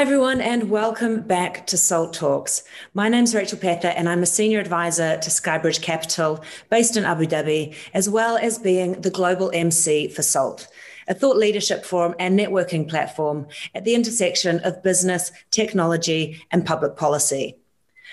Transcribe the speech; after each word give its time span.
Hi, 0.00 0.04
everyone, 0.04 0.40
and 0.40 0.70
welcome 0.70 1.20
back 1.20 1.66
to 1.66 1.76
Salt 1.76 2.14
Talks. 2.14 2.64
My 2.94 3.10
name 3.10 3.24
is 3.24 3.34
Rachel 3.34 3.58
Pether, 3.58 3.92
and 3.94 4.08
I'm 4.08 4.22
a 4.22 4.26
senior 4.26 4.58
advisor 4.58 5.18
to 5.18 5.28
Skybridge 5.28 5.82
Capital 5.82 6.42
based 6.70 6.96
in 6.96 7.04
Abu 7.04 7.26
Dhabi, 7.26 7.76
as 7.92 8.08
well 8.08 8.38
as 8.38 8.58
being 8.58 8.98
the 9.02 9.10
global 9.10 9.50
MC 9.52 10.08
for 10.08 10.22
Salt, 10.22 10.68
a 11.06 11.12
thought 11.12 11.36
leadership 11.36 11.84
forum 11.84 12.14
and 12.18 12.40
networking 12.40 12.88
platform 12.88 13.46
at 13.74 13.84
the 13.84 13.94
intersection 13.94 14.60
of 14.60 14.82
business, 14.82 15.32
technology, 15.50 16.42
and 16.50 16.64
public 16.64 16.96
policy. 16.96 17.59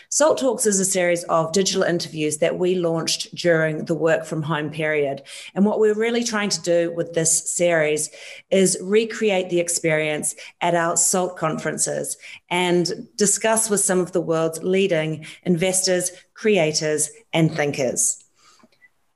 Salt 0.10 0.38
Talks 0.38 0.66
is 0.66 0.80
a 0.80 0.86
series 0.86 1.26
of 1.26 1.52
digital 1.52 1.84
interviews 1.84 2.38
that 2.38 2.58
we 2.58 2.76
launched 2.76 3.36
during 3.36 3.84
the 3.86 3.94
work 3.94 4.24
from 4.24 4.42
home 4.42 4.70
period. 4.70 5.22
And 5.54 5.66
what 5.66 5.82
we're 5.82 5.94
really 5.94 6.24
trying 6.24 6.50
to 6.52 6.62
do 6.62 6.94
with 6.96 7.14
this 7.14 7.54
series 7.54 8.10
is 8.50 8.78
recreate 8.82 9.50
the 9.50 9.60
experience 9.60 10.34
at 10.62 10.76
our 10.76 10.96
SALT 10.96 11.36
conferences 11.36 12.16
and 12.50 13.10
discuss 13.18 13.70
with 13.70 13.82
some 13.82 14.00
of 14.00 14.14
the 14.14 14.22
world's 14.22 14.64
leading 14.64 15.26
investors, 15.44 16.12
creators, 16.34 17.10
and 17.34 17.54
thinkers. 17.54 18.24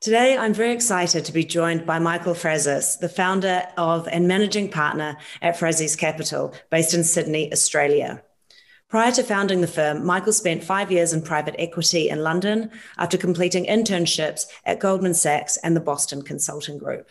Today, 0.01 0.35
I'm 0.37 0.53
very 0.53 0.73
excited 0.73 1.23
to 1.23 1.31
be 1.31 1.45
joined 1.45 1.85
by 1.85 1.99
Michael 1.99 2.33
Frazis, 2.33 2.99
the 2.99 3.07
founder 3.07 3.63
of 3.77 4.09
and 4.09 4.27
managing 4.27 4.69
partner 4.69 5.15
at 5.41 5.57
Frazis 5.57 5.95
Capital, 5.95 6.53
based 6.69 6.93
in 6.93 7.05
Sydney, 7.05 7.53
Australia. 7.53 8.21
Prior 8.91 9.13
to 9.13 9.23
founding 9.23 9.61
the 9.61 9.67
firm, 9.67 10.05
Michael 10.05 10.33
spent 10.33 10.65
five 10.65 10.91
years 10.91 11.13
in 11.13 11.21
private 11.21 11.55
equity 11.57 12.09
in 12.09 12.23
London 12.23 12.69
after 12.97 13.17
completing 13.17 13.65
internships 13.65 14.47
at 14.65 14.81
Goldman 14.81 15.13
Sachs 15.13 15.55
and 15.63 15.77
the 15.77 15.79
Boston 15.79 16.21
Consulting 16.21 16.77
Group. 16.77 17.07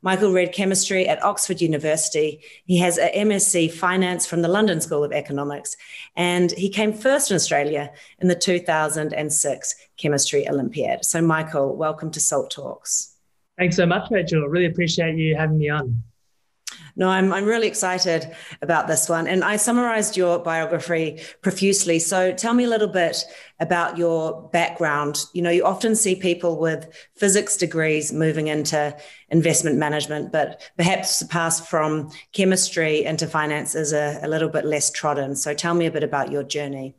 Michael 0.00 0.32
read 0.32 0.54
chemistry 0.54 1.06
at 1.06 1.22
Oxford 1.22 1.60
University. 1.60 2.40
He 2.64 2.78
has 2.78 2.96
a 2.96 3.10
MSc 3.10 3.70
Finance 3.72 4.26
from 4.26 4.40
the 4.40 4.48
London 4.48 4.80
School 4.80 5.04
of 5.04 5.12
Economics, 5.12 5.76
and 6.16 6.52
he 6.52 6.70
came 6.70 6.94
first 6.94 7.30
in 7.30 7.34
Australia 7.34 7.92
in 8.20 8.28
the 8.28 8.34
2006 8.34 9.74
Chemistry 9.98 10.48
Olympiad. 10.48 11.04
So, 11.04 11.20
Michael, 11.20 11.76
welcome 11.76 12.10
to 12.12 12.20
Salt 12.20 12.50
Talks. 12.50 13.14
Thanks 13.58 13.76
so 13.76 13.84
much, 13.84 14.10
Rachel. 14.10 14.48
Really 14.48 14.64
appreciate 14.64 15.16
you 15.16 15.36
having 15.36 15.58
me 15.58 15.68
on. 15.68 16.02
No, 16.96 17.08
I'm, 17.08 17.32
I'm 17.32 17.44
really 17.44 17.66
excited 17.66 18.34
about 18.62 18.88
this 18.88 19.08
one. 19.08 19.26
And 19.26 19.44
I 19.44 19.56
summarized 19.56 20.16
your 20.16 20.38
biography 20.38 21.20
profusely. 21.42 21.98
So 21.98 22.32
tell 22.32 22.54
me 22.54 22.64
a 22.64 22.68
little 22.68 22.88
bit 22.88 23.24
about 23.60 23.98
your 23.98 24.48
background. 24.52 25.24
You 25.32 25.42
know, 25.42 25.50
you 25.50 25.64
often 25.64 25.94
see 25.94 26.14
people 26.14 26.58
with 26.58 26.88
physics 27.16 27.56
degrees 27.56 28.12
moving 28.12 28.48
into 28.48 28.96
investment 29.28 29.76
management, 29.76 30.32
but 30.32 30.70
perhaps 30.76 31.18
the 31.20 31.26
path 31.26 31.68
from 31.68 32.10
chemistry 32.32 33.04
into 33.04 33.26
finance 33.26 33.74
is 33.74 33.92
a, 33.92 34.18
a 34.22 34.28
little 34.28 34.48
bit 34.48 34.64
less 34.64 34.90
trodden. 34.90 35.36
So 35.36 35.54
tell 35.54 35.74
me 35.74 35.86
a 35.86 35.90
bit 35.90 36.02
about 36.02 36.30
your 36.30 36.42
journey. 36.42 36.96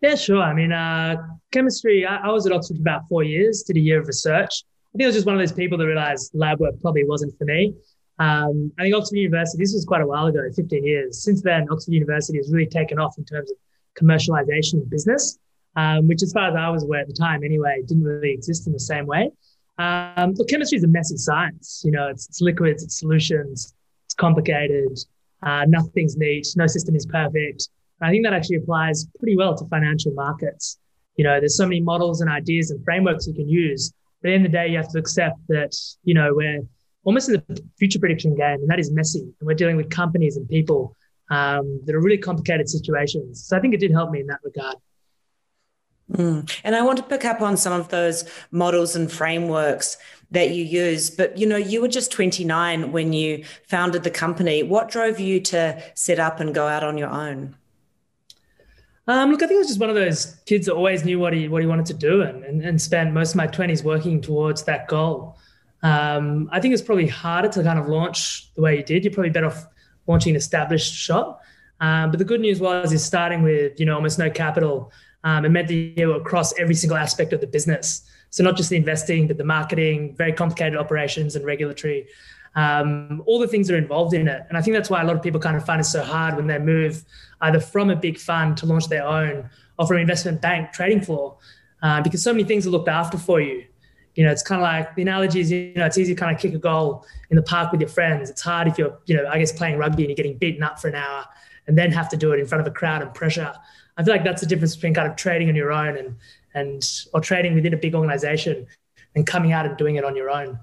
Yeah, 0.00 0.14
sure. 0.14 0.40
I 0.40 0.54
mean, 0.54 0.72
uh, 0.72 1.16
chemistry, 1.50 2.06
I, 2.06 2.18
I 2.18 2.30
was 2.30 2.46
at 2.46 2.52
Oxford 2.52 2.76
for 2.76 2.82
about 2.82 3.08
four 3.08 3.24
years, 3.24 3.64
did 3.64 3.76
a 3.76 3.80
year 3.80 4.00
of 4.00 4.06
research. 4.06 4.62
I 4.94 4.98
think 4.98 5.04
I 5.04 5.06
was 5.06 5.16
just 5.16 5.26
one 5.26 5.34
of 5.34 5.40
those 5.40 5.52
people 5.52 5.76
that 5.76 5.86
realized 5.86 6.30
lab 6.34 6.60
work 6.60 6.80
probably 6.80 7.04
wasn't 7.04 7.36
for 7.36 7.44
me. 7.44 7.74
Um, 8.18 8.72
I 8.78 8.82
think 8.82 8.94
Oxford 8.94 9.16
University, 9.16 9.62
this 9.62 9.72
was 9.72 9.84
quite 9.84 10.00
a 10.00 10.06
while 10.06 10.26
ago, 10.26 10.40
15 10.54 10.84
years. 10.84 11.22
Since 11.22 11.42
then, 11.42 11.66
Oxford 11.70 11.92
University 11.92 12.38
has 12.38 12.52
really 12.52 12.66
taken 12.66 12.98
off 12.98 13.16
in 13.16 13.24
terms 13.24 13.50
of 13.50 13.56
commercialization 14.00 14.82
of 14.82 14.90
business, 14.90 15.38
um, 15.76 16.08
which, 16.08 16.22
as 16.22 16.32
far 16.32 16.48
as 16.48 16.56
I 16.56 16.68
was 16.68 16.82
aware 16.82 17.00
at 17.00 17.06
the 17.06 17.12
time 17.12 17.44
anyway, 17.44 17.82
didn't 17.86 18.04
really 18.04 18.32
exist 18.32 18.66
in 18.66 18.72
the 18.72 18.80
same 18.80 19.06
way. 19.06 19.30
Um, 19.78 20.34
look, 20.34 20.48
chemistry 20.48 20.78
is 20.78 20.84
a 20.84 20.88
messy 20.88 21.16
science. 21.16 21.82
You 21.84 21.92
know, 21.92 22.08
it's, 22.08 22.28
it's 22.28 22.40
liquids, 22.40 22.82
it's 22.82 22.98
solutions, 22.98 23.74
it's 24.06 24.14
complicated, 24.14 24.98
uh, 25.42 25.64
nothing's 25.68 26.16
neat, 26.16 26.46
no 26.56 26.66
system 26.66 26.96
is 26.96 27.06
perfect. 27.06 27.68
I 28.00 28.10
think 28.10 28.24
that 28.24 28.32
actually 28.32 28.56
applies 28.56 29.06
pretty 29.18 29.36
well 29.36 29.56
to 29.56 29.64
financial 29.66 30.12
markets. 30.12 30.78
You 31.16 31.24
know, 31.24 31.40
there's 31.40 31.56
so 31.56 31.64
many 31.64 31.80
models 31.80 32.20
and 32.20 32.30
ideas 32.30 32.70
and 32.70 32.84
frameworks 32.84 33.26
you 33.26 33.34
can 33.34 33.48
use. 33.48 33.92
But 34.22 34.28
at 34.28 34.30
the 34.30 34.34
end 34.34 34.46
of 34.46 34.52
the 34.52 34.58
day, 34.58 34.68
you 34.68 34.76
have 34.76 34.90
to 34.92 34.98
accept 34.98 35.38
that, 35.48 35.76
you 36.04 36.14
know, 36.14 36.32
we're 36.34 36.62
almost 37.08 37.30
in 37.30 37.42
the 37.46 37.62
future 37.78 37.98
prediction 37.98 38.36
game, 38.36 38.60
and 38.60 38.68
that 38.68 38.78
is 38.78 38.92
messy. 38.92 39.20
And 39.20 39.46
we're 39.46 39.54
dealing 39.54 39.78
with 39.78 39.88
companies 39.88 40.36
and 40.36 40.46
people 40.46 40.94
um, 41.30 41.80
that 41.86 41.94
are 41.94 42.00
really 42.00 42.18
complicated 42.18 42.68
situations. 42.68 43.46
So 43.46 43.56
I 43.56 43.60
think 43.60 43.72
it 43.72 43.80
did 43.80 43.92
help 43.92 44.10
me 44.10 44.20
in 44.20 44.26
that 44.26 44.40
regard. 44.44 44.76
Mm. 46.12 46.60
And 46.64 46.76
I 46.76 46.82
want 46.82 46.98
to 46.98 47.02
pick 47.02 47.24
up 47.24 47.40
on 47.40 47.56
some 47.56 47.72
of 47.72 47.88
those 47.88 48.28
models 48.50 48.94
and 48.94 49.10
frameworks 49.10 49.96
that 50.32 50.50
you 50.50 50.62
use. 50.62 51.08
But 51.08 51.38
you 51.38 51.46
know, 51.46 51.56
you 51.56 51.80
were 51.80 51.88
just 51.88 52.12
29 52.12 52.92
when 52.92 53.14
you 53.14 53.42
founded 53.66 54.02
the 54.02 54.10
company. 54.10 54.62
What 54.62 54.90
drove 54.90 55.18
you 55.18 55.40
to 55.40 55.82
set 55.94 56.18
up 56.18 56.40
and 56.40 56.54
go 56.54 56.66
out 56.68 56.84
on 56.84 56.98
your 56.98 57.08
own? 57.08 57.56
Um, 59.06 59.30
look, 59.30 59.42
I 59.42 59.46
think 59.46 59.56
I 59.56 59.60
was 59.60 59.68
just 59.68 59.80
one 59.80 59.88
of 59.88 59.96
those 59.96 60.36
kids 60.44 60.66
that 60.66 60.74
always 60.74 61.06
knew 61.06 61.18
what 61.18 61.32
he 61.32 61.48
what 61.48 61.62
he 61.62 61.66
wanted 61.66 61.86
to 61.86 61.94
do 61.94 62.20
and, 62.20 62.44
and, 62.44 62.62
and 62.62 62.82
spent 62.82 63.14
most 63.14 63.30
of 63.30 63.36
my 63.36 63.46
20s 63.46 63.82
working 63.82 64.20
towards 64.20 64.64
that 64.64 64.88
goal. 64.88 65.38
Um, 65.82 66.48
I 66.52 66.60
think 66.60 66.74
it's 66.74 66.82
probably 66.82 67.06
harder 67.06 67.48
to 67.48 67.62
kind 67.62 67.78
of 67.78 67.88
launch 67.88 68.52
the 68.54 68.62
way 68.62 68.76
you 68.76 68.82
did. 68.82 69.04
You're 69.04 69.12
probably 69.12 69.30
better 69.30 69.46
off 69.46 69.66
launching 70.06 70.30
an 70.30 70.36
established 70.36 70.94
shop. 70.94 71.42
Um, 71.80 72.10
but 72.10 72.18
the 72.18 72.24
good 72.24 72.40
news 72.40 72.60
was 72.60 72.92
is 72.92 73.04
starting 73.04 73.42
with 73.42 73.78
you 73.78 73.86
know 73.86 73.94
almost 73.94 74.18
no 74.18 74.30
capital. 74.30 74.92
Um, 75.24 75.44
it 75.44 75.50
meant 75.50 75.68
that 75.68 75.74
you 75.74 76.08
were 76.08 76.16
across 76.16 76.58
every 76.58 76.74
single 76.74 76.96
aspect 76.96 77.32
of 77.32 77.40
the 77.40 77.46
business. 77.46 78.02
So 78.30 78.42
not 78.42 78.56
just 78.56 78.70
the 78.70 78.76
investing, 78.76 79.26
but 79.26 79.38
the 79.38 79.44
marketing, 79.44 80.14
very 80.16 80.32
complicated 80.32 80.78
operations 80.78 81.34
and 81.34 81.44
regulatory, 81.44 82.08
um, 82.54 83.22
all 83.26 83.38
the 83.38 83.48
things 83.48 83.68
that 83.68 83.74
are 83.74 83.78
involved 83.78 84.14
in 84.14 84.28
it. 84.28 84.42
And 84.48 84.58
I 84.58 84.60
think 84.60 84.76
that's 84.76 84.90
why 84.90 85.00
a 85.00 85.04
lot 85.04 85.16
of 85.16 85.22
people 85.22 85.40
kind 85.40 85.56
of 85.56 85.64
find 85.64 85.80
it 85.80 85.84
so 85.84 86.02
hard 86.02 86.36
when 86.36 86.46
they 86.46 86.58
move 86.58 87.04
either 87.40 87.60
from 87.60 87.90
a 87.90 87.96
big 87.96 88.18
fund 88.18 88.56
to 88.58 88.66
launch 88.66 88.88
their 88.88 89.06
own 89.06 89.48
or 89.78 89.86
from 89.86 89.96
an 89.96 90.02
investment 90.02 90.40
bank 90.42 90.72
trading 90.72 91.00
floor, 91.00 91.36
uh, 91.82 92.02
because 92.02 92.22
so 92.22 92.32
many 92.32 92.44
things 92.44 92.66
are 92.66 92.70
looked 92.70 92.88
after 92.88 93.16
for 93.16 93.40
you. 93.40 93.64
You 94.18 94.24
know, 94.24 94.32
it's 94.32 94.42
kind 94.42 94.60
of 94.60 94.64
like 94.64 94.96
the 94.96 95.02
analogy 95.02 95.38
is, 95.38 95.48
you 95.48 95.72
know, 95.76 95.86
it's 95.86 95.96
easy 95.96 96.12
to 96.12 96.18
kind 96.18 96.34
of 96.34 96.42
kick 96.42 96.52
a 96.52 96.58
goal 96.58 97.06
in 97.30 97.36
the 97.36 97.42
park 97.42 97.70
with 97.70 97.80
your 97.80 97.88
friends. 97.88 98.28
It's 98.28 98.42
hard 98.42 98.66
if 98.66 98.76
you're, 98.76 98.98
you 99.06 99.16
know, 99.16 99.28
I 99.28 99.38
guess 99.38 99.52
playing 99.52 99.78
rugby 99.78 100.02
and 100.02 100.10
you're 100.10 100.16
getting 100.16 100.36
beaten 100.36 100.64
up 100.64 100.80
for 100.80 100.88
an 100.88 100.96
hour 100.96 101.24
and 101.68 101.78
then 101.78 101.92
have 101.92 102.08
to 102.08 102.16
do 102.16 102.32
it 102.32 102.40
in 102.40 102.46
front 102.46 102.60
of 102.60 102.66
a 102.66 102.72
crowd 102.72 103.00
and 103.00 103.14
pressure. 103.14 103.54
I 103.96 104.02
feel 104.02 104.12
like 104.12 104.24
that's 104.24 104.40
the 104.40 104.48
difference 104.48 104.74
between 104.74 104.92
kind 104.92 105.08
of 105.08 105.14
trading 105.14 105.48
on 105.48 105.54
your 105.54 105.70
own 105.70 105.96
and, 105.96 106.16
and 106.52 106.82
or 107.14 107.20
trading 107.20 107.54
within 107.54 107.74
a 107.74 107.76
big 107.76 107.94
organization 107.94 108.66
and 109.14 109.24
coming 109.24 109.52
out 109.52 109.66
and 109.66 109.76
doing 109.76 109.94
it 109.94 110.04
on 110.04 110.16
your 110.16 110.30
own. 110.30 110.58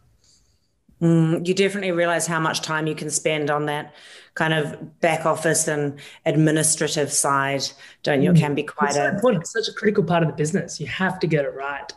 Mm, 1.01 1.47
you 1.47 1.53
definitely 1.53 1.93
realize 1.93 2.27
how 2.27 2.41
much 2.41 2.59
time 2.59 2.87
you 2.87 2.95
can 2.95 3.09
spend 3.09 3.49
on 3.49 3.67
that 3.67 3.95
kind 4.33 4.53
of 4.53 4.99
back 4.99 5.25
office 5.25 5.69
and 5.69 5.97
administrative 6.25 7.09
side, 7.09 7.63
don't 8.03 8.21
you? 8.21 8.31
It 8.31 8.35
mm. 8.35 8.39
can 8.39 8.53
be 8.53 8.63
quite 8.63 8.97
it's 8.97 8.97
a 8.97 9.27
It's 9.27 9.53
such 9.53 9.69
a 9.69 9.73
critical 9.73 10.03
part 10.03 10.23
of 10.23 10.27
the 10.27 10.35
business. 10.35 10.81
You 10.81 10.87
have 10.87 11.21
to 11.21 11.27
get 11.27 11.45
it 11.45 11.53
right. 11.53 11.89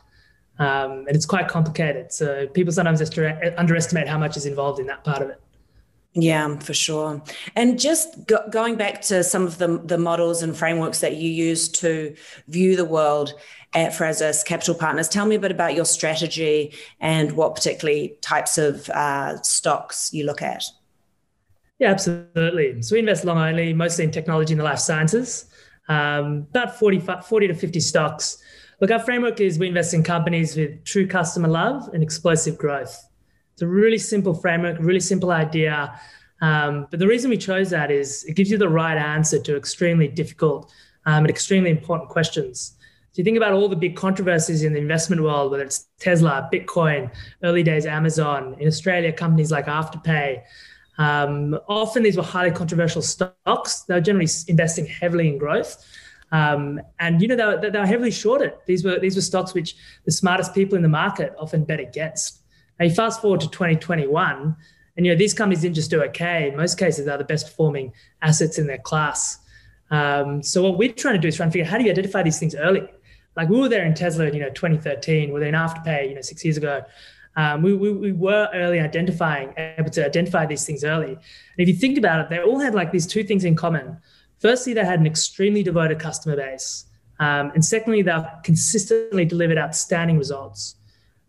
Um, 0.59 1.07
and 1.07 1.15
it's 1.15 1.27
quite 1.27 1.49
complicated. 1.49 2.13
So 2.13 2.49
people 2.49 2.73
sometimes 2.73 3.01
underestimate 3.01 4.09
how 4.09 4.19
much 4.19 4.37
is 4.37 4.45
involved 4.45 4.81
in 4.81 4.87
that 4.87 5.05
part 5.05 5.23
of 5.23 5.31
it. 5.31 5.41
Yeah, 6.15 6.59
for 6.59 6.75
sure. 6.75 7.23
And 7.55 7.79
just 7.79 8.27
go- 8.27 8.49
going 8.51 8.77
back 8.77 9.03
to 9.03 9.23
some 9.23 9.45
of 9.45 9.59
the, 9.59 9.79
the 9.85 9.99
models 9.99 10.43
and 10.43 10.57
frameworks 10.57 11.01
that 11.01 11.17
you 11.17 11.31
use 11.31 11.69
to 11.69 12.17
view 12.49 12.77
the 12.77 12.85
world 12.85 13.35
at 13.75 13.93
Frazis 13.93 14.45
Capital 14.45 14.75
Partners, 14.75 15.09
tell 15.09 15.27
me 15.27 15.37
a 15.37 15.39
bit 15.39 15.51
about 15.51 15.75
your 15.75 15.85
strategy 15.85 16.75
and 17.01 17.33
what 17.33 17.55
particularly 17.55 18.17
types 18.21 18.59
of 18.59 18.89
uh, 18.91 19.41
stocks 19.43 20.13
you 20.13 20.25
look 20.25 20.43
at. 20.43 20.65
Yeah, 21.79 21.91
absolutely. 21.91 22.83
So 22.83 22.97
we 22.97 23.01
invest 23.01 23.25
long 23.25 23.39
only, 23.39 23.73
mostly 23.73 24.05
in 24.05 24.11
technology 24.11 24.55
and 24.55 24.61
the 24.61 24.65
life 24.65 24.81
sciences, 24.81 25.47
um, 25.89 26.47
about 26.51 26.79
40, 26.79 26.99
40 26.99 27.49
to 27.49 27.55
50 27.55 27.81
stocks 27.81 28.39
Look, 28.81 28.93
our 28.93 29.01
framework 29.01 29.41
is 29.41 29.59
we 29.59 29.67
invest 29.67 29.93
in 29.93 30.05
companies 30.05 30.57
with 30.57 30.85
true 30.85 31.07
customer 31.07 31.49
love 31.49 31.89
and 31.93 32.01
explosive 32.01 32.57
growth. 32.57 33.09
It's 33.53 33.63
a 33.63 33.67
really 33.67 33.99
simple 33.99 34.35
framework, 34.35 34.79
really 34.79 35.01
simple 35.01 35.33
idea. 35.33 35.99
Um, 36.41 36.87
but 36.89 37.01
the 37.01 37.07
reason 37.09 37.29
we 37.29 37.39
chose 37.39 37.71
that 37.71 37.91
is 37.91 38.23
it 38.25 38.37
gives 38.37 38.53
you 38.53 38.57
the 38.57 38.69
right 38.69 38.97
answer 38.97 39.41
to 39.41 39.57
extremely 39.57 40.07
difficult 40.07 40.73
um, 41.07 41.25
and 41.25 41.31
extremely 41.31 41.71
important 41.71 42.09
questions. 42.09 42.77
So 43.11 43.15
you 43.21 43.25
think 43.25 43.37
about 43.37 43.53
all 43.53 43.69
the 43.69 43.75
big 43.75 43.97
controversies 43.97 44.63
in 44.63 44.75
the 44.75 44.79
investment 44.79 45.23
world, 45.23 45.51
whether 45.51 45.65
it's 45.65 45.89
Tesla, 45.99 46.49
Bitcoin, 46.53 47.11
early 47.43 47.65
days 47.65 47.85
Amazon, 47.85 48.55
in 48.61 48.69
Australia, 48.69 49.13
companies 49.13 49.51
like 49.51 49.67
Afterpay. 49.67 50.43
Um, 50.99 51.59
often 51.67 52.05
these 52.05 52.17
were 52.17 52.23
highly 52.23 52.53
controversial 52.53 53.03
stocks. 53.03 53.81
They 53.83 53.95
were 53.95 54.01
generally 54.01 54.29
investing 54.47 54.87
heavily 54.87 55.27
in 55.27 55.39
growth. 55.39 55.85
Um, 56.31 56.81
and 57.01 57.23
you 57.23 57.29
know 57.29 57.37
they 57.37 57.45
were, 57.45 57.71
they 57.71 57.79
were 57.79 57.87
heavily 57.87 58.11
shorted. 58.11 58.53
These 58.67 58.85
were 58.85 58.99
these 58.99 59.17
were 59.17 59.23
stocks 59.23 59.55
which 59.55 59.77
the 60.05 60.13
smartest 60.13 60.55
people 60.55 60.77
in 60.77 60.83
the 60.83 60.89
market 60.89 61.35
often 61.39 61.65
bet 61.65 61.81
against. 61.81 62.41
Now 62.79 62.87
you 62.87 62.95
fast 62.95 63.23
forward 63.23 63.41
to 63.41 63.49
2021, 63.49 64.57
and 64.97 65.07
you 65.07 65.13
know 65.13 65.19
these 65.19 65.35
companies 65.35 65.63
didn't 65.63 65.77
just 65.77 65.91
do 65.91 66.03
okay. 66.05 66.49
In 66.49 66.57
most 66.57 66.79
cases, 66.79 67.07
they're 67.07 67.19
the 67.19 67.25
best 67.25 67.47
performing 67.47 67.93
assets 68.21 68.59
in 68.59 68.67
their 68.67 68.79
class. 68.79 69.39
Um, 69.91 70.43
so 70.43 70.63
what 70.63 70.77
we're 70.77 70.93
trying 70.93 71.15
to 71.15 71.21
do 71.21 71.29
is 71.29 71.37
try 71.37 71.45
and 71.45 71.53
figure 71.53 71.65
out 71.65 71.71
how 71.71 71.79
do 71.79 71.85
you 71.85 71.91
identify 71.91 72.23
these 72.23 72.39
things 72.39 72.55
early. 72.55 72.87
Like 73.37 73.49
we 73.49 73.59
were 73.59 73.69
there 73.69 73.87
in 73.87 73.95
Tesla, 73.95 74.31
you 74.31 74.41
know, 74.41 74.51
2013. 74.51 75.33
We 75.33 75.41
were 75.41 75.47
in 75.47 75.55
Afterpay, 75.55 76.09
you 76.09 76.15
know, 76.15 76.21
six 76.21 76.45
years 76.45 76.57
ago. 76.57 76.83
Um, 77.37 77.63
we, 77.63 77.73
we, 77.73 77.93
we, 77.93 78.11
were 78.11 78.49
early 78.53 78.81
identifying, 78.81 79.55
able 79.57 79.91
to 79.91 80.05
identify 80.05 80.45
these 80.45 80.67
things 80.67 80.83
early. 80.83 81.13
And 81.13 81.19
if 81.57 81.69
you 81.69 81.75
think 81.75 81.97
about 81.97 82.21
it, 82.21 82.31
they 82.31 82.41
all 82.41 82.59
had 82.59 82.75
like 82.75 82.91
these 82.91 83.07
two 83.07 83.23
things 83.23 83.45
in 83.45 83.55
common. 83.55 83.99
Firstly, 84.41 84.73
they 84.73 84.85
had 84.85 85.01
an 85.01 85.07
extremely 85.07 85.63
devoted 85.63 85.99
customer 85.99 86.37
base. 86.37 86.85
Um, 87.21 87.51
and 87.55 87.65
secondly, 87.65 88.03
they've 88.03 88.25
consistently 88.45 89.25
delivered 89.25 89.59
outstanding 89.59 90.19
results. 90.19 90.77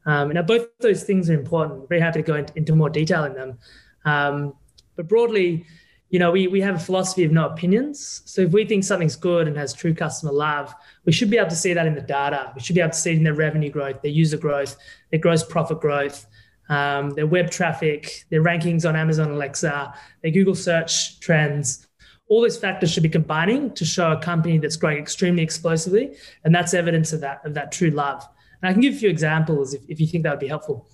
Um, 0.06 0.30
now, 0.30 0.44
both 0.44 0.68
those 0.80 1.04
things 1.04 1.30
are 1.30 1.34
important. 1.34 1.90
Very 1.90 2.02
happy 2.02 2.22
to 2.22 2.28
go 2.28 2.36
into, 2.36 2.54
into 2.56 2.76
more 2.76 2.90
detail 2.90 3.24
in 3.26 3.34
them. 3.34 3.58
Um, 4.06 4.54
but 4.96 5.08
broadly, 5.08 5.66
you 6.10 6.18
know, 6.18 6.32
we, 6.32 6.48
we 6.48 6.62
have 6.62 6.76
a 6.76 6.80
philosophy 6.80 7.24
of 7.24 7.32
no 7.32 7.48
opinions. 7.48 8.24
So 8.26 8.42
if 8.42 8.52
we 8.52 8.66
think 8.66 8.84
something's 8.84 9.16
good 9.16 9.48
and 9.48 9.56
has 9.58 9.74
true 9.74 9.94
customer 9.94 10.32
love, 10.32 10.74
we 11.06 11.12
should 11.12 11.30
be 11.30 11.38
able 11.38 11.50
to 11.50 11.56
see 11.56 11.74
that 11.74 11.86
in 11.86 11.94
the 11.94 12.02
data. 12.02 12.52
We 12.56 12.62
should 12.62 12.76
be 12.76 12.82
able 12.82 12.92
to 12.92 12.98
see 12.98 13.12
it 13.12 13.18
in 13.18 13.24
their 13.24 13.36
revenue 13.36 13.70
growth, 13.70 14.02
their 14.02 14.12
user 14.12 14.38
growth, 14.38 14.76
their 15.12 15.20
gross 15.20 15.44
profit 15.44 15.80
growth, 15.80 16.26
um, 16.70 17.12
their 17.12 17.28
web 17.28 17.52
traffic, 17.52 18.26
their 18.30 18.44
rankings 18.44 18.88
on 18.88 18.96
Amazon 18.96 19.32
Alexa, 19.32 19.94
their 20.24 20.32
Google 20.32 20.56
search 20.56 21.20
trends. 21.20 21.88
All 22.30 22.42
those 22.42 22.58
factors 22.58 22.92
should 22.92 23.04
be 23.04 23.10
combining 23.10 23.74
to 23.74 23.84
show 23.84 24.12
a 24.12 24.22
company 24.22 24.58
that's 24.58 24.78
growing 24.78 24.98
extremely 24.98 25.44
explosively, 25.44 26.16
and 26.44 26.56
that's 26.56 26.74
evidence 26.74 27.12
of 27.12 27.22
that 27.22 27.46
of 27.46 27.54
that 27.56 27.72
true 27.72 27.90
love. 27.90 28.26
And 28.62 28.70
I 28.70 28.74
can 28.74 28.82
give 28.82 28.94
a 28.94 28.98
few 28.98 29.10
examples 29.10 29.74
if, 29.74 29.82
if 29.88 30.00
you 30.00 30.08
think 30.08 30.24
that 30.24 30.32
would 30.32 30.40
be 30.40 30.48
helpful. 30.48 30.88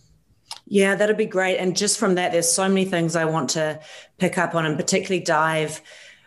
Yeah, 0.68 0.96
that'd 0.96 1.18
be 1.18 1.26
great. 1.26 1.58
And 1.58 1.76
just 1.76 2.00
from 2.00 2.16
that, 2.16 2.32
there's 2.32 2.52
so 2.52 2.68
many 2.68 2.86
things 2.86 3.16
I 3.16 3.26
want 3.26 3.52
to 3.52 3.80
pick 4.18 4.38
up 4.38 4.56
on 4.56 4.66
and 4.66 4.78
particularly 4.78 5.24
dive 5.24 5.82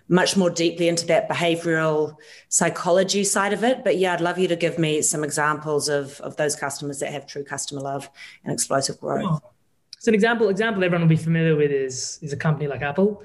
much 0.09 0.37
more 0.37 0.49
deeply 0.49 0.89
into 0.89 1.07
that 1.07 1.29
behavioral 1.29 2.17
psychology 2.49 3.25
side 3.25 3.53
of 3.53 3.63
it. 3.63 3.85
But 3.85 3.99
yeah, 3.99 4.15
I'd 4.15 4.21
love 4.21 4.39
you 4.39 4.49
to 4.49 4.57
give 4.57 4.79
me 4.79 5.03
some 5.03 5.23
examples 5.23 5.89
of, 5.89 6.21
of 6.21 6.37
those 6.37 6.57
customers 6.57 7.01
that 7.01 7.13
have 7.13 7.27
true 7.27 7.45
customer 7.45 7.81
love 7.81 8.09
and 8.45 8.53
explosive 8.53 8.99
growth. 9.01 9.25
Oh. 9.25 9.51
So 9.99 10.11
an 10.11 10.15
example 10.15 10.49
example 10.49 10.85
everyone 10.85 11.03
will 11.03 11.09
be 11.09 11.17
familiar 11.17 11.57
with 11.57 11.73
is 11.73 12.21
is 12.23 12.33
a 12.33 12.37
company 12.37 12.69
like 12.69 12.83
Apple. 12.83 13.23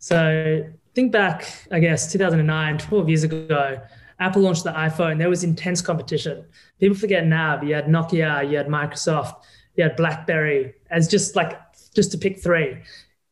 So 0.00 0.64
think 0.98 1.12
back, 1.12 1.46
I 1.70 1.78
guess 1.78 2.10
2009, 2.10 2.78
12 2.78 3.08
years 3.08 3.22
ago, 3.22 3.80
Apple 4.18 4.42
launched 4.42 4.64
the 4.64 4.72
iPhone. 4.72 5.16
There 5.16 5.28
was 5.30 5.44
intense 5.44 5.80
competition. 5.80 6.44
People 6.80 6.96
forget 6.96 7.24
now, 7.24 7.62
you 7.62 7.72
had 7.72 7.86
Nokia, 7.86 8.50
you 8.50 8.56
had 8.56 8.66
Microsoft, 8.66 9.44
you 9.76 9.84
had 9.84 9.94
BlackBerry 9.94 10.74
as 10.90 11.06
just 11.06 11.36
like 11.36 11.52
just 11.94 12.10
to 12.10 12.18
pick 12.18 12.40
three. 12.40 12.78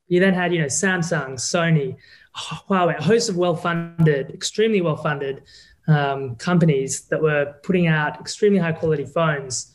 You 0.07 0.21
then 0.21 0.33
had 0.33 0.55
you 0.55 0.61
know 0.61 0.67
Samsung, 0.67 1.33
Sony, 1.33 1.97
Huawei, 2.37 2.97
a 2.97 3.03
host 3.03 3.29
of 3.29 3.37
well-funded, 3.37 4.31
extremely 4.31 4.81
well-funded 4.81 5.43
um, 5.89 6.37
companies 6.37 7.01
that 7.09 7.21
were 7.21 7.57
putting 7.65 7.89
out 7.89 8.21
extremely 8.21 8.61
high-quality 8.61 9.07
phones. 9.07 9.75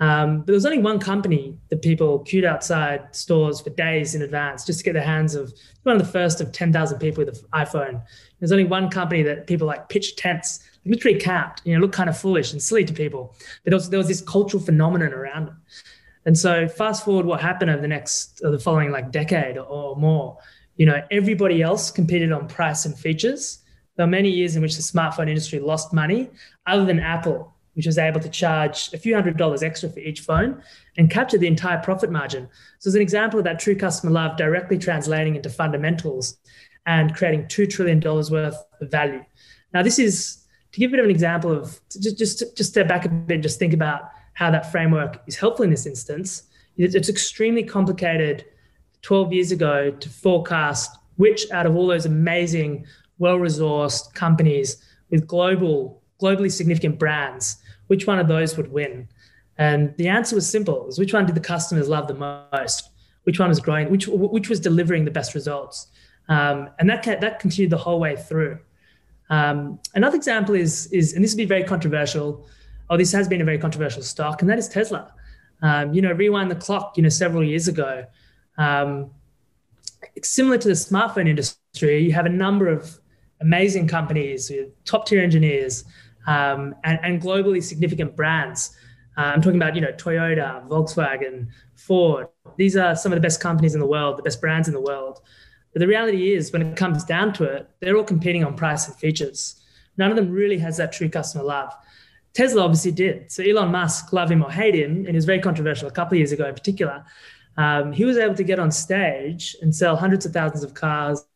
Um, 0.00 0.38
but 0.38 0.46
there 0.46 0.54
was 0.54 0.64
only 0.64 0.78
one 0.78 0.98
company 0.98 1.58
that 1.68 1.82
people 1.82 2.20
queued 2.20 2.46
outside 2.46 3.14
stores 3.14 3.60
for 3.60 3.68
days 3.70 4.14
in 4.14 4.22
advance 4.22 4.64
just 4.64 4.78
to 4.78 4.84
get 4.84 4.94
their 4.94 5.02
hands 5.02 5.34
of 5.34 5.52
one 5.82 5.94
of 5.94 6.04
the 6.04 6.10
first 6.10 6.40
of 6.40 6.52
10,000 6.52 6.98
people 6.98 7.24
with 7.24 7.36
an 7.36 7.44
iPhone. 7.52 8.02
There's 8.38 8.50
only 8.50 8.64
one 8.64 8.88
company 8.88 9.22
that 9.24 9.46
people 9.46 9.66
like 9.66 9.90
pitched 9.90 10.18
tents, 10.18 10.60
literally 10.86 11.18
camped, 11.18 11.60
you 11.66 11.74
know, 11.74 11.80
looked 11.80 11.94
kind 11.94 12.08
of 12.08 12.16
foolish 12.16 12.52
and 12.52 12.62
silly 12.62 12.84
to 12.86 12.94
people. 12.94 13.36
But 13.62 13.70
there 13.70 13.76
was, 13.76 13.90
there 13.90 13.98
was 13.98 14.08
this 14.08 14.22
cultural 14.22 14.62
phenomenon 14.62 15.12
around 15.12 15.48
it. 15.48 15.54
And 16.24 16.38
so 16.38 16.66
fast 16.66 17.04
forward 17.04 17.26
what 17.26 17.42
happened 17.42 17.70
over 17.70 17.82
the 17.82 17.88
next, 17.88 18.40
or 18.42 18.50
the 18.50 18.58
following 18.58 18.90
like 18.90 19.12
decade 19.12 19.58
or 19.58 19.96
more, 19.96 20.38
you 20.76 20.86
know, 20.86 21.02
everybody 21.10 21.60
else 21.60 21.90
competed 21.90 22.32
on 22.32 22.48
price 22.48 22.86
and 22.86 22.98
features. 22.98 23.58
There 23.96 24.06
were 24.06 24.10
many 24.10 24.30
years 24.30 24.56
in 24.56 24.62
which 24.62 24.76
the 24.76 24.82
smartphone 24.82 25.28
industry 25.28 25.58
lost 25.58 25.92
money, 25.92 26.30
other 26.66 26.86
than 26.86 27.00
Apple, 27.00 27.54
which 27.74 27.86
was 27.86 27.98
able 27.98 28.20
to 28.20 28.28
charge 28.28 28.92
a 28.92 28.98
few 28.98 29.14
hundred 29.14 29.36
dollars 29.36 29.62
extra 29.62 29.88
for 29.88 30.00
each 30.00 30.20
phone 30.20 30.62
and 30.96 31.10
capture 31.10 31.38
the 31.38 31.46
entire 31.46 31.78
profit 31.78 32.10
margin. 32.10 32.48
So, 32.78 32.88
as 32.88 32.94
an 32.94 33.02
example 33.02 33.38
of 33.38 33.44
that 33.44 33.58
true 33.58 33.76
customer 33.76 34.12
love 34.12 34.36
directly 34.36 34.78
translating 34.78 35.36
into 35.36 35.50
fundamentals 35.50 36.38
and 36.86 37.14
creating 37.14 37.44
$2 37.44 37.70
trillion 37.70 38.00
worth 38.00 38.56
of 38.80 38.90
value. 38.90 39.24
Now, 39.72 39.82
this 39.82 39.98
is 39.98 40.44
to 40.72 40.80
give 40.80 40.90
a 40.90 40.92
bit 40.92 41.00
of 41.00 41.04
an 41.04 41.10
example 41.10 41.52
of 41.52 41.80
just, 41.90 42.18
just, 42.18 42.56
just 42.56 42.70
step 42.70 42.88
back 42.88 43.04
a 43.04 43.08
bit 43.08 43.34
and 43.34 43.42
just 43.42 43.58
think 43.58 43.72
about 43.72 44.10
how 44.34 44.50
that 44.50 44.70
framework 44.70 45.22
is 45.26 45.36
helpful 45.36 45.64
in 45.64 45.70
this 45.70 45.86
instance. 45.86 46.44
It's 46.76 47.08
extremely 47.08 47.62
complicated 47.62 48.44
12 49.02 49.32
years 49.32 49.52
ago 49.52 49.90
to 49.90 50.08
forecast 50.08 50.96
which 51.16 51.50
out 51.50 51.66
of 51.66 51.76
all 51.76 51.86
those 51.86 52.06
amazing, 52.06 52.86
well-resourced 53.18 54.14
companies 54.14 54.82
with 55.10 55.26
global, 55.26 55.99
globally 56.20 56.50
significant 56.50 56.98
brands, 56.98 57.56
which 57.86 58.06
one 58.06 58.18
of 58.18 58.28
those 58.28 58.56
would 58.56 58.70
win? 58.70 59.08
And 59.58 59.94
the 59.96 60.08
answer 60.08 60.34
was 60.34 60.48
simple: 60.48 60.86
was 60.86 60.98
which 60.98 61.12
one 61.12 61.26
did 61.26 61.34
the 61.34 61.40
customers 61.40 61.88
love 61.88 62.08
the 62.08 62.14
most? 62.52 62.90
Which 63.24 63.38
one 63.38 63.48
was 63.48 63.60
growing? 63.60 63.90
Which 63.90 64.08
which 64.08 64.48
was 64.48 64.60
delivering 64.60 65.04
the 65.04 65.10
best 65.10 65.34
results? 65.34 65.88
Um, 66.28 66.70
and 66.78 66.88
that 66.88 67.02
that 67.04 67.40
continued 67.40 67.70
the 67.70 67.76
whole 67.76 68.00
way 68.00 68.16
through. 68.16 68.58
Um, 69.28 69.78
another 69.94 70.16
example 70.16 70.54
is 70.54 70.86
is, 70.92 71.12
and 71.12 71.22
this 71.22 71.32
would 71.32 71.38
be 71.38 71.44
very 71.44 71.64
controversial. 71.64 72.46
Oh, 72.88 72.96
this 72.96 73.12
has 73.12 73.28
been 73.28 73.40
a 73.40 73.44
very 73.44 73.58
controversial 73.58 74.02
stock, 74.02 74.40
and 74.40 74.50
that 74.50 74.58
is 74.58 74.68
Tesla. 74.68 75.12
Um, 75.62 75.92
you 75.92 76.00
know, 76.00 76.12
rewind 76.12 76.50
the 76.50 76.56
clock. 76.56 76.96
You 76.96 77.02
know, 77.02 77.08
several 77.08 77.44
years 77.44 77.68
ago, 77.68 78.06
um, 78.58 79.10
similar 80.22 80.58
to 80.58 80.68
the 80.68 80.74
smartphone 80.74 81.28
industry, 81.28 82.02
you 82.02 82.12
have 82.12 82.26
a 82.26 82.30
number 82.30 82.68
of 82.68 82.98
amazing 83.40 83.88
companies 83.88 84.50
with 84.50 84.68
top 84.84 85.06
tier 85.06 85.22
engineers 85.22 85.84
um, 86.26 86.74
and, 86.84 86.98
and, 87.02 87.22
globally 87.22 87.62
significant 87.62 88.16
brands. 88.16 88.76
Uh, 89.16 89.22
I'm 89.22 89.40
talking 89.42 89.56
about, 89.56 89.74
you 89.74 89.80
know, 89.80 89.92
Toyota, 89.92 90.66
Volkswagen, 90.68 91.48
Ford. 91.74 92.28
These 92.56 92.76
are 92.76 92.94
some 92.94 93.12
of 93.12 93.16
the 93.16 93.22
best 93.22 93.40
companies 93.40 93.74
in 93.74 93.80
the 93.80 93.86
world, 93.86 94.18
the 94.18 94.22
best 94.22 94.40
brands 94.40 94.68
in 94.68 94.74
the 94.74 94.80
world. 94.80 95.20
But 95.72 95.80
the 95.80 95.86
reality 95.86 96.32
is, 96.34 96.52
when 96.52 96.62
it 96.62 96.76
comes 96.76 97.04
down 97.04 97.32
to 97.34 97.44
it, 97.44 97.70
they're 97.80 97.96
all 97.96 98.04
competing 98.04 98.44
on 98.44 98.56
price 98.56 98.86
and 98.86 98.96
features. 98.96 99.62
None 99.96 100.10
of 100.10 100.16
them 100.16 100.30
really 100.30 100.58
has 100.58 100.76
that 100.76 100.92
true 100.92 101.08
customer 101.08 101.44
love. 101.44 101.72
Tesla 102.34 102.62
obviously 102.62 102.92
did. 102.92 103.32
So 103.32 103.42
Elon 103.42 103.72
Musk, 103.72 104.12
love 104.12 104.30
him 104.30 104.42
or 104.42 104.50
hate 104.50 104.74
him, 104.74 104.98
and 104.98 105.08
he 105.08 105.14
was 105.14 105.24
very 105.24 105.40
controversial 105.40 105.88
a 105.88 105.92
couple 105.92 106.14
of 106.14 106.18
years 106.18 106.32
ago 106.32 106.46
in 106.46 106.54
particular 106.54 107.04
um, 107.56 107.92
he 107.92 108.04
was 108.04 108.16
able 108.16 108.34
to 108.34 108.44
get 108.44 108.58
on 108.58 108.70
stage 108.70 109.56
and 109.60 109.74
sell 109.74 109.96
hundreds 109.96 110.24
of 110.24 110.32
thousands 110.32 110.62
of 110.62 110.74
cars 110.74 111.26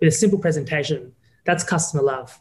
with 0.00 0.08
a 0.08 0.10
simple 0.10 0.38
presentation. 0.38 1.12
That's 1.44 1.64
customer 1.64 2.02
love. 2.02 2.40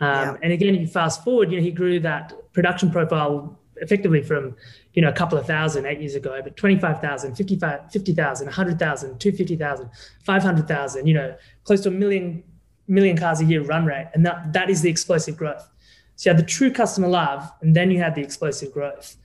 Um, 0.00 0.08
yeah. 0.08 0.36
And 0.42 0.52
again, 0.52 0.74
if 0.74 0.80
you 0.80 0.86
fast 0.86 1.22
forward, 1.22 1.50
you 1.52 1.58
know, 1.58 1.62
he 1.62 1.70
grew 1.70 2.00
that 2.00 2.32
production 2.52 2.90
profile 2.90 3.58
effectively 3.76 4.22
from, 4.22 4.56
you 4.94 5.02
know, 5.02 5.08
a 5.08 5.12
couple 5.12 5.38
of 5.38 5.46
thousand 5.46 5.86
eight 5.86 6.00
years 6.00 6.14
ago, 6.14 6.40
but 6.42 6.56
25,000, 6.56 7.34
50,000, 7.34 8.46
100,000, 8.46 9.18
250,000, 9.18 9.90
500,000, 10.24 11.06
you 11.06 11.14
know, 11.14 11.34
close 11.64 11.80
to 11.82 11.88
a 11.88 11.92
million, 11.92 12.42
million 12.88 13.16
cars 13.16 13.40
a 13.40 13.44
year 13.44 13.62
run 13.62 13.84
rate. 13.86 14.08
And 14.14 14.24
that, 14.26 14.52
that 14.52 14.70
is 14.70 14.82
the 14.82 14.90
explosive 14.90 15.36
growth. 15.36 15.68
So 16.16 16.28
you 16.28 16.36
had 16.36 16.44
the 16.44 16.48
true 16.48 16.70
customer 16.70 17.08
love, 17.08 17.50
and 17.62 17.74
then 17.74 17.90
you 17.90 17.98
had 17.98 18.14
the 18.14 18.20
explosive 18.20 18.72
growth. 18.72 19.16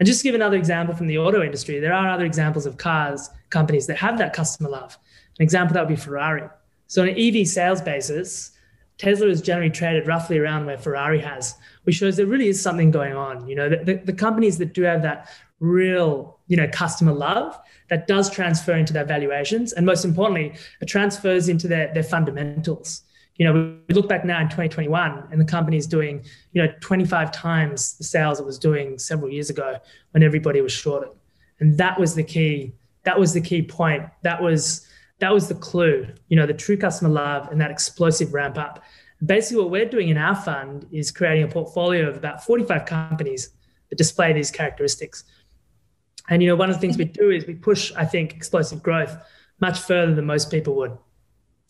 And 0.00 0.06
just 0.06 0.20
to 0.20 0.24
give 0.24 0.34
another 0.34 0.56
example 0.56 0.96
from 0.96 1.06
the 1.06 1.18
auto 1.18 1.42
industry, 1.42 1.78
there 1.78 1.92
are 1.92 2.08
other 2.08 2.24
examples 2.24 2.66
of 2.66 2.76
cars 2.76 3.30
companies 3.50 3.86
that 3.86 3.98
have 3.98 4.18
that 4.18 4.32
customer 4.32 4.70
love. 4.70 4.98
An 5.38 5.44
example 5.44 5.74
that 5.74 5.82
would 5.82 5.94
be 5.94 6.00
Ferrari. 6.00 6.48
So 6.86 7.02
on 7.02 7.08
an 7.08 7.16
EV 7.16 7.46
sales 7.46 7.80
basis, 7.80 8.52
Tesla 9.00 9.28
is 9.28 9.40
generally 9.40 9.70
traded 9.70 10.06
roughly 10.06 10.38
around 10.38 10.66
where 10.66 10.76
Ferrari 10.76 11.20
has, 11.20 11.54
which 11.84 11.96
shows 11.96 12.16
there 12.16 12.26
really 12.26 12.48
is 12.48 12.60
something 12.60 12.90
going 12.90 13.14
on. 13.14 13.48
You 13.48 13.56
know, 13.56 13.68
the, 13.68 14.00
the, 14.04 14.12
companies 14.12 14.58
that 14.58 14.74
do 14.74 14.82
have 14.82 15.00
that 15.02 15.30
real, 15.58 16.38
you 16.48 16.56
know, 16.56 16.68
customer 16.68 17.12
love 17.12 17.58
that 17.88 18.06
does 18.06 18.30
transfer 18.30 18.74
into 18.74 18.92
their 18.92 19.06
valuations, 19.06 19.72
and 19.72 19.86
most 19.86 20.04
importantly, 20.04 20.54
it 20.80 20.86
transfers 20.86 21.48
into 21.48 21.66
their, 21.66 21.92
their 21.94 22.02
fundamentals 22.02 23.02
you 23.40 23.46
know, 23.46 23.74
we 23.88 23.94
look 23.94 24.06
back 24.06 24.22
now 24.22 24.38
in 24.38 24.48
2021 24.48 25.28
and 25.32 25.40
the 25.40 25.46
company 25.46 25.78
is 25.78 25.86
doing, 25.86 26.22
you 26.52 26.62
know, 26.62 26.70
25 26.80 27.32
times 27.32 27.94
the 27.94 28.04
sales 28.04 28.38
it 28.38 28.44
was 28.44 28.58
doing 28.58 28.98
several 28.98 29.30
years 29.30 29.48
ago 29.48 29.78
when 30.10 30.22
everybody 30.22 30.60
was 30.60 30.72
shorted. 30.72 31.08
And 31.58 31.78
that 31.78 31.98
was 31.98 32.14
the 32.14 32.22
key. 32.22 32.74
That 33.04 33.18
was 33.18 33.32
the 33.32 33.40
key 33.40 33.62
point. 33.62 34.02
That 34.24 34.42
was 34.42 34.86
that 35.20 35.32
was 35.32 35.48
the 35.48 35.54
clue, 35.54 36.06
you 36.28 36.36
know, 36.36 36.46
the 36.46 36.54
true 36.54 36.76
customer 36.76 37.10
love 37.10 37.48
and 37.50 37.60
that 37.60 37.70
explosive 37.70 38.34
ramp 38.34 38.58
up. 38.58 38.82
Basically, 39.24 39.62
what 39.62 39.70
we're 39.70 39.88
doing 39.88 40.08
in 40.08 40.16
our 40.16 40.34
fund 40.34 40.86
is 40.90 41.10
creating 41.10 41.44
a 41.44 41.48
portfolio 41.48 42.08
of 42.08 42.16
about 42.16 42.44
45 42.44 42.86
companies 42.86 43.50
that 43.90 43.96
display 43.96 44.32
these 44.32 44.50
characteristics. 44.50 45.24
And 46.28 46.42
you 46.42 46.48
know, 46.48 46.56
one 46.56 46.70
of 46.70 46.76
the 46.76 46.80
things 46.80 46.96
we 46.96 47.04
do 47.04 47.30
is 47.30 47.46
we 47.46 47.54
push, 47.54 47.92
I 47.96 48.06
think, 48.06 48.34
explosive 48.34 48.82
growth 48.82 49.16
much 49.60 49.78
further 49.80 50.14
than 50.14 50.24
most 50.24 50.50
people 50.50 50.74
would. 50.76 50.96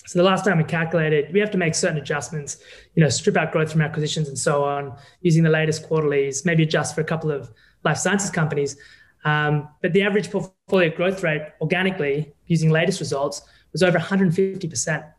So 0.06 0.18
the 0.18 0.24
last 0.24 0.44
time 0.44 0.58
we 0.58 0.64
calculated, 0.64 1.32
we 1.32 1.40
have 1.40 1.50
to 1.50 1.58
make 1.58 1.74
certain 1.74 1.98
adjustments, 1.98 2.58
you 2.94 3.02
know, 3.02 3.08
strip 3.08 3.36
out 3.36 3.52
growth 3.52 3.72
from 3.72 3.82
acquisitions 3.82 4.28
and 4.28 4.38
so 4.38 4.64
on, 4.64 4.96
using 5.20 5.42
the 5.42 5.50
latest 5.50 5.86
quarterlies, 5.86 6.44
maybe 6.44 6.62
adjust 6.62 6.94
for 6.94 7.00
a 7.00 7.04
couple 7.04 7.30
of 7.30 7.50
life 7.84 7.98
sciences 7.98 8.30
companies. 8.30 8.76
Um, 9.24 9.68
but 9.82 9.92
the 9.92 10.02
average 10.02 10.30
portfolio 10.30 10.94
growth 10.94 11.22
rate 11.22 11.42
organically, 11.60 12.32
using 12.46 12.70
latest 12.70 13.00
results, 13.00 13.42
was 13.72 13.82
over 13.82 13.98
150%. 13.98 15.12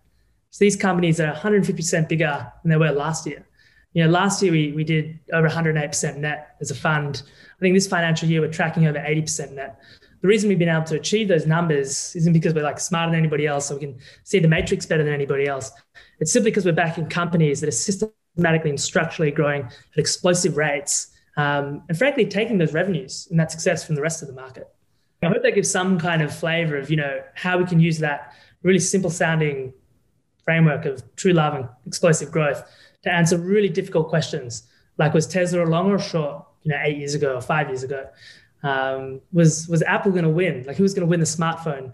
So 0.50 0.65
these 0.65 0.75
companies 0.75 1.20
are 1.20 1.34
150% 1.34 2.10
bigger 2.10 2.51
than 2.63 2.70
they 2.70 2.77
were 2.77 2.91
last 2.91 3.25
year. 3.25 3.46
You 3.93 4.03
know, 4.03 4.10
last 4.10 4.41
year 4.41 4.51
we, 4.51 4.72
we 4.72 4.84
did 4.84 5.20
over 5.34 5.50
108% 5.50 6.17
net 6.17 6.55
as 6.62 6.72
a 6.72 6.75
fund. 6.75 7.24
I 7.58 7.60
think 7.60 7.75
this 7.75 7.88
financial 7.88 8.27
year 8.29 8.41
we're 8.41 8.51
tracking 8.51 8.88
over 8.88 9.00
80% 9.00 9.53
net. 9.53 9.79
The 10.22 10.27
reason 10.27 10.50
we've 10.50 10.60
been 10.60 10.70
able 10.70 10.86
to 10.86 10.96
achieve 10.96 11.27
those 11.27 11.48
numbers 11.48 12.15
isn't 12.15 12.34
because 12.34 12.53
we're 12.53 12.63
like 12.63 12.79
smarter 12.79 13.12
than 13.12 13.20
anybody 13.20 13.48
else 13.48 13.72
or 13.72 13.75
we 13.75 13.81
can 13.81 14.00
see 14.24 14.39
the 14.39 14.48
matrix 14.48 14.86
better 14.86 15.03
than 15.03 15.13
anybody 15.13 15.48
else. 15.48 15.72
It's 16.20 16.31
simply 16.31 16.51
because 16.51 16.65
we're 16.65 16.74
backing 16.74 17.10
companies 17.10 17.60
that 17.62 17.67
are 17.67 17.72
systematically 17.72 18.70
and 18.70 18.79
structurally 18.79 19.31
growing 19.31 19.63
at 19.63 19.98
explosive 19.98 20.58
rates 20.58 21.11
um, 21.38 21.84
and 21.88 21.98
frankly 21.98 22.26
taking 22.26 22.58
those 22.58 22.74
revenues 22.74 23.28
and 23.30 23.40
that 23.40 23.52
success 23.52 23.86
from 23.86 23.96
the 23.96 24.02
rest 24.02 24.22
of 24.22 24.28
the 24.28 24.34
market. 24.34 24.70
I 25.24 25.28
hope 25.28 25.44
that 25.44 25.54
gives 25.54 25.70
some 25.70 26.00
kind 26.00 26.22
of 26.22 26.36
flavor 26.36 26.78
of, 26.78 26.90
you 26.90 26.98
know, 26.98 27.22
how 27.36 27.58
we 27.58 27.66
can 27.66 27.80
use 27.80 28.00
that 28.00 28.34
really 28.64 28.80
simple 28.80 29.10
sounding 29.10 29.74
framework 30.44 30.86
of 30.86 31.04
true 31.16 31.34
love 31.34 31.54
and 31.54 31.70
explosive 31.86 32.32
growth 32.32 32.64
to 33.04 33.12
answer 33.12 33.38
really 33.38 33.70
difficult 33.70 34.10
questions 34.10 34.64
like 34.98 35.14
was 35.14 35.28
Tesla 35.28 35.64
long 35.64 35.92
or 35.92 36.00
short, 36.00 36.46
you 36.64 36.72
know, 36.72 36.78
eight 36.84 36.98
years 36.98 37.16
ago 37.16 37.36
or 37.36 37.42
five 37.42 37.68
years 37.68 37.84
ago? 37.84 38.08
Um, 38.64 39.22
was 39.34 39.68
was 39.68 39.82
Apple 39.82 40.12
going 40.12 40.24
to 40.24 40.30
win? 40.30 40.64
Like 40.68 40.78
who 40.78 40.84
was 40.84 40.94
going 40.94 41.08
to 41.08 41.10
win 41.10 41.20
the 41.20 41.26
smartphone 41.26 41.94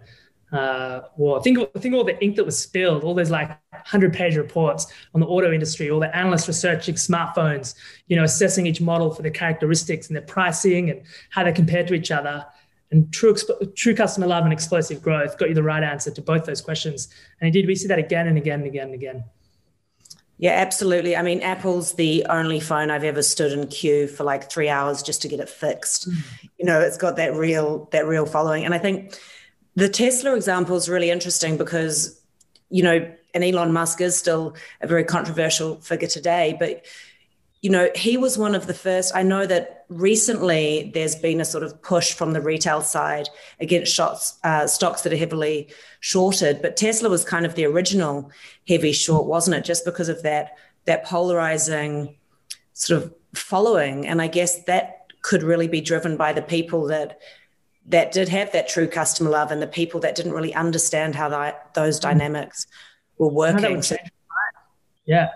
uh, 0.51 1.01
war? 1.17 1.41
Think 1.41 1.57
of, 1.57 1.71
think 1.81 1.93
of 1.93 1.99
all 1.99 2.03
the 2.03 2.21
ink 2.23 2.35
that 2.37 2.45
was 2.45 2.57
spilled, 2.59 3.03
all 3.03 3.13
those 3.13 3.29
like 3.29 3.57
hundred 3.85 4.13
page 4.13 4.35
reports 4.35 4.87
on 5.13 5.21
the 5.21 5.27
auto 5.27 5.51
industry, 5.51 5.89
all 5.89 5.99
the 5.99 6.15
analysts 6.15 6.47
researching 6.47 6.95
smartphones, 6.95 7.75
you 8.07 8.15
know, 8.15 8.23
assessing 8.23 8.65
each 8.65 8.81
model 8.81 9.13
for 9.13 9.21
their 9.21 9.31
characteristics 9.31 10.07
and 10.07 10.15
their 10.15 10.23
pricing 10.23 10.89
and 10.89 11.01
how 11.29 11.43
they 11.43 11.51
compare 11.51 11.85
to 11.85 11.93
each 11.93 12.11
other. 12.11 12.45
And 12.91 13.11
true, 13.11 13.35
true 13.75 13.95
customer 13.95 14.27
love 14.27 14.45
and 14.45 14.53
explosive 14.53 15.01
growth 15.01 15.37
got 15.37 15.49
you 15.49 15.55
the 15.55 15.63
right 15.63 15.83
answer 15.83 16.09
to 16.11 16.21
both 16.21 16.45
those 16.45 16.61
questions. 16.61 17.09
And 17.41 17.47
indeed, 17.47 17.67
we 17.67 17.75
see 17.75 17.87
that 17.87 17.99
again 17.99 18.27
and 18.27 18.37
again 18.37 18.59
and 18.59 18.67
again 18.67 18.85
and 18.85 18.95
again. 18.95 19.23
Yeah, 20.39 20.51
absolutely. 20.51 21.15
I 21.15 21.23
mean, 21.23 21.41
Apple's 21.41 21.93
the 21.93 22.25
only 22.29 22.59
phone 22.59 22.91
I've 22.91 23.03
ever 23.03 23.23
stood 23.23 23.51
in 23.51 23.67
queue 23.67 24.07
for 24.07 24.23
like 24.23 24.51
three 24.51 24.69
hours 24.69 25.01
just 25.01 25.23
to 25.23 25.27
get 25.27 25.39
it 25.39 25.49
fixed. 25.49 26.07
Mm. 26.07 26.15
You 26.59 26.65
know, 26.65 26.79
it's 26.79 26.97
got 26.97 27.15
that 27.15 27.33
real 27.33 27.89
that 27.91 28.05
real 28.05 28.25
following. 28.27 28.63
And 28.63 28.73
I 28.73 28.77
think 28.77 29.19
the 29.77 29.88
Tesla 29.88 30.36
example 30.36 30.75
is 30.75 30.89
really 30.89 31.12
interesting 31.12 31.55
because, 31.55 32.19
you 32.72 32.81
know, 32.81 33.13
and 33.36 33.43
Elon 33.43 33.72
Musk 33.72 34.01
is 34.01 34.17
still 34.17 34.55
a 34.81 34.88
very 34.88 35.03
controversial 35.03 35.75
figure 35.75 36.07
today, 36.07 36.57
but 36.60 36.84
you 37.62 37.69
know, 37.69 37.89
he 37.93 38.17
was 38.17 38.39
one 38.39 38.55
of 38.55 38.65
the 38.65 38.74
first. 38.74 39.15
I 39.15 39.22
know 39.22 39.46
that 39.46 39.86
recently 39.89 40.91
there's 40.96 41.15
been 41.15 41.39
a 41.39 41.46
sort 41.46 41.63
of 41.63 41.79
push 41.84 42.13
from 42.13 42.34
the 42.34 42.41
retail 42.41 42.81
side 42.81 43.29
against 43.60 43.93
shots, 43.93 44.39
uh, 44.43 44.65
stocks 44.65 45.01
that 45.01 45.13
are 45.13 45.17
heavily 45.17 45.67
shorted, 46.00 46.60
but 46.62 46.75
Tesla 46.75 47.07
was 47.07 47.24
kind 47.24 47.46
of 47.46 47.53
the 47.53 47.65
original 47.65 48.31
heavy 48.67 48.93
short, 48.93 49.27
wasn't 49.27 49.57
it? 49.57 49.63
Just 49.63 49.86
because 49.86 50.10
of 50.10 50.24
that 50.24 50.55
that 50.86 51.05
polarizing 51.05 52.15
sort 52.74 53.03
of 53.03 53.13
following, 53.36 54.07
and 54.07 54.24
I 54.24 54.27
guess 54.27 54.63
that 54.63 55.12
could 55.22 55.43
really 55.43 55.67
be 55.67 55.81
driven 55.81 56.17
by 56.17 56.34
the 56.34 56.41
people 56.41 56.88
that 56.88 57.19
that 57.88 58.12
did 58.12 58.29
have 58.29 58.51
that 58.51 58.67
true 58.67 58.88
customer 58.88 59.29
love 59.29 59.51
and 59.51 59.62
the 59.62 59.67
people 59.67 60.00
that 60.01 60.15
didn't 60.15 60.34
really 60.34 60.53
understand 60.53 61.15
how 61.15 61.29
that, 61.29 61.74
those 61.74 62.00
dynamics 62.00 62.67
were 63.17 63.29
working. 63.29 63.82
Yeah, 65.06 65.29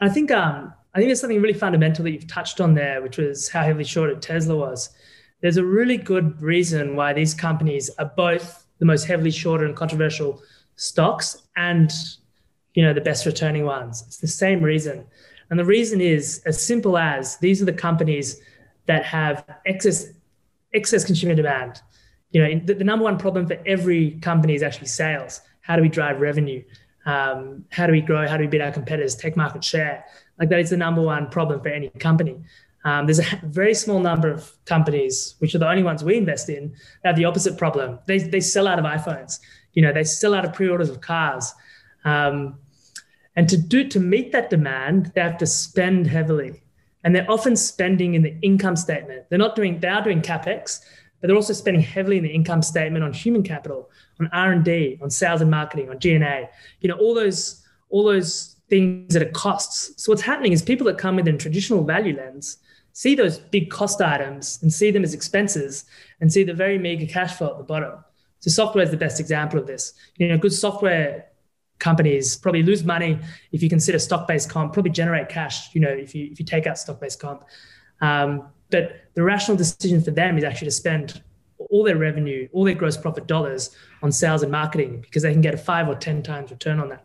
I 0.00 0.08
think 0.08 0.30
um, 0.30 0.72
I 0.94 0.98
think 0.98 1.08
there's 1.08 1.20
something 1.20 1.40
really 1.40 1.58
fundamental 1.58 2.04
that 2.04 2.12
you've 2.12 2.26
touched 2.26 2.60
on 2.60 2.74
there, 2.74 3.02
which 3.02 3.18
was 3.18 3.48
how 3.48 3.62
heavily 3.62 3.84
shorted 3.84 4.22
Tesla 4.22 4.56
was. 4.56 4.90
There's 5.42 5.58
a 5.58 5.64
really 5.64 5.98
good 5.98 6.40
reason 6.40 6.96
why 6.96 7.12
these 7.12 7.34
companies 7.34 7.90
are 7.98 8.10
both 8.16 8.66
the 8.78 8.86
most 8.86 9.04
heavily 9.04 9.30
shorted 9.30 9.68
and 9.68 9.76
controversial 9.76 10.42
stocks 10.76 11.42
and 11.56 11.92
you 12.74 12.82
know 12.82 12.94
the 12.94 13.00
best 13.00 13.26
returning 13.26 13.64
ones. 13.64 14.02
It's 14.06 14.18
the 14.18 14.28
same 14.28 14.62
reason. 14.62 15.04
And 15.50 15.58
the 15.58 15.64
reason 15.64 16.00
is 16.00 16.42
as 16.46 16.62
simple 16.62 16.96
as 16.96 17.36
these 17.38 17.60
are 17.60 17.64
the 17.64 17.72
companies 17.72 18.40
that 18.86 19.04
have 19.04 19.44
excess 19.66 20.06
excess 20.72 21.04
consumer 21.04 21.34
demand. 21.34 21.82
You 22.30 22.42
know, 22.42 22.60
the, 22.64 22.74
the 22.74 22.84
number 22.84 23.04
one 23.04 23.18
problem 23.18 23.46
for 23.46 23.58
every 23.66 24.12
company 24.20 24.54
is 24.54 24.62
actually 24.62 24.88
sales. 24.88 25.40
How 25.60 25.76
do 25.76 25.82
we 25.82 25.88
drive 25.88 26.20
revenue? 26.20 26.62
Um, 27.06 27.64
how 27.70 27.86
do 27.86 27.92
we 27.92 28.00
grow? 28.00 28.26
How 28.28 28.36
do 28.36 28.42
we 28.42 28.48
beat 28.48 28.60
our 28.60 28.72
competitors? 28.72 29.14
Take 29.14 29.36
market 29.36 29.64
share. 29.64 30.04
Like 30.38 30.50
that 30.50 30.60
is 30.60 30.70
the 30.70 30.76
number 30.76 31.00
one 31.02 31.28
problem 31.30 31.60
for 31.60 31.68
any 31.68 31.88
company. 31.88 32.36
Um, 32.84 33.06
there's 33.06 33.18
a 33.18 33.40
very 33.44 33.74
small 33.74 34.00
number 34.00 34.30
of 34.30 34.52
companies, 34.64 35.34
which 35.38 35.54
are 35.54 35.58
the 35.58 35.68
only 35.68 35.82
ones 35.82 36.04
we 36.04 36.16
invest 36.16 36.48
in, 36.48 36.72
that 37.02 37.10
have 37.10 37.16
the 37.16 37.24
opposite 37.24 37.58
problem. 37.58 37.98
They, 38.06 38.18
they 38.18 38.40
sell 38.40 38.68
out 38.68 38.78
of 38.78 38.84
iPhones. 38.84 39.40
You 39.72 39.82
know, 39.82 39.92
they 39.92 40.04
sell 40.04 40.34
out 40.34 40.44
of 40.44 40.52
pre-orders 40.52 40.88
of 40.88 41.00
cars. 41.00 41.52
Um, 42.04 42.58
and 43.36 43.48
to 43.48 43.56
do 43.56 43.88
to 43.88 44.00
meet 44.00 44.32
that 44.32 44.50
demand, 44.50 45.12
they 45.14 45.20
have 45.20 45.38
to 45.38 45.46
spend 45.46 46.06
heavily. 46.06 46.62
And 47.04 47.14
they're 47.14 47.30
often 47.30 47.56
spending 47.56 48.14
in 48.14 48.22
the 48.22 48.36
income 48.42 48.76
statement. 48.76 49.26
They're 49.28 49.38
not 49.38 49.54
doing, 49.54 49.80
they 49.80 49.88
are 49.88 50.02
doing 50.02 50.20
CapEx, 50.20 50.80
but 51.20 51.26
they're 51.26 51.36
also 51.36 51.52
spending 51.52 51.82
heavily 51.82 52.18
in 52.18 52.24
the 52.24 52.30
income 52.30 52.62
statement 52.62 53.04
on 53.04 53.12
human 53.12 53.42
capital, 53.42 53.90
on 54.20 54.28
R&D, 54.32 54.98
on 55.02 55.10
sales 55.10 55.40
and 55.40 55.50
marketing, 55.50 55.90
on 55.90 55.98
G&A. 55.98 56.48
You 56.80 56.88
know, 56.88 56.96
all 56.96 57.14
those, 57.14 57.64
all 57.90 58.04
those 58.04 58.56
things 58.68 59.14
that 59.14 59.22
are 59.22 59.30
costs. 59.30 60.02
So 60.02 60.12
what's 60.12 60.22
happening 60.22 60.52
is 60.52 60.62
people 60.62 60.86
that 60.86 60.98
come 60.98 61.16
with 61.16 61.26
a 61.28 61.32
traditional 61.32 61.84
value 61.84 62.16
lens 62.16 62.58
see 62.92 63.14
those 63.14 63.38
big 63.38 63.70
cost 63.70 64.00
items 64.00 64.58
and 64.62 64.72
see 64.72 64.90
them 64.90 65.04
as 65.04 65.14
expenses 65.14 65.84
and 66.20 66.32
see 66.32 66.42
the 66.42 66.52
very 66.52 66.78
meager 66.78 67.06
cash 67.06 67.34
flow 67.34 67.50
at 67.50 67.58
the 67.58 67.62
bottom. 67.62 68.02
So 68.40 68.50
software 68.50 68.82
is 68.82 68.90
the 68.90 68.96
best 68.96 69.20
example 69.20 69.58
of 69.58 69.68
this. 69.68 69.92
You 70.16 70.28
know, 70.28 70.36
good 70.36 70.52
software 70.52 71.26
companies 71.78 72.36
probably 72.36 72.64
lose 72.64 72.82
money 72.82 73.20
if 73.52 73.62
you 73.62 73.68
consider 73.68 74.00
stock-based 74.00 74.50
comp, 74.50 74.72
probably 74.72 74.90
generate 74.90 75.28
cash, 75.28 75.72
you 75.74 75.80
know, 75.80 75.88
if 75.88 76.12
you 76.12 76.28
if 76.30 76.40
you 76.40 76.44
take 76.44 76.66
out 76.66 76.76
stock-based 76.76 77.20
comp. 77.20 77.44
Um, 78.00 78.48
but 78.70 79.02
the 79.14 79.22
rational 79.22 79.56
decision 79.56 80.02
for 80.02 80.10
them 80.10 80.38
is 80.38 80.44
actually 80.44 80.66
to 80.66 80.72
spend 80.72 81.22
all 81.70 81.82
their 81.82 81.96
revenue, 81.96 82.48
all 82.52 82.64
their 82.64 82.74
gross 82.74 82.96
profit 82.96 83.26
dollars 83.26 83.70
on 84.02 84.12
sales 84.12 84.42
and 84.42 84.52
marketing 84.52 85.00
because 85.00 85.22
they 85.22 85.32
can 85.32 85.40
get 85.40 85.54
a 85.54 85.58
five 85.58 85.88
or 85.88 85.94
10 85.94 86.22
times 86.22 86.50
return 86.50 86.80
on 86.80 86.88
that. 86.88 87.04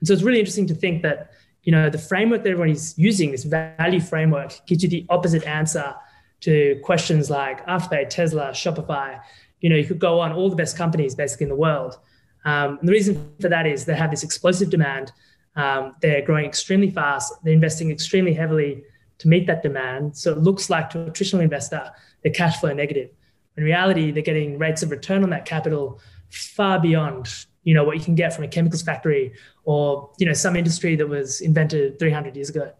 And 0.00 0.06
so 0.06 0.12
it's 0.12 0.22
really 0.22 0.38
interesting 0.38 0.66
to 0.66 0.74
think 0.74 1.02
that, 1.02 1.32
you 1.62 1.72
know, 1.72 1.90
the 1.90 1.98
framework 1.98 2.42
that 2.44 2.50
everybody's 2.50 2.96
using, 2.98 3.32
this 3.32 3.44
value 3.44 4.00
framework, 4.00 4.54
gives 4.66 4.82
you 4.82 4.88
the 4.88 5.06
opposite 5.08 5.44
answer 5.44 5.94
to 6.40 6.80
questions 6.84 7.30
like 7.30 7.66
Afterpay, 7.66 8.08
Tesla, 8.08 8.50
Shopify. 8.50 9.20
You 9.60 9.70
know, 9.70 9.76
you 9.76 9.84
could 9.84 9.98
go 9.98 10.20
on 10.20 10.32
all 10.32 10.50
the 10.50 10.56
best 10.56 10.76
companies 10.76 11.14
basically 11.14 11.44
in 11.44 11.50
the 11.50 11.56
world. 11.56 11.98
Um, 12.44 12.78
and 12.78 12.88
the 12.88 12.92
reason 12.92 13.34
for 13.40 13.48
that 13.48 13.66
is 13.66 13.84
they 13.84 13.96
have 13.96 14.10
this 14.10 14.22
explosive 14.22 14.70
demand. 14.70 15.12
Um, 15.56 15.96
they're 16.00 16.22
growing 16.22 16.44
extremely 16.44 16.90
fast. 16.90 17.32
They're 17.42 17.52
investing 17.52 17.90
extremely 17.90 18.32
heavily 18.32 18.84
to 19.18 19.28
meet 19.28 19.46
that 19.46 19.62
demand. 19.62 20.16
So 20.16 20.32
it 20.32 20.38
looks 20.38 20.70
like 20.70 20.90
to 20.90 21.02
a 21.02 21.04
traditional 21.10 21.42
investor, 21.42 21.90
they're 22.22 22.32
cash 22.32 22.58
flow 22.58 22.72
negative. 22.72 23.10
In 23.56 23.64
reality, 23.64 24.12
they're 24.12 24.22
getting 24.22 24.58
rates 24.58 24.82
of 24.82 24.90
return 24.90 25.24
on 25.24 25.30
that 25.30 25.44
capital 25.44 26.00
far 26.30 26.80
beyond 26.80 27.46
you 27.68 27.74
know 27.74 27.84
what 27.84 27.98
you 27.98 28.02
can 28.02 28.14
get 28.14 28.34
from 28.34 28.44
a 28.44 28.48
chemicals 28.48 28.82
factory 28.82 29.32
or 29.64 30.10
you 30.18 30.26
know 30.26 30.32
some 30.32 30.56
industry 30.56 30.96
that 30.96 31.06
was 31.06 31.42
invented 31.42 31.98
300 31.98 32.34
years 32.34 32.48
ago 32.48 32.72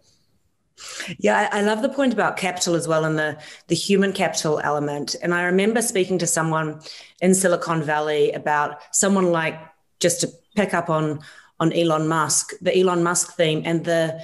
yeah 1.19 1.47
i 1.51 1.61
love 1.61 1.81
the 1.83 1.89
point 1.89 2.11
about 2.13 2.37
capital 2.37 2.73
as 2.73 2.87
well 2.87 3.05
and 3.05 3.19
the 3.19 3.37
the 3.67 3.75
human 3.75 4.13
capital 4.13 4.59
element 4.63 5.15
and 5.21 5.33
i 5.33 5.43
remember 5.43 5.81
speaking 5.81 6.17
to 6.17 6.25
someone 6.25 6.79
in 7.21 7.35
silicon 7.35 7.83
valley 7.83 8.31
about 8.31 8.81
someone 8.91 9.31
like 9.31 9.59
just 9.99 10.21
to 10.21 10.29
pick 10.55 10.73
up 10.73 10.89
on 10.89 11.19
on 11.59 11.71
elon 11.73 12.07
musk 12.07 12.53
the 12.61 12.75
elon 12.79 13.03
musk 13.03 13.35
theme 13.35 13.61
and 13.65 13.85
the 13.85 14.19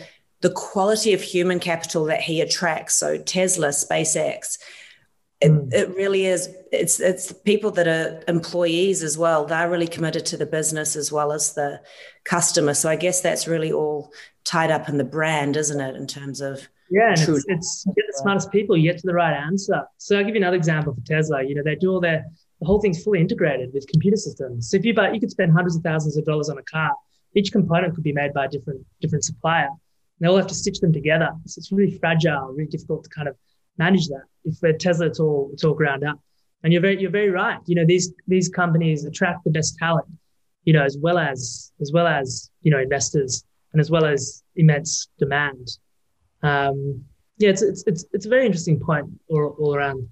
the 0.46 0.52
quality 0.52 1.12
of 1.12 1.24
human 1.24 1.60
capital 1.60 2.06
that 2.06 2.22
he 2.22 2.40
attracts 2.40 2.94
so 2.96 3.18
tesla 3.18 3.70
spacex 3.70 4.60
it, 5.42 5.52
mm. 5.52 5.74
it 5.74 5.90
really 5.96 6.26
is 6.26 6.50
it's 6.72 7.00
it's 7.00 7.32
people 7.32 7.72
that 7.72 7.88
are 7.88 8.24
employees 8.28 9.04
as 9.04 9.18
well. 9.18 9.46
They're 9.46 9.70
really 9.70 9.88
committed 9.88 10.26
to 10.28 10.38
the 10.38 10.46
business 10.46 10.96
as 10.96 11.12
well 11.12 11.32
as 11.32 11.54
the 11.54 11.82
customer. 12.24 12.74
So 12.74 12.90
i 12.90 12.96
guess 12.96 13.22
that's 13.22 13.48
really 13.48 13.72
all 13.72 14.14
tied 14.44 14.72
up 14.72 14.88
in 14.88 14.98
the 14.98 15.04
brand 15.04 15.58
isn't 15.58 15.82
it 15.82 15.96
in 15.96 16.06
terms 16.06 16.40
of 16.40 16.68
yeah 16.92 17.10
and 17.10 17.20
it's, 17.20 17.46
it's 17.48 17.86
get 17.96 18.06
the 18.08 18.18
smartest 18.18 18.52
people 18.52 18.78
you 18.78 18.92
get 18.92 19.00
to 19.00 19.08
the 19.08 19.14
right 19.14 19.36
answer. 19.36 19.84
So 19.98 20.18
i'll 20.18 20.24
give 20.24 20.36
you 20.36 20.42
another 20.42 20.58
example 20.58 20.94
for 20.94 21.02
tesla. 21.02 21.44
You 21.44 21.56
know 21.56 21.64
they 21.64 21.76
do 21.76 21.92
all 21.92 22.00
their 22.00 22.26
the 22.60 22.66
whole 22.66 22.80
thing's 22.80 23.04
fully 23.04 23.20
integrated 23.20 23.74
with 23.74 23.88
computer 23.88 24.18
systems. 24.18 24.70
So 24.70 24.78
if 24.78 24.86
you 24.86 24.94
buy 24.94 25.12
you 25.12 25.20
could 25.20 25.32
spend 25.32 25.52
hundreds 25.52 25.76
of 25.76 25.84
thousands 25.84 26.18
of 26.18 26.26
dollars 26.26 26.50
on 26.50 26.58
a 26.58 26.64
car 26.64 26.92
each 27.36 27.52
component 27.52 27.94
could 27.94 28.04
be 28.04 28.14
made 28.14 28.34
by 28.34 28.46
a 28.46 28.48
different 28.48 28.86
different 29.02 29.26
supplier 29.26 29.70
they 30.20 30.28
all 30.28 30.38
have 30.38 30.48
to 30.48 30.56
stitch 30.56 30.80
them 30.80 30.94
together 30.94 31.30
so 31.46 31.60
it's 31.60 31.72
really 31.72 31.98
fragile 31.98 32.48
really 32.54 32.70
difficult 32.70 33.04
to 33.04 33.10
kind 33.10 33.28
of 33.28 33.36
manage 33.78 34.08
that. 34.08 34.24
If 34.44 34.58
we're 34.62 34.74
Tesla, 34.74 35.08
it's 35.08 35.20
all 35.20 35.50
it's 35.54 35.64
all 35.64 35.74
ground 35.74 36.04
up. 36.04 36.20
And 36.64 36.74
you're 36.74 36.82
very 36.82 37.00
you're 37.00 37.12
very 37.12 37.30
right. 37.30 37.60
You 37.66 37.76
know 37.76 37.86
these 37.86 38.14
these 38.28 38.50
companies 38.50 39.06
attract 39.06 39.44
the 39.44 39.52
best 39.52 39.78
talent. 39.78 40.08
You 40.64 40.74
know 40.74 40.84
as 40.84 40.98
well 41.00 41.18
as 41.18 41.72
as 41.82 41.92
well 41.94 42.08
as 42.08 42.50
you 42.62 42.72
know 42.72 42.80
investors 42.80 43.44
and 43.74 43.80
as 43.80 43.92
well 43.92 44.06
as 44.06 44.44
immense 44.56 45.10
demand. 45.20 45.68
Um, 46.42 47.04
yeah, 47.38 47.50
it's 47.50 47.62
it's 47.62 47.84
it's 47.86 48.06
it's 48.14 48.26
a 48.26 48.30
very 48.30 48.46
interesting 48.46 48.80
point 48.80 49.08
all, 49.30 49.56
all 49.60 49.76
around. 49.76 50.10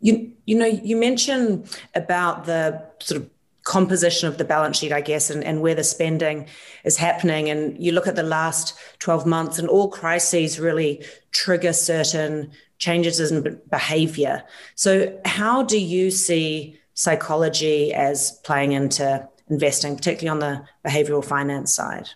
You 0.00 0.32
you 0.44 0.58
know 0.58 0.66
you 0.66 0.96
mentioned 0.96 1.74
about 1.94 2.44
the 2.44 2.84
sort 3.00 3.22
of 3.22 3.30
composition 3.64 4.28
of 4.28 4.38
the 4.38 4.44
balance 4.44 4.78
sheet, 4.78 4.92
I 4.92 5.00
guess, 5.00 5.30
and, 5.30 5.42
and 5.42 5.60
where 5.60 5.74
the 5.74 5.84
spending 5.84 6.46
is 6.84 6.96
happening. 6.96 7.48
And 7.48 7.82
you 7.82 7.92
look 7.92 8.06
at 8.06 8.16
the 8.16 8.22
last 8.22 8.78
12 9.00 9.26
months, 9.26 9.58
and 9.58 9.68
all 9.68 9.88
crises 9.88 10.60
really 10.60 11.04
trigger 11.32 11.72
certain 11.72 12.52
changes 12.78 13.20
in 13.32 13.60
behavior. 13.70 14.44
So, 14.74 15.18
how 15.24 15.62
do 15.62 15.80
you 15.80 16.10
see 16.10 16.78
psychology 16.92 17.92
as 17.92 18.32
playing 18.44 18.72
into 18.72 19.28
investing, 19.48 19.96
particularly 19.96 20.28
on 20.28 20.38
the 20.38 20.88
behavioral 20.88 21.24
finance 21.24 21.74
side? 21.74 22.10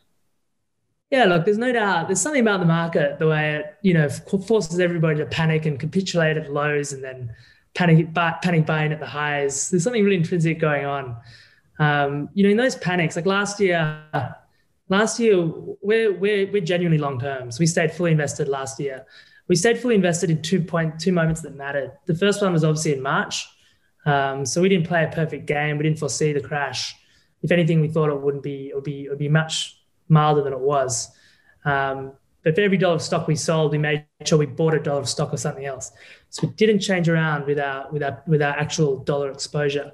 Yeah, 1.10 1.24
look, 1.24 1.46
there's 1.46 1.58
no 1.58 1.72
doubt. 1.72 2.08
There's 2.08 2.20
something 2.20 2.42
about 2.42 2.60
the 2.60 2.66
market, 2.66 3.18
the 3.18 3.28
way 3.28 3.56
it, 3.56 3.78
you 3.80 3.94
know, 3.94 4.10
forces 4.10 4.78
everybody 4.78 5.18
to 5.18 5.26
panic 5.26 5.64
and 5.64 5.80
capitulate 5.80 6.36
at 6.36 6.52
lows 6.52 6.92
and 6.92 7.02
then 7.02 7.34
panic, 7.78 8.12
panic 8.12 8.66
buying 8.66 8.92
at 8.92 8.98
the 8.98 9.06
highs. 9.06 9.70
There's 9.70 9.84
something 9.84 10.04
really 10.04 10.16
intrinsic 10.16 10.58
going 10.58 10.84
on. 10.84 11.16
Um, 11.78 12.28
you 12.34 12.42
know, 12.42 12.50
in 12.50 12.56
those 12.56 12.74
panics, 12.74 13.14
like 13.14 13.24
last 13.24 13.60
year, 13.60 14.02
last 14.88 15.20
year 15.20 15.40
we're 15.80 16.12
we're, 16.12 16.50
we're 16.50 16.60
genuinely 16.60 16.98
long 16.98 17.20
terms. 17.20 17.60
We 17.60 17.66
stayed 17.66 17.92
fully 17.92 18.10
invested 18.10 18.48
last 18.48 18.80
year. 18.80 19.06
We 19.46 19.54
stayed 19.54 19.78
fully 19.78 19.94
invested 19.94 20.28
in 20.28 20.42
two 20.42 20.60
point 20.60 20.98
two 20.98 21.12
moments 21.12 21.40
that 21.42 21.54
mattered. 21.54 21.92
The 22.06 22.16
first 22.16 22.42
one 22.42 22.52
was 22.52 22.64
obviously 22.64 22.94
in 22.94 23.00
March, 23.00 23.46
um, 24.06 24.44
so 24.44 24.60
we 24.60 24.68
didn't 24.68 24.88
play 24.88 25.04
a 25.04 25.08
perfect 25.08 25.46
game. 25.46 25.78
We 25.78 25.84
didn't 25.84 26.00
foresee 26.00 26.32
the 26.32 26.40
crash. 26.40 26.96
If 27.44 27.52
anything, 27.52 27.80
we 27.80 27.88
thought 27.88 28.10
it 28.10 28.20
wouldn't 28.20 28.42
be 28.42 28.70
it 28.70 28.74
would 28.74 28.84
be 28.84 29.04
it 29.04 29.10
would 29.10 29.20
be 29.20 29.28
much 29.28 29.80
milder 30.08 30.42
than 30.42 30.52
it 30.52 30.60
was. 30.60 31.12
Um, 31.64 32.12
but 32.42 32.54
for 32.54 32.60
every 32.62 32.78
dollar 32.78 32.96
of 32.96 33.02
stock 33.02 33.28
we 33.28 33.36
sold, 33.36 33.72
we 33.72 33.78
made 33.78 34.04
sure 34.24 34.38
we 34.38 34.46
bought 34.46 34.74
a 34.74 34.80
dollar 34.80 35.00
of 35.00 35.08
stock 35.08 35.32
or 35.32 35.36
something 35.36 35.66
else. 35.66 35.92
So 36.30 36.46
we 36.46 36.52
didn't 36.54 36.80
change 36.80 37.08
around 37.08 37.46
with 37.46 37.58
our 37.58 37.90
with 37.90 38.02
our 38.02 38.22
with 38.26 38.42
our 38.42 38.56
actual 38.56 38.98
dollar 38.98 39.30
exposure. 39.30 39.92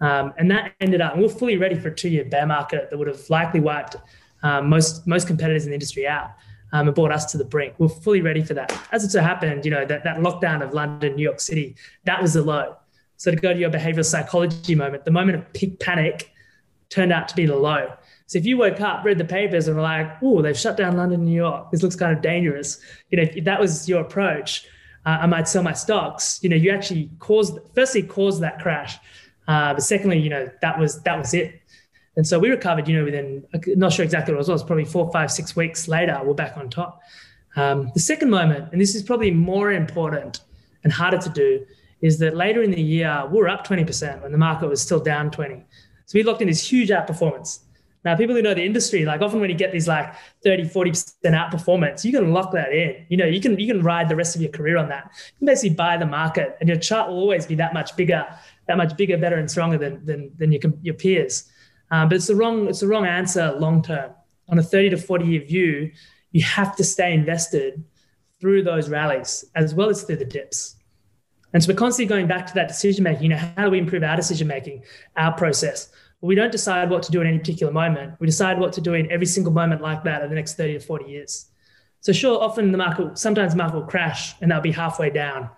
Um, 0.00 0.32
and 0.38 0.50
that 0.50 0.74
ended 0.80 1.00
up, 1.00 1.12
and 1.12 1.22
we 1.22 1.26
we're 1.26 1.34
fully 1.34 1.56
ready 1.56 1.74
for 1.74 1.88
a 1.88 1.94
two-year 1.94 2.24
bear 2.26 2.46
market 2.46 2.88
that 2.90 2.96
would 2.96 3.08
have 3.08 3.28
likely 3.30 3.60
wiped 3.60 3.96
um, 4.42 4.68
most 4.68 5.06
most 5.06 5.26
competitors 5.26 5.64
in 5.64 5.70
the 5.70 5.74
industry 5.74 6.06
out 6.06 6.30
um, 6.72 6.86
and 6.86 6.94
brought 6.94 7.12
us 7.12 7.24
to 7.32 7.38
the 7.38 7.44
brink. 7.44 7.74
We 7.78 7.86
we're 7.86 7.94
fully 7.94 8.20
ready 8.20 8.42
for 8.42 8.54
that. 8.54 8.72
As 8.92 9.04
it 9.04 9.10
so 9.10 9.20
happened, 9.20 9.64
you 9.64 9.70
know 9.70 9.84
that 9.84 10.04
that 10.04 10.18
lockdown 10.18 10.62
of 10.62 10.72
London, 10.72 11.16
New 11.16 11.22
York 11.22 11.40
City, 11.40 11.76
that 12.04 12.20
was 12.20 12.34
the 12.34 12.42
low. 12.42 12.76
So 13.16 13.30
to 13.30 13.36
go 13.36 13.52
to 13.52 13.58
your 13.58 13.70
behavioral 13.70 14.04
psychology 14.04 14.74
moment, 14.74 15.04
the 15.04 15.10
moment 15.10 15.38
of 15.38 15.52
peak 15.52 15.80
panic 15.80 16.32
turned 16.88 17.12
out 17.12 17.28
to 17.28 17.34
be 17.34 17.46
the 17.46 17.56
low. 17.56 17.92
So 18.26 18.38
if 18.38 18.46
you 18.46 18.56
woke 18.56 18.80
up, 18.80 19.04
read 19.04 19.18
the 19.18 19.24
papers, 19.24 19.68
and 19.68 19.76
were 19.76 19.82
like, 19.82 20.22
"Oh, 20.22 20.42
they've 20.42 20.56
shut 20.56 20.76
down 20.76 20.96
London, 20.96 21.24
New 21.24 21.34
York. 21.34 21.70
This 21.70 21.82
looks 21.82 21.96
kind 21.96 22.16
of 22.16 22.22
dangerous," 22.22 22.80
you 23.10 23.16
know, 23.16 23.24
if 23.34 23.44
that 23.44 23.60
was 23.60 23.88
your 23.88 24.02
approach, 24.02 24.66
uh, 25.06 25.18
I 25.22 25.26
might 25.26 25.48
sell 25.48 25.62
my 25.62 25.72
stocks. 25.72 26.40
You 26.42 26.48
know, 26.48 26.56
you 26.56 26.70
actually 26.70 27.10
caused, 27.18 27.58
firstly, 27.74 28.02
caused 28.02 28.42
that 28.42 28.60
crash, 28.60 28.98
uh, 29.46 29.74
but 29.74 29.82
secondly, 29.82 30.18
you 30.18 30.30
know, 30.30 30.50
that 30.62 30.78
was 30.78 31.00
that 31.02 31.18
was 31.18 31.34
it. 31.34 31.60
And 32.16 32.26
so 32.26 32.38
we 32.38 32.50
recovered. 32.50 32.88
You 32.88 32.98
know, 32.98 33.04
within 33.04 33.46
not 33.76 33.92
sure 33.92 34.04
exactly 34.04 34.34
what 34.34 34.38
it 34.38 34.40
was. 34.40 34.48
It 34.48 34.52
was 34.52 34.64
probably 34.64 34.84
four, 34.84 35.10
five, 35.12 35.30
six 35.30 35.56
weeks 35.56 35.88
later. 35.88 36.20
We're 36.22 36.34
back 36.34 36.56
on 36.56 36.68
top. 36.68 37.00
Um, 37.56 37.90
the 37.94 38.00
second 38.00 38.30
moment, 38.30 38.68
and 38.72 38.80
this 38.80 38.94
is 38.94 39.02
probably 39.02 39.30
more 39.30 39.72
important 39.72 40.40
and 40.84 40.92
harder 40.92 41.18
to 41.18 41.28
do, 41.30 41.66
is 42.00 42.18
that 42.18 42.36
later 42.36 42.62
in 42.62 42.70
the 42.70 42.80
year 42.80 43.26
we 43.30 43.38
were 43.38 43.48
up 43.48 43.66
20% 43.66 44.22
when 44.22 44.32
the 44.32 44.38
market 44.38 44.68
was 44.68 44.80
still 44.80 45.00
down 45.00 45.30
20. 45.30 45.64
So 46.06 46.18
we 46.18 46.22
locked 46.22 46.40
in 46.40 46.48
this 46.48 46.70
huge 46.70 46.90
outperformance. 46.90 47.60
Now, 48.08 48.16
people 48.16 48.34
who 48.34 48.40
know 48.40 48.54
the 48.54 48.64
industry, 48.64 49.04
like 49.04 49.20
often 49.20 49.38
when 49.38 49.50
you 49.50 49.56
get 49.56 49.70
these 49.70 49.86
like 49.86 50.14
30, 50.42 50.62
40% 50.64 51.14
outperformance, 51.24 52.06
you 52.06 52.10
can 52.10 52.32
lock 52.32 52.52
that 52.52 52.72
in. 52.72 53.04
You 53.10 53.18
know, 53.18 53.26
you 53.26 53.38
can 53.38 53.60
you 53.60 53.66
can 53.66 53.82
ride 53.82 54.08
the 54.08 54.16
rest 54.16 54.34
of 54.34 54.40
your 54.40 54.50
career 54.50 54.78
on 54.78 54.88
that. 54.88 55.10
You 55.12 55.40
can 55.40 55.46
basically 55.46 55.76
buy 55.76 55.98
the 55.98 56.06
market 56.06 56.56
and 56.60 56.70
your 56.70 56.78
chart 56.78 57.10
will 57.10 57.18
always 57.18 57.44
be 57.44 57.54
that 57.56 57.74
much 57.74 57.96
bigger, 57.96 58.26
that 58.66 58.78
much 58.78 58.96
bigger, 58.96 59.18
better, 59.18 59.36
and 59.36 59.50
stronger 59.50 59.76
than 59.76 60.06
than, 60.06 60.30
than 60.38 60.52
your, 60.52 60.62
your 60.80 60.94
peers. 60.94 61.50
Um, 61.90 62.08
but 62.08 62.16
it's 62.16 62.28
the 62.28 62.34
wrong, 62.34 62.66
it's 62.66 62.80
the 62.80 62.88
wrong 62.88 63.04
answer 63.04 63.52
long 63.58 63.82
term. 63.82 64.12
On 64.48 64.58
a 64.58 64.62
30 64.62 64.88
to 64.88 64.96
40 64.96 65.26
year 65.26 65.44
view, 65.44 65.92
you 66.32 66.42
have 66.44 66.76
to 66.76 66.84
stay 66.84 67.12
invested 67.12 67.84
through 68.40 68.62
those 68.62 68.88
rallies 68.88 69.44
as 69.54 69.74
well 69.74 69.90
as 69.90 70.02
through 70.02 70.16
the 70.16 70.24
dips. 70.24 70.76
And 71.52 71.62
so 71.62 71.70
we're 71.70 71.76
constantly 71.76 72.08
going 72.08 72.26
back 72.26 72.46
to 72.46 72.54
that 72.54 72.68
decision 72.68 73.04
making. 73.04 73.24
You 73.24 73.28
know, 73.28 73.52
how 73.54 73.64
do 73.66 73.70
we 73.70 73.78
improve 73.78 74.02
our 74.02 74.16
decision 74.16 74.48
making, 74.48 74.84
our 75.14 75.32
process? 75.32 75.90
We 76.20 76.34
don't 76.34 76.50
decide 76.52 76.90
what 76.90 77.02
to 77.04 77.12
do 77.12 77.20
in 77.20 77.26
any 77.26 77.38
particular 77.38 77.72
moment. 77.72 78.14
We 78.18 78.26
decide 78.26 78.58
what 78.58 78.72
to 78.74 78.80
do 78.80 78.94
in 78.94 79.10
every 79.10 79.26
single 79.26 79.52
moment 79.52 79.80
like 79.80 80.02
that 80.04 80.22
over 80.22 80.28
the 80.28 80.34
next 80.34 80.56
30 80.56 80.74
to 80.74 80.80
40 80.80 81.04
years. 81.04 81.46
So 82.00 82.12
sure, 82.12 82.42
often 82.42 82.72
the 82.72 82.78
market, 82.78 83.18
sometimes 83.18 83.52
the 83.52 83.58
market 83.58 83.76
will 83.76 83.86
crash 83.86 84.34
and 84.40 84.50
that'll 84.50 84.62
be 84.62 84.72
halfway 84.72 85.10
down. 85.10 85.50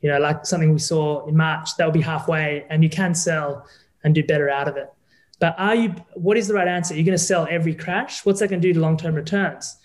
You 0.00 0.10
know, 0.10 0.18
like 0.18 0.44
something 0.46 0.72
we 0.72 0.78
saw 0.78 1.26
in 1.26 1.36
March, 1.36 1.76
that'll 1.76 1.92
be 1.92 2.00
halfway 2.00 2.66
and 2.68 2.82
you 2.82 2.90
can 2.90 3.14
sell 3.14 3.66
and 4.02 4.14
do 4.14 4.22
better 4.22 4.50
out 4.50 4.68
of 4.68 4.76
it. 4.76 4.92
But 5.40 5.54
are 5.58 5.74
you, 5.74 5.94
what 6.14 6.36
is 6.36 6.48
the 6.48 6.54
right 6.54 6.68
answer? 6.68 6.94
You're 6.94 7.04
going 7.04 7.18
to 7.18 7.22
sell 7.22 7.46
every 7.50 7.74
crash? 7.74 8.24
What's 8.24 8.40
that 8.40 8.48
going 8.48 8.60
to 8.60 8.68
do 8.68 8.74
to 8.74 8.80
long-term 8.80 9.14
returns? 9.14 9.76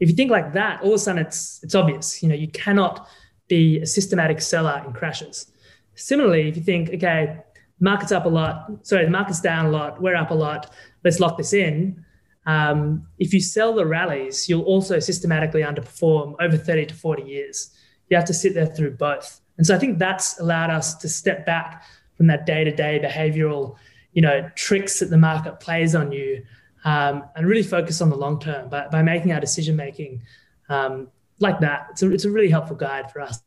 If 0.00 0.08
you 0.08 0.14
think 0.14 0.30
like 0.30 0.52
that, 0.54 0.80
all 0.82 0.88
of 0.88 0.94
a 0.94 0.98
sudden 0.98 1.24
it's, 1.24 1.60
it's 1.62 1.74
obvious. 1.74 2.22
You 2.22 2.28
know, 2.28 2.34
you 2.34 2.48
cannot 2.48 3.08
be 3.48 3.80
a 3.80 3.86
systematic 3.86 4.40
seller 4.40 4.82
in 4.86 4.92
crashes. 4.92 5.50
Similarly, 5.94 6.48
if 6.48 6.56
you 6.56 6.62
think, 6.62 6.90
okay, 6.90 7.38
market's 7.80 8.12
up 8.12 8.24
a 8.24 8.28
lot, 8.28 8.70
sorry, 8.82 9.04
the 9.04 9.10
market's 9.10 9.40
down 9.40 9.66
a 9.66 9.70
lot, 9.70 10.00
we're 10.00 10.16
up 10.16 10.30
a 10.30 10.34
lot, 10.34 10.72
let's 11.04 11.20
lock 11.20 11.36
this 11.36 11.52
in. 11.52 12.04
Um, 12.46 13.06
if 13.18 13.34
you 13.34 13.40
sell 13.40 13.74
the 13.74 13.86
rallies, 13.86 14.48
you'll 14.48 14.62
also 14.62 14.98
systematically 14.98 15.62
underperform 15.62 16.34
over 16.40 16.56
30 16.56 16.86
to 16.86 16.94
40 16.94 17.22
years. 17.22 17.70
You 18.08 18.16
have 18.16 18.26
to 18.26 18.34
sit 18.34 18.54
there 18.54 18.66
through 18.66 18.92
both. 18.92 19.40
And 19.58 19.66
so 19.66 19.74
I 19.74 19.78
think 19.78 19.98
that's 19.98 20.40
allowed 20.40 20.70
us 20.70 20.94
to 20.96 21.08
step 21.08 21.44
back 21.44 21.84
from 22.16 22.26
that 22.28 22.46
day-to-day 22.46 23.00
behavioral, 23.04 23.76
you 24.12 24.22
know, 24.22 24.50
tricks 24.54 25.00
that 25.00 25.10
the 25.10 25.18
market 25.18 25.60
plays 25.60 25.94
on 25.94 26.10
you 26.10 26.44
um, 26.84 27.24
and 27.36 27.46
really 27.46 27.62
focus 27.62 28.00
on 28.00 28.08
the 28.08 28.16
long 28.16 28.40
term 28.40 28.68
by, 28.68 28.88
by 28.88 29.02
making 29.02 29.32
our 29.32 29.40
decision 29.40 29.76
making 29.76 30.22
um, 30.68 31.08
like 31.40 31.60
that. 31.60 31.88
It's 31.90 32.02
a, 32.02 32.12
it's 32.12 32.24
a 32.24 32.30
really 32.30 32.50
helpful 32.50 32.76
guide 32.76 33.12
for 33.12 33.20
us. 33.20 33.42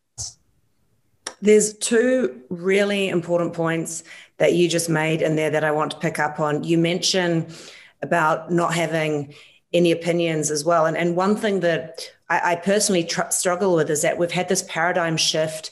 There's 1.41 1.73
two 1.77 2.41
really 2.49 3.10
important 3.10 3.54
points 3.54 4.04
that 4.38 4.54
you 4.54 4.69
just 4.69 4.89
made 4.89 5.21
in 5.21 5.36
there 5.36 5.49
that 5.49 5.63
I 5.63 5.71
want 5.71 5.91
to 5.91 5.97
pick 5.97 6.19
up 6.19 6.39
on. 6.39 6.63
You 6.63 6.77
mentioned 6.77 7.54
about 8.01 8.51
not 8.51 8.73
having 8.73 9.34
any 9.73 9.91
opinions 9.91 10.51
as 10.51 10.65
well. 10.65 10.86
And, 10.86 10.97
and 10.97 11.15
one 11.15 11.36
thing 11.36 11.62
that 11.62 12.10
I, 12.30 12.51
I 12.51 12.56
personally 12.56 13.04
tr- 13.04 13.30
struggle 13.30 13.75
with 13.75 13.89
is 13.89 14.01
that 14.01 14.17
we've 14.17 14.32
had 14.32 14.49
this 14.49 14.63
paradigm 14.63 15.17
shift 15.17 15.71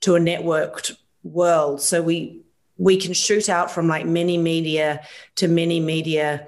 to 0.00 0.14
a 0.14 0.20
networked 0.20 0.96
world. 1.22 1.80
So 1.80 2.02
we 2.02 2.42
we 2.76 2.96
can 2.96 3.12
shoot 3.12 3.48
out 3.48 3.70
from 3.70 3.88
like 3.88 4.06
many 4.06 4.38
media 4.38 5.04
to 5.34 5.48
many 5.48 5.80
media 5.80 6.46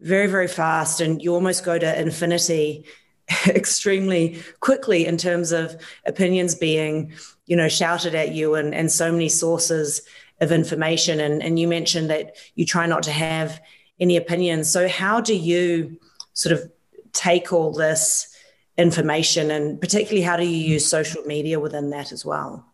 very, 0.00 0.28
very 0.28 0.46
fast. 0.46 1.00
And 1.00 1.20
you 1.20 1.34
almost 1.34 1.64
go 1.64 1.78
to 1.78 2.00
infinity 2.00 2.84
extremely 3.48 4.40
quickly 4.60 5.06
in 5.06 5.16
terms 5.16 5.52
of 5.52 5.76
opinions 6.04 6.54
being, 6.54 7.12
you 7.46 7.56
know, 7.56 7.68
shouted 7.68 8.14
at 8.14 8.32
you 8.32 8.54
and, 8.54 8.74
and 8.74 8.90
so 8.90 9.10
many 9.10 9.28
sources 9.28 10.02
of 10.40 10.52
information. 10.52 11.20
And, 11.20 11.42
and 11.42 11.58
you 11.58 11.66
mentioned 11.66 12.10
that 12.10 12.36
you 12.54 12.66
try 12.66 12.86
not 12.86 13.02
to 13.04 13.12
have 13.12 13.60
any 13.98 14.16
opinions. 14.16 14.70
So 14.70 14.88
how 14.88 15.20
do 15.20 15.34
you 15.34 15.98
sort 16.34 16.52
of 16.52 16.70
take 17.12 17.52
all 17.52 17.72
this 17.72 18.32
information 18.76 19.50
and 19.50 19.80
particularly 19.80 20.20
how 20.20 20.36
do 20.36 20.44
you 20.44 20.72
use 20.72 20.86
social 20.86 21.22
media 21.22 21.58
within 21.58 21.90
that 21.90 22.12
as 22.12 22.24
well? 22.24 22.66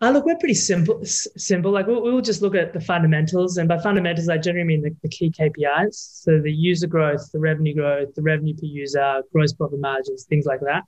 Uh, 0.00 0.10
look, 0.10 0.26
we're 0.26 0.36
pretty 0.36 0.54
simple. 0.54 1.00
Simple. 1.04 1.70
Like 1.70 1.86
we'll, 1.86 2.02
we'll, 2.02 2.20
just 2.20 2.42
look 2.42 2.54
at 2.54 2.72
the 2.72 2.80
fundamentals, 2.80 3.58
and 3.58 3.68
by 3.68 3.78
fundamentals, 3.78 4.28
I 4.28 4.38
generally 4.38 4.66
mean 4.66 4.82
the, 4.82 4.94
the, 5.02 5.08
key 5.08 5.30
KPIs. 5.30 5.94
So 5.94 6.40
the 6.40 6.52
user 6.52 6.86
growth, 6.86 7.30
the 7.32 7.38
revenue 7.38 7.74
growth, 7.74 8.14
the 8.14 8.22
revenue 8.22 8.54
per 8.54 8.66
user, 8.66 9.22
gross 9.32 9.52
profit 9.52 9.80
margins, 9.80 10.24
things 10.24 10.46
like 10.46 10.60
that. 10.60 10.84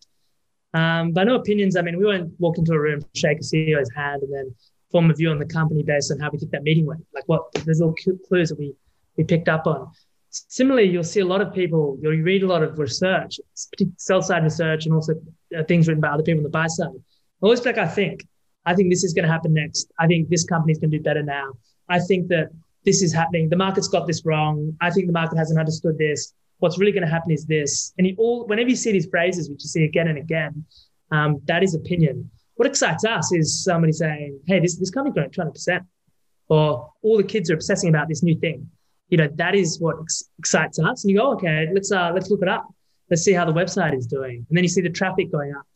Um, 0.79 1.13
by 1.13 1.25
no 1.25 1.37
opinions, 1.37 1.77
I 1.77 1.83
mean 1.83 1.97
we 1.97 2.05
won't 2.05 2.33
walk 2.39 2.59
into 2.59 2.73
a 2.73 2.81
room, 2.81 3.01
shake 3.15 3.39
a 3.39 3.43
CEO's 3.43 3.91
hand, 3.95 4.23
and 4.23 4.33
then 4.33 4.55
form 4.91 5.11
a 5.11 5.15
view 5.15 5.31
on 5.31 5.39
the 5.39 5.47
company 5.47 5.83
based 5.83 6.11
on 6.11 6.19
how 6.19 6.31
we 6.31 6.39
think 6.39 6.51
that 6.51 6.65
meeting 6.65 6.85
went. 6.85 7.07
Like 7.15 7.25
what 7.27 7.53
there's 7.65 7.81
little 7.81 7.95
clues 8.29 8.51
that 8.51 8.59
we 8.59 8.75
we 9.17 9.25
picked 9.25 9.49
up 9.49 9.67
on. 9.67 9.91
Similarly, 10.31 10.91
you'll 10.91 11.05
see 11.05 11.21
a 11.21 11.25
lot 11.25 11.41
of 11.41 11.55
people. 11.55 11.97
You'll 12.03 12.21
read 12.23 12.43
a 12.43 12.47
lot 12.47 12.63
of 12.63 12.79
research, 12.79 13.41
sell 13.97 14.21
side 14.21 14.43
research, 14.43 14.85
and 14.85 14.95
also 14.95 15.15
uh, 15.57 15.63
things 15.65 15.89
written 15.89 16.01
by 16.01 16.09
other 16.09 16.23
people 16.23 16.41
on 16.41 16.43
the 16.43 16.51
buy 16.51 16.67
side. 16.67 16.91
Always 17.41 17.65
like 17.65 17.79
I 17.79 17.87
think 17.87 18.27
I 18.67 18.75
think 18.75 18.91
this 18.91 19.05
is 19.05 19.15
going 19.15 19.25
to 19.25 19.33
happen 19.33 19.55
next. 19.55 19.93
I 19.99 20.09
think 20.09 20.29
this 20.29 20.45
company 20.45 20.73
is 20.73 20.79
going 20.79 20.91
to 20.91 20.99
do 20.99 21.03
better 21.03 21.23
now. 21.23 21.53
I 21.89 22.01
think 22.01 22.29
that 22.29 22.51
this 22.85 23.01
is 23.01 23.13
happening. 23.13 23.49
The 23.49 23.57
market's 23.57 23.89
got 23.89 24.07
this 24.07 24.25
wrong. 24.25 24.77
I 24.81 24.91
think 24.91 25.07
the 25.07 25.13
market 25.13 25.39
hasn't 25.39 25.59
understood 25.59 25.97
this. 25.99 26.35
What's 26.59 26.79
really 26.79 26.93
going 26.93 27.05
to 27.05 27.11
happen 27.11 27.31
is 27.31 27.47
this. 27.47 27.93
And 27.97 28.07
you 28.07 28.17
all, 28.19 28.47
whenever 28.47 28.69
you 28.69 28.77
see 28.77 28.91
these 28.93 29.07
phrases, 29.07 29.49
which 29.49 29.63
you 29.63 29.69
see 29.69 29.85
again 29.85 30.09
and 30.09 30.19
again, 30.19 30.65
um, 31.13 31.41
that 31.45 31.63
is 31.63 31.75
opinion. 31.75 32.31
What 32.57 32.67
excites 32.67 33.05
us 33.05 33.33
is 33.33 33.63
somebody 33.63 33.93
saying, 33.93 34.41
"Hey, 34.47 34.61
this 34.61 34.79
this 34.79 34.91
company's 34.91 35.15
growing 35.15 35.31
200 35.31 35.53
percent," 35.53 35.85
or 36.49 36.91
all 37.03 37.17
the 37.17 37.23
kids 37.23 37.51
are 37.51 37.55
obsessing 37.55 37.91
about 37.91 38.09
this 38.09 38.23
new 38.23 38.39
thing. 38.39 38.69
You 39.11 39.19
know, 39.19 39.29
that 39.35 39.55
is 39.55 39.79
what 39.79 39.97
ex- 40.01 40.25
excites 40.39 40.79
us. 40.79 41.05
And 41.05 41.11
you 41.11 41.19
go, 41.19 41.33
"Okay, 41.33 41.69
let's 41.73 41.93
uh, 41.93 42.11
let's 42.15 42.31
look 42.31 42.43
it 42.43 42.49
up. 42.49 42.67
Let's 43.11 43.23
see 43.23 43.35
how 43.35 43.45
the 43.45 43.53
website 43.53 43.95
is 43.97 44.07
doing." 44.07 44.47
And 44.49 44.57
then 44.57 44.65
you 44.65 44.71
see 44.71 44.81
the 44.81 44.91
traffic 44.91 45.31
going 45.31 45.55
up 45.55 45.67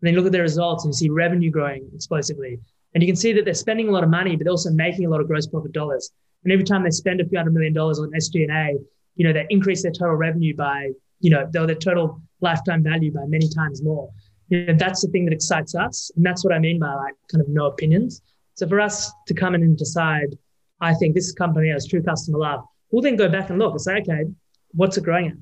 and 0.00 0.06
then 0.06 0.14
you 0.14 0.20
look 0.20 0.26
at 0.26 0.32
their 0.32 0.42
results 0.42 0.84
and 0.84 0.92
you 0.92 0.96
see 0.96 1.08
revenue 1.08 1.50
growing 1.50 1.88
explosively. 1.94 2.60
And 2.94 3.02
you 3.02 3.08
can 3.08 3.16
see 3.16 3.32
that 3.32 3.44
they're 3.44 3.54
spending 3.54 3.88
a 3.88 3.90
lot 3.90 4.04
of 4.04 4.10
money, 4.10 4.36
but 4.36 4.44
they're 4.44 4.52
also 4.52 4.70
making 4.70 5.06
a 5.06 5.10
lot 5.10 5.20
of 5.20 5.26
gross 5.26 5.46
profit 5.46 5.72
dollars. 5.72 6.10
And 6.44 6.52
every 6.52 6.64
time 6.64 6.84
they 6.84 6.90
spend 6.90 7.20
a 7.20 7.26
few 7.26 7.36
hundred 7.36 7.54
million 7.54 7.72
dollars 7.72 7.98
on 7.98 8.10
SG&A, 8.12 8.78
you 9.16 9.26
know, 9.26 9.32
they 9.32 9.46
increase 9.50 9.82
their 9.82 9.92
total 9.92 10.14
revenue 10.14 10.54
by, 10.54 10.90
you 11.20 11.30
know, 11.30 11.48
their 11.50 11.74
total 11.74 12.22
lifetime 12.40 12.82
value 12.82 13.12
by 13.12 13.24
many 13.26 13.48
times 13.48 13.82
more. 13.82 14.08
You 14.48 14.66
know, 14.66 14.74
that's 14.78 15.02
the 15.02 15.08
thing 15.08 15.24
that 15.24 15.34
excites 15.34 15.74
us. 15.74 16.12
And 16.16 16.24
that's 16.24 16.44
what 16.44 16.54
I 16.54 16.60
mean 16.60 16.78
by 16.78 16.94
like 16.94 17.14
kind 17.30 17.42
of 17.42 17.48
no 17.48 17.66
opinions. 17.66 18.22
So 18.54 18.68
for 18.68 18.80
us 18.80 19.12
to 19.26 19.34
come 19.34 19.54
in 19.54 19.62
and 19.62 19.76
decide, 19.76 20.38
I 20.80 20.94
think 20.94 21.14
this 21.14 21.32
company 21.32 21.70
has 21.70 21.86
true 21.86 22.02
customer 22.02 22.38
love, 22.38 22.64
we'll 22.90 23.02
then 23.02 23.16
go 23.16 23.28
back 23.28 23.50
and 23.50 23.58
look 23.58 23.72
and 23.72 23.80
say, 23.80 23.96
okay, 23.98 24.24
what's 24.70 24.96
it 24.96 25.04
growing 25.04 25.26
at? 25.26 25.36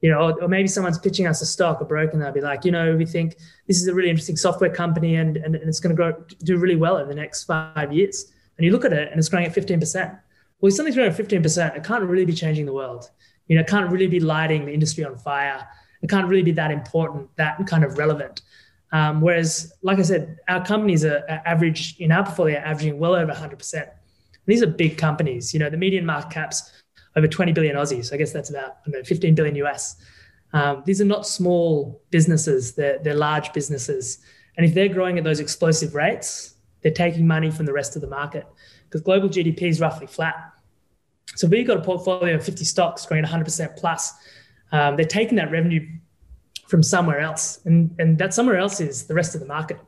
You 0.00 0.10
know, 0.10 0.32
or, 0.40 0.48
maybe 0.48 0.68
someone's 0.68 0.98
pitching 0.98 1.26
us 1.26 1.42
a 1.42 1.46
stock 1.46 1.80
or 1.80 1.84
broken, 1.84 2.16
and 2.16 2.22
they'll 2.22 2.32
be 2.32 2.40
like, 2.40 2.64
you 2.64 2.70
know, 2.70 2.96
we 2.96 3.04
think 3.04 3.36
this 3.66 3.80
is 3.80 3.88
a 3.88 3.94
really 3.94 4.10
interesting 4.10 4.36
software 4.36 4.70
company 4.70 5.16
and, 5.16 5.36
and, 5.36 5.56
and 5.56 5.68
it's 5.68 5.80
going 5.80 5.94
to 5.94 5.96
grow, 5.96 6.12
do 6.44 6.56
really 6.56 6.76
well 6.76 6.98
in 6.98 7.08
the 7.08 7.14
next 7.14 7.44
five 7.44 7.92
years. 7.92 8.32
And 8.56 8.64
you 8.64 8.70
look 8.70 8.84
at 8.84 8.92
it 8.92 9.10
and 9.10 9.18
it's 9.18 9.28
growing 9.28 9.46
at 9.46 9.54
15%. 9.54 10.18
Well, 10.60 10.68
if 10.68 10.74
something's 10.74 10.96
growing 10.96 11.10
at 11.10 11.16
15%, 11.16 11.76
it 11.76 11.84
can't 11.84 12.04
really 12.04 12.24
be 12.24 12.32
changing 12.32 12.66
the 12.66 12.72
world. 12.72 13.10
You 13.46 13.56
know, 13.56 13.62
it 13.62 13.68
can't 13.68 13.90
really 13.90 14.06
be 14.06 14.20
lighting 14.20 14.66
the 14.66 14.72
industry 14.72 15.04
on 15.04 15.16
fire. 15.16 15.66
It 16.02 16.10
can't 16.10 16.28
really 16.28 16.42
be 16.42 16.52
that 16.52 16.70
important, 16.70 17.28
that 17.36 17.58
kind 17.66 17.84
of 17.84 17.98
relevant. 17.98 18.42
Um, 18.92 19.20
whereas, 19.20 19.72
like 19.82 19.98
I 19.98 20.02
said, 20.02 20.38
our 20.48 20.64
companies 20.64 21.04
are, 21.04 21.24
are 21.28 21.42
average 21.44 21.96
in 21.98 22.12
our 22.12 22.24
portfolio, 22.24 22.58
averaging 22.58 22.98
well 22.98 23.14
over 23.14 23.32
100%. 23.32 23.88
These 24.46 24.62
are 24.62 24.66
big 24.66 24.96
companies. 24.96 25.52
You 25.52 25.60
know, 25.60 25.70
the 25.70 25.76
median 25.76 26.06
market 26.06 26.30
caps 26.30 26.72
over 27.18 27.28
20 27.28 27.52
billion 27.52 27.76
Aussies. 27.76 28.06
So 28.06 28.14
I 28.14 28.18
guess 28.18 28.32
that's 28.32 28.50
about 28.50 28.76
know, 28.86 29.02
15 29.02 29.34
billion 29.34 29.54
US. 29.56 29.96
Um, 30.52 30.82
these 30.86 31.00
are 31.00 31.04
not 31.04 31.26
small 31.26 32.00
businesses; 32.10 32.74
they're, 32.74 32.98
they're 33.00 33.14
large 33.14 33.52
businesses. 33.52 34.18
And 34.56 34.64
if 34.64 34.74
they're 34.74 34.88
growing 34.88 35.18
at 35.18 35.24
those 35.24 35.40
explosive 35.40 35.94
rates, 35.94 36.54
they're 36.82 36.92
taking 36.92 37.26
money 37.26 37.50
from 37.50 37.66
the 37.66 37.72
rest 37.72 37.96
of 37.96 38.02
the 38.02 38.08
market 38.08 38.46
because 38.84 39.02
global 39.02 39.28
GDP 39.28 39.62
is 39.64 39.80
roughly 39.80 40.06
flat. 40.06 40.36
So 41.36 41.46
if 41.46 41.50
we've 41.50 41.66
got 41.66 41.76
a 41.76 41.82
portfolio 41.82 42.36
of 42.36 42.44
50 42.44 42.64
stocks 42.64 43.04
growing 43.04 43.24
100% 43.24 43.76
plus, 43.76 44.14
um, 44.72 44.96
they're 44.96 45.04
taking 45.04 45.36
that 45.36 45.50
revenue 45.50 45.86
from 46.66 46.82
somewhere 46.82 47.20
else. 47.20 47.60
And, 47.64 47.94
and 47.98 48.18
that 48.18 48.34
somewhere 48.34 48.56
else 48.56 48.80
is 48.80 49.06
the 49.06 49.14
rest 49.14 49.34
of 49.34 49.40
the 49.40 49.46
market. 49.46 49.78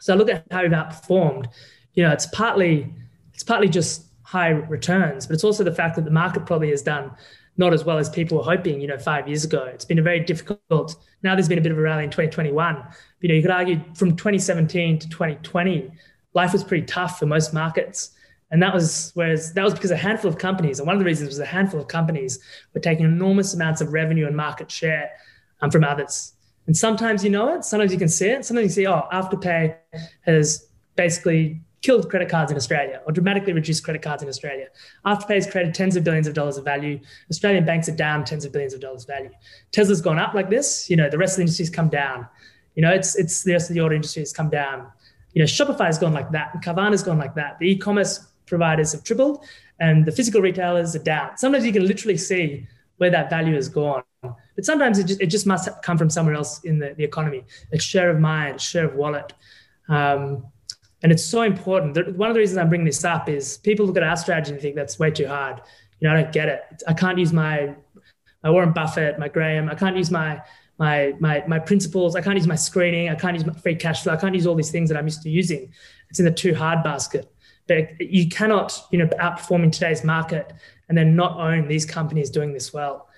So 0.00 0.14
I 0.14 0.16
look 0.16 0.30
at 0.30 0.44
how 0.50 0.62
we've 0.62 0.70
outperformed. 0.70 1.46
You 1.94 2.04
know, 2.04 2.12
it's 2.12 2.26
partly 2.26 2.94
it's 3.32 3.42
partly 3.42 3.68
just 3.68 4.06
high 4.26 4.50
returns, 4.50 5.26
but 5.26 5.34
it's 5.34 5.44
also 5.44 5.62
the 5.62 5.74
fact 5.74 5.94
that 5.94 6.04
the 6.04 6.10
market 6.10 6.44
probably 6.46 6.70
has 6.70 6.82
done 6.82 7.12
not 7.58 7.72
as 7.72 7.84
well 7.84 7.96
as 7.96 8.10
people 8.10 8.38
were 8.38 8.44
hoping, 8.44 8.80
you 8.80 8.86
know, 8.86 8.98
five 8.98 9.26
years 9.26 9.44
ago. 9.44 9.64
It's 9.64 9.84
been 9.84 9.98
a 9.98 10.02
very 10.02 10.20
difficult. 10.20 10.96
Now 11.22 11.34
there's 11.34 11.48
been 11.48 11.58
a 11.58 11.62
bit 11.62 11.72
of 11.72 11.78
a 11.78 11.80
rally 11.80 12.04
in 12.04 12.10
2021. 12.10 12.84
You 13.20 13.28
know, 13.28 13.34
you 13.34 13.40
could 13.40 13.50
argue 13.50 13.80
from 13.94 14.16
2017 14.16 14.98
to 14.98 15.08
2020, 15.08 15.90
life 16.34 16.52
was 16.52 16.64
pretty 16.64 16.84
tough 16.84 17.18
for 17.18 17.26
most 17.26 17.54
markets. 17.54 18.10
And 18.50 18.62
that 18.62 18.74
was 18.74 19.12
whereas 19.14 19.52
that 19.54 19.64
was 19.64 19.74
because 19.74 19.90
a 19.90 19.96
handful 19.96 20.28
of 20.28 20.38
companies, 20.38 20.78
and 20.78 20.86
one 20.86 20.94
of 20.94 21.00
the 21.00 21.06
reasons 21.06 21.28
was 21.28 21.38
a 21.38 21.46
handful 21.46 21.80
of 21.80 21.88
companies 21.88 22.38
were 22.74 22.80
taking 22.80 23.04
enormous 23.04 23.54
amounts 23.54 23.80
of 23.80 23.92
revenue 23.92 24.26
and 24.26 24.36
market 24.36 24.70
share 24.70 25.10
um, 25.62 25.70
from 25.70 25.82
others. 25.82 26.34
And 26.66 26.76
sometimes 26.76 27.24
you 27.24 27.30
know 27.30 27.54
it, 27.54 27.64
sometimes 27.64 27.92
you 27.92 27.98
can 27.98 28.08
see 28.08 28.28
it, 28.28 28.44
sometimes 28.44 28.76
you 28.76 28.84
see, 28.84 28.86
oh, 28.86 29.08
Afterpay 29.12 29.76
has 30.22 30.68
basically 30.94 31.60
killed 31.86 32.10
credit 32.10 32.28
cards 32.28 32.50
in 32.50 32.56
Australia 32.56 33.00
or 33.06 33.12
dramatically 33.12 33.52
reduced 33.52 33.84
credit 33.84 34.02
cards 34.02 34.22
in 34.22 34.28
Australia. 34.28 34.66
Afterpay 35.04 35.36
has 35.36 35.46
created 35.48 35.72
tens 35.72 35.94
of 35.94 36.02
billions 36.02 36.26
of 36.26 36.34
dollars 36.34 36.56
of 36.56 36.64
value. 36.64 36.98
Australian 37.30 37.64
banks 37.64 37.88
are 37.88 37.94
down 37.94 38.24
tens 38.24 38.44
of 38.44 38.50
billions 38.52 38.74
of 38.74 38.80
dollars 38.80 39.02
of 39.04 39.08
value. 39.08 39.30
Tesla's 39.70 40.00
gone 40.00 40.18
up 40.18 40.34
like 40.34 40.50
this. 40.50 40.90
You 40.90 40.96
know, 40.96 41.08
the 41.08 41.16
rest 41.16 41.34
of 41.34 41.36
the 41.36 41.42
industry's 41.42 41.70
come 41.70 41.88
down. 41.88 42.26
You 42.74 42.82
know, 42.82 42.90
it's 42.90 43.14
it's 43.14 43.44
the 43.44 43.52
rest 43.52 43.70
of 43.70 43.74
the 43.74 43.82
auto 43.82 43.94
industry 43.94 44.22
has 44.22 44.32
come 44.32 44.50
down. 44.50 44.90
You 45.32 45.40
know, 45.42 45.46
Shopify 45.46 45.86
has 45.86 45.98
gone 45.98 46.12
like 46.12 46.30
that, 46.32 46.52
and 46.52 46.62
Carvana's 46.62 47.04
gone 47.04 47.18
like 47.18 47.34
that. 47.36 47.58
The 47.60 47.70
e-commerce 47.70 48.14
providers 48.46 48.90
have 48.92 49.04
tripled, 49.04 49.44
and 49.78 50.04
the 50.04 50.12
physical 50.18 50.40
retailers 50.40 50.96
are 50.96 51.04
down. 51.14 51.36
Sometimes 51.36 51.64
you 51.64 51.72
can 51.72 51.86
literally 51.86 52.16
see 52.16 52.66
where 52.96 53.10
that 53.10 53.30
value 53.30 53.54
has 53.54 53.68
gone. 53.68 54.02
But 54.22 54.64
sometimes 54.64 54.98
it 54.98 55.06
just, 55.06 55.20
it 55.20 55.26
just 55.26 55.46
must 55.46 55.68
come 55.82 55.98
from 55.98 56.10
somewhere 56.10 56.34
else 56.34 56.64
in 56.64 56.78
the, 56.78 56.94
the 56.96 57.04
economy, 57.04 57.44
It's 57.70 57.84
share 57.84 58.08
of 58.10 58.18
mind, 58.18 58.60
share 58.60 58.86
of 58.86 58.94
wallet. 58.94 59.34
Um, 59.88 60.46
and 61.06 61.12
it's 61.12 61.24
so 61.24 61.42
important. 61.42 62.16
One 62.16 62.30
of 62.30 62.34
the 62.34 62.40
reasons 62.40 62.58
I'm 62.58 62.68
bringing 62.68 62.84
this 62.84 63.04
up 63.04 63.28
is 63.28 63.58
people 63.58 63.86
look 63.86 63.96
at 63.96 64.02
our 64.02 64.16
strategy 64.16 64.50
and 64.50 64.60
think 64.60 64.74
that's 64.74 64.98
way 64.98 65.12
too 65.12 65.28
hard. 65.28 65.62
You 66.00 66.08
know, 66.08 66.16
I 66.16 66.20
don't 66.20 66.32
get 66.32 66.48
it. 66.48 66.82
I 66.88 66.94
can't 66.94 67.16
use 67.16 67.32
my 67.32 67.76
my 68.42 68.50
Warren 68.50 68.72
Buffett, 68.72 69.16
my 69.16 69.28
Graham. 69.28 69.68
I 69.68 69.76
can't 69.76 69.96
use 69.96 70.10
my 70.10 70.42
my 70.78 71.14
my 71.20 71.44
my 71.46 71.60
principles. 71.60 72.16
I 72.16 72.22
can't 72.22 72.34
use 72.34 72.48
my 72.48 72.56
screening. 72.56 73.08
I 73.08 73.14
can't 73.14 73.34
use 73.36 73.46
my 73.46 73.52
free 73.52 73.76
cash 73.76 74.02
flow. 74.02 74.14
I 74.14 74.16
can't 74.16 74.34
use 74.34 74.48
all 74.48 74.56
these 74.56 74.72
things 74.72 74.88
that 74.88 74.98
I'm 74.98 75.06
used 75.06 75.22
to 75.22 75.30
using. 75.30 75.72
It's 76.10 76.18
in 76.18 76.24
the 76.24 76.32
too 76.32 76.56
hard 76.56 76.82
basket. 76.82 77.32
But 77.68 78.00
you 78.00 78.28
cannot, 78.28 78.76
you 78.90 78.98
know, 78.98 79.06
outperform 79.06 79.62
in 79.62 79.70
today's 79.70 80.02
market 80.02 80.54
and 80.88 80.98
then 80.98 81.14
not 81.14 81.38
own 81.38 81.68
these 81.68 81.86
companies 81.86 82.30
doing 82.30 82.52
this 82.52 82.72
well. 82.72 83.08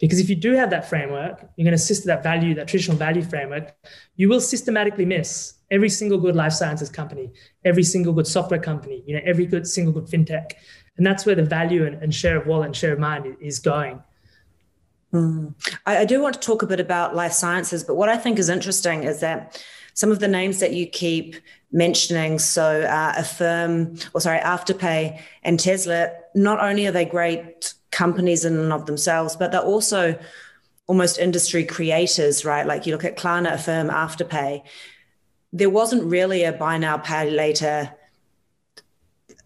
Because 0.00 0.18
if 0.18 0.30
you 0.30 0.36
do 0.36 0.52
have 0.52 0.70
that 0.70 0.88
framework, 0.88 1.40
you're 1.56 1.64
going 1.64 1.72
to 1.72 1.82
assist 1.82 2.06
that 2.06 2.22
value, 2.22 2.54
that 2.54 2.66
traditional 2.66 2.96
value 2.96 3.22
framework, 3.22 3.74
you 4.16 4.28
will 4.28 4.40
systematically 4.40 5.04
miss 5.04 5.54
every 5.70 5.90
single 5.90 6.18
good 6.18 6.34
life 6.34 6.54
sciences 6.54 6.88
company, 6.88 7.30
every 7.64 7.82
single 7.82 8.12
good 8.12 8.26
software 8.26 8.58
company, 8.60 9.04
you 9.06 9.14
know, 9.14 9.20
every 9.24 9.44
good 9.46 9.66
single 9.66 9.92
good 9.92 10.06
fintech. 10.06 10.52
And 10.96 11.06
that's 11.06 11.26
where 11.26 11.34
the 11.34 11.44
value 11.44 11.86
and, 11.86 12.02
and 12.02 12.14
share 12.14 12.38
of 12.38 12.46
wallet 12.46 12.66
and 12.66 12.76
share 12.76 12.94
of 12.94 12.98
mind 12.98 13.36
is 13.40 13.58
going. 13.58 14.02
Mm. 15.12 15.54
I, 15.86 15.98
I 15.98 16.04
do 16.06 16.22
want 16.22 16.34
to 16.34 16.40
talk 16.40 16.62
a 16.62 16.66
bit 16.66 16.80
about 16.80 17.14
life 17.14 17.32
sciences, 17.32 17.84
but 17.84 17.96
what 17.96 18.08
I 18.08 18.16
think 18.16 18.38
is 18.38 18.48
interesting 18.48 19.04
is 19.04 19.20
that 19.20 19.62
some 19.92 20.10
of 20.10 20.20
the 20.20 20.28
names 20.28 20.60
that 20.60 20.72
you 20.72 20.86
keep 20.86 21.36
mentioning, 21.72 22.38
so 22.38 22.82
uh, 22.82 23.12
Affirm, 23.16 23.96
or 24.14 24.20
sorry, 24.20 24.38
Afterpay 24.38 25.20
and 25.42 25.60
Tesla, 25.60 26.12
not 26.34 26.60
only 26.60 26.86
are 26.86 26.92
they 26.92 27.04
great 27.04 27.74
companies 27.90 28.44
in 28.44 28.56
and 28.56 28.72
of 28.72 28.86
themselves, 28.86 29.36
but 29.36 29.52
they're 29.52 29.60
also 29.60 30.18
almost 30.86 31.18
industry 31.18 31.64
creators, 31.64 32.44
right? 32.44 32.66
Like 32.66 32.86
you 32.86 32.92
look 32.92 33.04
at 33.04 33.16
Klarna, 33.16 33.52
Affirm, 33.54 33.88
Afterpay 33.88 34.62
there 35.52 35.70
wasn't 35.70 36.04
really 36.04 36.44
a 36.44 36.52
buy 36.52 36.78
now, 36.78 36.96
pay 36.98 37.30
later, 37.30 37.92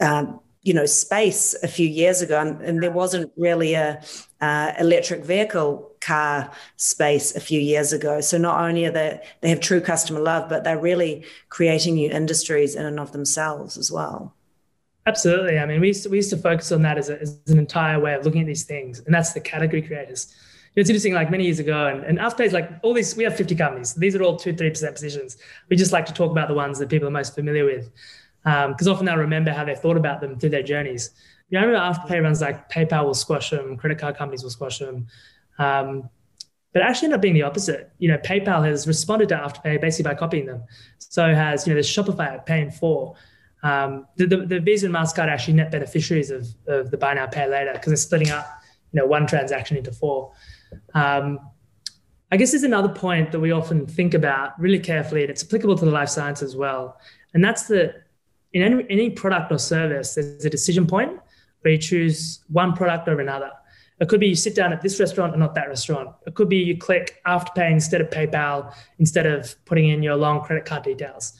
um, 0.01 0.41
you 0.63 0.75
know, 0.75 0.87
space 0.87 1.55
a 1.63 1.69
few 1.69 1.89
years 1.89 2.23
ago, 2.23 2.41
and, 2.41 2.61
and 2.63 2.83
there 2.83 2.91
wasn't 2.91 3.31
really 3.37 3.75
a 3.75 4.03
uh, 4.41 4.73
electric 4.79 5.25
vehicle 5.25 5.91
car 6.01 6.51
space 6.77 7.35
a 7.35 7.41
few 7.41 7.61
years 7.61 7.93
ago. 7.93 8.21
So 8.21 8.39
not 8.39 8.61
only 8.61 8.87
are 8.87 8.91
they 8.91 9.21
they 9.41 9.51
have 9.51 9.61
true 9.61 9.81
customer 9.81 10.21
love, 10.21 10.49
but 10.49 10.65
they're 10.65 10.79
really 10.79 11.25
creating 11.49 11.95
new 11.95 12.11
industries 12.11 12.75
in 12.75 12.85
and 12.85 13.01
of 13.01 13.13
themselves 13.13 13.77
as 13.77 13.91
well. 13.91 14.35
Absolutely. 15.07 15.59
I 15.59 15.67
mean, 15.67 15.81
we 15.81 15.89
used 15.89 16.05
to, 16.05 16.09
we 16.09 16.17
used 16.17 16.31
to 16.31 16.37
focus 16.37 16.73
on 16.73 16.83
that 16.83 16.97
as, 16.97 17.11
a, 17.11 17.21
as 17.21 17.39
an 17.47 17.59
entire 17.59 18.01
way 18.01 18.15
of 18.15 18.25
looking 18.25 18.41
at 18.41 18.47
these 18.47 18.65
things, 18.65 19.01
and 19.01 19.15
that's 19.15 19.33
the 19.33 19.41
category 19.41 19.83
creators 19.83 20.35
it's 20.77 20.91
interesting, 20.91 21.15
like 21.15 21.31
many 21.31 21.45
years 21.45 21.61
ago, 21.61 21.87
and, 21.87 22.03
and 22.05 22.19
Afterpay 22.19 22.47
is 22.47 22.53
like 22.53 22.69
all 22.83 22.95
these, 22.95 23.17
we 23.17 23.23
have 23.25 23.37
50 23.37 23.55
companies. 23.55 23.95
These 23.95 24.17
are 24.17 24.23
all 24.23 24.37
two, 24.37 24.53
3% 24.53 24.93
positions. 24.93 25.37
We 25.69 25.77
just 25.77 25.93
like 25.93 26.05
to 26.07 26.13
talk 26.13 26.33
about 26.33 26.49
the 26.49 26.55
ones 26.55 26.79
that 26.81 26.89
people 26.89 27.07
are 27.07 27.13
most 27.13 27.35
familiar 27.35 27.65
with. 27.65 27.91
Because 28.43 28.89
um, 28.89 28.93
often 28.93 29.07
they'll 29.07 29.17
remember 29.17 29.53
how 29.53 29.65
they 29.65 29.75
thought 29.75 29.97
about 29.97 30.21
them 30.21 30.39
through 30.39 30.51
their 30.51 30.63
journeys. 30.63 31.13
You 31.49 31.59
know, 31.59 31.65
I 31.65 31.69
remember 31.69 32.01
Afterpay 32.01 32.23
runs 32.23 32.41
like 32.41 32.71
PayPal 32.71 33.05
will 33.05 33.15
squash 33.15 33.51
them, 33.51 33.77
credit 33.77 33.99
card 33.99 34.17
companies 34.17 34.43
will 34.43 34.51
squash 34.51 34.81
them. 34.81 35.07
Um, 35.59 36.11
but 36.73 36.83
actually 36.83 37.07
ended 37.07 37.19
up 37.19 37.23
being 37.23 37.35
the 37.35 37.43
opposite. 37.43 37.93
You 37.99 38.09
know, 38.09 38.19
PayPal 38.19 38.67
has 38.67 38.89
responded 38.89 39.29
to 39.29 39.37
Afterpay 39.37 39.81
basically 39.81 40.11
by 40.11 40.17
copying 40.17 40.47
them. 40.47 40.65
So 40.99 41.33
has, 41.33 41.67
you 41.67 41.73
know, 41.73 41.81
the 41.81 41.87
Shopify 41.87 42.45
paying 42.45 42.73
for. 42.73 43.15
Um, 43.65 44.07
the, 44.17 44.27
the, 44.27 44.37
the 44.47 44.61
Visa 44.61 44.87
and 44.87 44.95
MasterCard 44.95 45.27
are 45.27 45.31
actually 45.31 45.55
net 45.55 45.73
beneficiaries 45.73 46.31
of, 46.31 46.47
of 46.67 46.91
the 46.91 46.99
buy 46.99 47.15
now, 47.15 47.27
pay 47.27 47.49
later 47.49 47.73
because 47.73 47.89
they're 47.89 47.97
splitting 47.97 48.31
up, 48.31 48.47
you 48.93 49.01
know, 49.01 49.07
one 49.07 49.27
transaction 49.27 49.77
into 49.77 49.91
four. 49.91 50.33
Um, 50.93 51.41
I 52.31 52.37
guess 52.37 52.51
there's 52.53 52.63
another 52.63 52.91
point 52.91 53.33
that 53.33 53.41
we 53.41 53.53
often 53.53 53.87
think 53.87 54.13
about 54.13 54.61
really 54.61 54.79
carefully, 54.79 55.23
and 55.23 55.31
it's 55.31 55.43
applicable 55.43 55.77
to 55.79 55.85
the 55.85 55.91
life 55.91 56.11
science 56.11 56.43
as 56.43 56.55
well. 56.55 57.01
And 57.33 57.43
that's 57.43 57.65
that 57.69 58.05
in 58.53 58.63
any, 58.63 58.87
any 58.91 59.11
product 59.11 59.51
or 59.51 59.59
service, 59.59 60.15
there's 60.15 60.45
a 60.45 60.51
decision 60.51 60.87
point 60.87 61.19
where 61.63 61.73
you 61.73 61.79
choose 61.79 62.45
one 62.49 62.75
product 62.75 63.09
over 63.09 63.21
another. 63.21 63.51
It 64.01 64.09
could 64.09 64.21
be 64.21 64.27
you 64.27 64.35
sit 64.35 64.55
down 64.55 64.73
at 64.73 64.83
this 64.83 65.01
restaurant 65.01 65.33
and 65.33 65.41
not 65.41 65.55
that 65.55 65.69
restaurant. 65.69 66.11
It 66.27 66.35
could 66.35 66.49
be 66.49 66.59
you 66.59 66.77
click 66.77 67.23
Afterpay 67.27 67.71
instead 67.71 68.01
of 68.01 68.11
PayPal, 68.11 68.75
instead 68.99 69.27
of 69.27 69.55
putting 69.65 69.89
in 69.89 70.03
your 70.03 70.17
long 70.17 70.43
credit 70.43 70.67
card 70.67 70.83
details. 70.83 71.33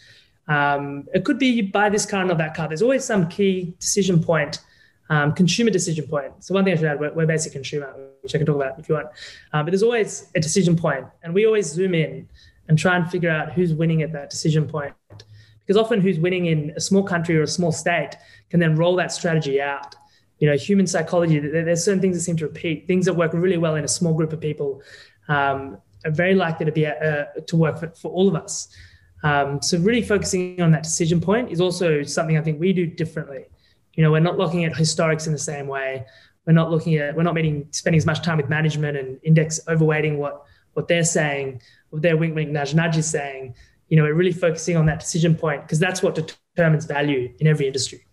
Um, 0.47 1.07
it 1.15 1.25
could 1.25 1.39
be 1.39 1.47
you 1.47 1.71
buy 1.71 1.89
this 1.89 2.05
car 2.05 2.25
not 2.25 2.39
that 2.39 2.55
car. 2.55 2.69
There's 2.69 2.83
always 2.83 3.05
some 3.05 3.29
key 3.29 3.75
decision 3.79 4.23
point 4.23 4.61
um, 5.11 5.33
consumer 5.33 5.71
decision 5.71 6.07
point. 6.07 6.33
So 6.41 6.55
one 6.55 6.65
thing 6.65 6.75
I 6.75 6.77
should 6.77 6.87
add, 6.87 7.01
we're, 7.01 7.13
we're 7.13 7.27
basic 7.27 7.53
consumer, 7.53 7.95
which 8.23 8.35
I 8.35 8.39
can 8.39 8.47
talk 8.47 8.57
about 8.57 8.79
if 8.79 8.89
you 8.89 8.95
want. 8.95 9.09
Uh, 9.53 9.63
but 9.63 9.67
there's 9.67 9.83
always 9.83 10.31
a 10.35 10.41
decision 10.41 10.77
point, 10.77 11.07
and 11.23 11.35
we 11.35 11.47
always 11.47 11.67
zoom 11.67 11.95
in 11.95 12.29
and 12.69 12.79
try 12.79 12.97
and 12.97 13.11
figure 13.11 13.31
out 13.31 13.53
who's 13.53 13.75
winning 13.75 14.03
at 14.03 14.13
that 14.13 14.31
decision 14.31 14.67
point. 14.67 14.95
Because 15.67 15.81
often, 15.81 16.01
who's 16.01 16.19
winning 16.19 16.47
in 16.47 16.73
a 16.77 16.81
small 16.81 17.03
country 17.03 17.37
or 17.39 17.43
a 17.43 17.47
small 17.47 17.73
state 17.73 18.17
can 18.51 18.61
then 18.61 18.77
roll 18.77 18.97
that 18.97 19.13
strategy 19.13 19.61
out. 19.61 19.97
You 20.39 20.51
know, 20.51 20.57
human 20.57 20.87
psychology. 20.87 21.39
There's 21.39 21.85
certain 21.85 22.03
things 22.03 22.17
that 22.17 22.23
seem 22.23 22.37
to 22.39 22.47
repeat. 22.47 22.87
Things 22.87 23.07
that 23.07 23.15
work 23.15 23.33
really 23.33 23.57
well 23.57 23.77
in 23.77 23.85
a 23.85 23.89
small 23.89 24.13
group 24.13 24.33
of 24.33 24.41
people 24.41 24.83
um, 25.29 25.79
are 26.05 26.11
very 26.11 26.35
likely 26.35 26.67
to 26.67 26.73
be 26.73 26.87
uh, 26.87 27.25
to 27.47 27.57
work 27.57 27.79
for, 27.79 27.89
for 27.91 28.11
all 28.11 28.29
of 28.29 28.35
us. 28.35 28.69
Um, 29.25 29.63
so 29.63 29.79
really 29.79 30.03
focusing 30.03 30.61
on 30.61 30.71
that 30.73 30.83
decision 30.83 31.21
point 31.21 31.51
is 31.51 31.61
also 31.61 32.03
something 32.03 32.37
I 32.37 32.43
think 32.43 32.61
we 32.61 32.75
do 32.75 32.87
differently. 32.87 33.47
You 33.95 34.05
know, 34.05 34.13
we're 34.13 34.21
not 34.21 34.37
looking 34.37 34.65
at 34.67 34.73
historics 34.73 35.27
in 35.27 35.33
the 35.33 35.39
same 35.39 35.67
way. 35.67 36.05
We're 36.47 36.53
not 36.53 36.71
looking 36.71 36.97
at 36.97 37.17
we're 37.17 37.23
not 37.23 37.35
meeting 37.35 37.67
spending 37.71 37.97
as 37.97 38.05
much 38.05 38.23
time 38.23 38.37
with 38.37 38.51
management 38.51 38.99
and 38.99 39.19
index 39.23 39.61
overweighting 39.67 40.19
what 40.19 40.45
what 40.75 40.89
they're 40.89 41.05
saying, 41.05 41.63
what 41.89 42.03
their 42.03 42.19
wink 42.19 42.35
wink 42.35 42.51
nudge 42.51 42.75
nudge 42.75 42.99
is 42.99 43.09
saying. 43.09 43.55
You 43.89 43.97
know, 43.97 44.03
we're 44.03 44.15
really 44.15 44.33
focusing 44.33 44.77
on 44.77 44.85
that 44.87 45.01
decision 45.01 45.35
point 45.35 45.63
because 45.63 45.79
that's 45.79 46.03
what 46.03 46.15
determines 46.15 46.85
value 46.85 47.33
in 47.39 47.47
every 47.47 47.67
industry. 47.67 48.05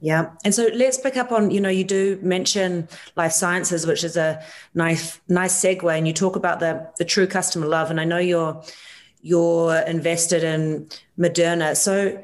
Yeah. 0.00 0.30
And 0.44 0.52
so 0.54 0.68
let's 0.74 0.98
pick 0.98 1.16
up 1.16 1.30
on, 1.30 1.52
you 1.52 1.60
know, 1.60 1.68
you 1.68 1.84
do 1.84 2.18
mention 2.22 2.88
life 3.14 3.32
sciences, 3.32 3.86
which 3.86 4.02
is 4.02 4.16
a 4.16 4.42
nice, 4.74 5.20
nice 5.28 5.54
segue. 5.62 5.96
And 5.96 6.06
you 6.06 6.12
talk 6.12 6.36
about 6.36 6.60
the 6.60 6.90
the 6.98 7.04
true 7.04 7.26
customer 7.26 7.66
love. 7.66 7.90
And 7.90 7.98
I 7.98 8.04
know 8.04 8.18
you're 8.18 8.62
you're 9.22 9.76
invested 9.76 10.44
in 10.44 10.88
Moderna. 11.18 11.76
So 11.76 12.22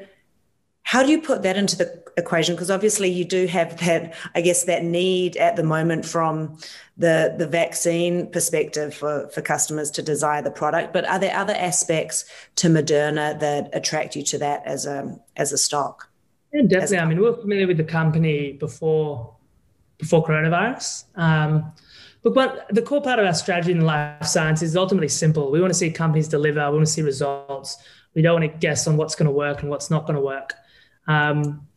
how 0.83 1.03
do 1.03 1.11
you 1.11 1.21
put 1.21 1.43
that 1.43 1.55
into 1.55 1.77
the 1.77 2.03
equation? 2.17 2.55
Because 2.55 2.69
obviously 2.69 3.09
you 3.09 3.23
do 3.23 3.47
have 3.47 3.79
that, 3.79 4.13
I 4.35 4.41
guess, 4.41 4.65
that 4.65 4.83
need 4.83 5.37
at 5.37 5.55
the 5.55 5.63
moment 5.63 6.05
from 6.05 6.57
the, 6.97 7.33
the 7.37 7.47
vaccine 7.47 8.29
perspective 8.29 8.93
for, 8.93 9.29
for 9.29 9.41
customers 9.41 9.89
to 9.91 10.01
desire 10.01 10.41
the 10.41 10.51
product. 10.51 10.91
But 10.91 11.07
are 11.07 11.19
there 11.19 11.35
other 11.35 11.53
aspects 11.53 12.25
to 12.55 12.67
Moderna 12.67 13.39
that 13.39 13.69
attract 13.73 14.15
you 14.15 14.23
to 14.23 14.37
that 14.39 14.65
as 14.65 14.85
a 14.85 15.17
as 15.37 15.53
a 15.53 15.57
stock? 15.57 16.09
Yeah, 16.53 16.63
definitely. 16.63 16.97
I 16.97 17.05
mean, 17.05 17.21
we 17.21 17.27
are 17.27 17.35
familiar 17.35 17.67
with 17.67 17.77
the 17.77 17.83
company 17.83 18.53
before 18.53 19.35
before 19.99 20.25
coronavirus. 20.25 21.05
Um, 21.15 21.71
look, 22.23 22.35
what 22.35 22.65
the 22.69 22.81
core 22.81 23.01
part 23.01 23.19
of 23.19 23.25
our 23.25 23.33
strategy 23.33 23.71
in 23.71 23.81
life 23.81 24.25
science 24.25 24.61
is 24.61 24.75
ultimately 24.75 25.07
simple. 25.07 25.51
We 25.51 25.61
want 25.61 25.71
to 25.71 25.77
see 25.77 25.91
companies 25.91 26.27
deliver. 26.27 26.65
We 26.69 26.77
want 26.77 26.87
to 26.87 26.91
see 26.91 27.01
results. 27.01 27.77
We 28.15 28.21
don't 28.21 28.41
want 28.41 28.51
to 28.51 28.59
guess 28.59 28.87
on 28.87 28.97
what's 28.97 29.15
going 29.15 29.27
to 29.27 29.31
work 29.31 29.61
and 29.61 29.69
what's 29.69 29.89
not 29.89 30.05
going 30.05 30.15
to 30.15 30.21
work. 30.21 30.53
Um, 31.07 31.67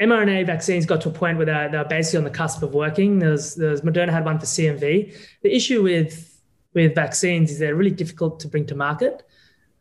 mRNA 0.00 0.46
vaccines 0.46 0.86
got 0.86 1.00
to 1.02 1.08
a 1.08 1.12
point 1.12 1.36
where 1.36 1.46
they're, 1.46 1.68
they're 1.68 1.84
basically 1.84 2.18
on 2.18 2.24
the 2.24 2.30
cusp 2.30 2.62
of 2.62 2.74
working. 2.74 3.18
There's, 3.18 3.54
there's 3.54 3.82
Moderna 3.82 4.10
had 4.10 4.24
one 4.24 4.38
for 4.38 4.46
CMV. 4.46 5.16
The 5.42 5.54
issue 5.54 5.82
with 5.82 6.32
with 6.74 6.94
vaccines 6.94 7.50
is 7.50 7.58
they're 7.58 7.74
really 7.74 7.90
difficult 7.90 8.40
to 8.40 8.48
bring 8.48 8.66
to 8.66 8.74
market. 8.74 9.22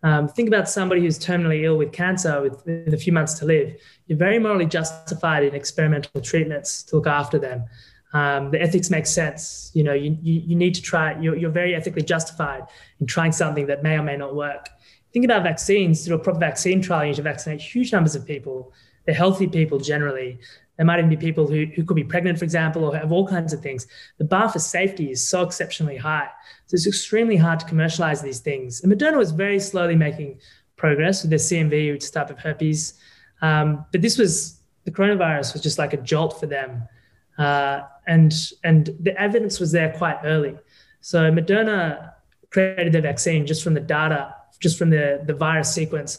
Um, 0.04 0.28
think 0.28 0.48
about 0.48 0.70
somebody 0.70 1.02
who's 1.02 1.20
terminally 1.20 1.64
ill 1.64 1.78
with 1.78 1.92
cancer 1.92 2.42
with, 2.42 2.66
with, 2.66 2.94
a 2.94 2.98
few 2.98 3.14
months 3.14 3.36
to 3.36 3.46
live. 3.46 3.76
You're 4.08 4.18
very 4.18 4.40
morally 4.40 4.66
justified 4.66 5.44
in 5.44 5.54
experimental 5.54 6.22
treatments 6.22 6.84
to 6.84 6.96
look 6.96 7.08
after 7.08 7.38
them. 7.38 7.66
Um, 8.14 8.52
the 8.52 8.62
ethics 8.62 8.90
make 8.90 9.06
sense. 9.06 9.72
You 9.74 9.84
know, 9.84 9.94
you, 9.94 10.18
you, 10.22 10.42
you 10.48 10.56
need 10.56 10.76
to 10.76 10.82
try, 10.82 11.18
you're, 11.20 11.36
you're 11.36 11.52
very 11.52 11.76
ethically 11.76 12.02
justified 12.02 12.64
in 13.00 13.08
trying 13.08 13.32
something 13.32 13.68
that 13.68 13.84
may 13.84 13.98
or 13.98 14.04
may 14.04 14.18
not 14.18 14.36
work. 14.36 14.68
Think 15.14 15.26
about 15.26 15.44
vaccines. 15.44 16.06
Through 16.06 16.16
a 16.16 16.20
proper 16.20 16.40
vaccine 16.40 16.82
trial, 16.82 17.04
you 17.04 17.10
need 17.12 17.18
to 17.18 17.22
vaccinate 17.22 17.62
huge 17.62 17.92
numbers 17.92 18.16
of 18.16 18.26
people. 18.26 18.74
They're 19.06 19.16
healthy 19.16 19.48
people 19.48 19.80
generally. 19.80 20.40
There 20.78 20.86
might 20.86 21.00
even 21.00 21.10
be 21.10 21.18
people 21.18 21.48
who, 21.48 21.66
who 21.76 21.84
could 21.84 21.96
be 21.96 22.04
pregnant, 22.04 22.40
for 22.40 22.46
example, 22.46 22.84
or 22.86 22.96
have 22.96 23.12
all 23.12 23.28
kinds 23.28 23.54
of 23.54 23.62
things. 23.62 23.88
The 24.18 24.24
bar 24.24 24.50
for 24.50 24.60
safety 24.60 25.12
is 25.12 25.28
so 25.28 25.44
exceptionally 25.44 25.98
high. 25.98 26.28
So 26.66 26.76
it's 26.76 26.88
extremely 26.88 27.38
hard 27.38 27.60
to 27.60 27.66
commercialize 27.66 28.22
these 28.22 28.40
things. 28.40 28.82
And 28.82 28.92
Moderna 28.92 29.18
was 29.18 29.32
very 29.32 29.60
slowly 29.60 29.96
making 29.96 30.40
progress 30.78 31.22
with 31.22 31.30
their 31.30 31.40
CMV, 31.40 31.94
which 31.94 32.06
is 32.06 32.12
type 32.12 32.30
of 32.30 32.40
herpes. 32.40 32.96
Um, 33.42 33.86
but 33.92 34.02
this 34.02 34.18
was, 34.18 34.62
the 34.86 34.92
coronavirus 34.92 35.54
was 35.54 35.62
just 35.62 35.78
like 35.78 35.94
a 35.94 35.98
jolt 35.98 36.40
for 36.40 36.48
them. 36.48 36.88
Uh, 37.38 37.82
and, 38.12 38.34
and 38.64 38.82
the 39.00 39.14
evidence 39.28 39.60
was 39.60 39.72
there 39.72 39.92
quite 40.02 40.20
early. 40.24 40.56
So 41.00 41.32
Moderna 41.32 42.12
created 42.50 42.94
the 42.94 43.02
vaccine 43.02 43.46
just 43.46 43.64
from 43.64 43.74
the 43.74 43.86
data, 43.98 44.36
just 44.60 44.78
from 44.78 44.90
the, 44.90 45.24
the 45.26 45.34
virus 45.34 45.74
sequence 45.74 46.12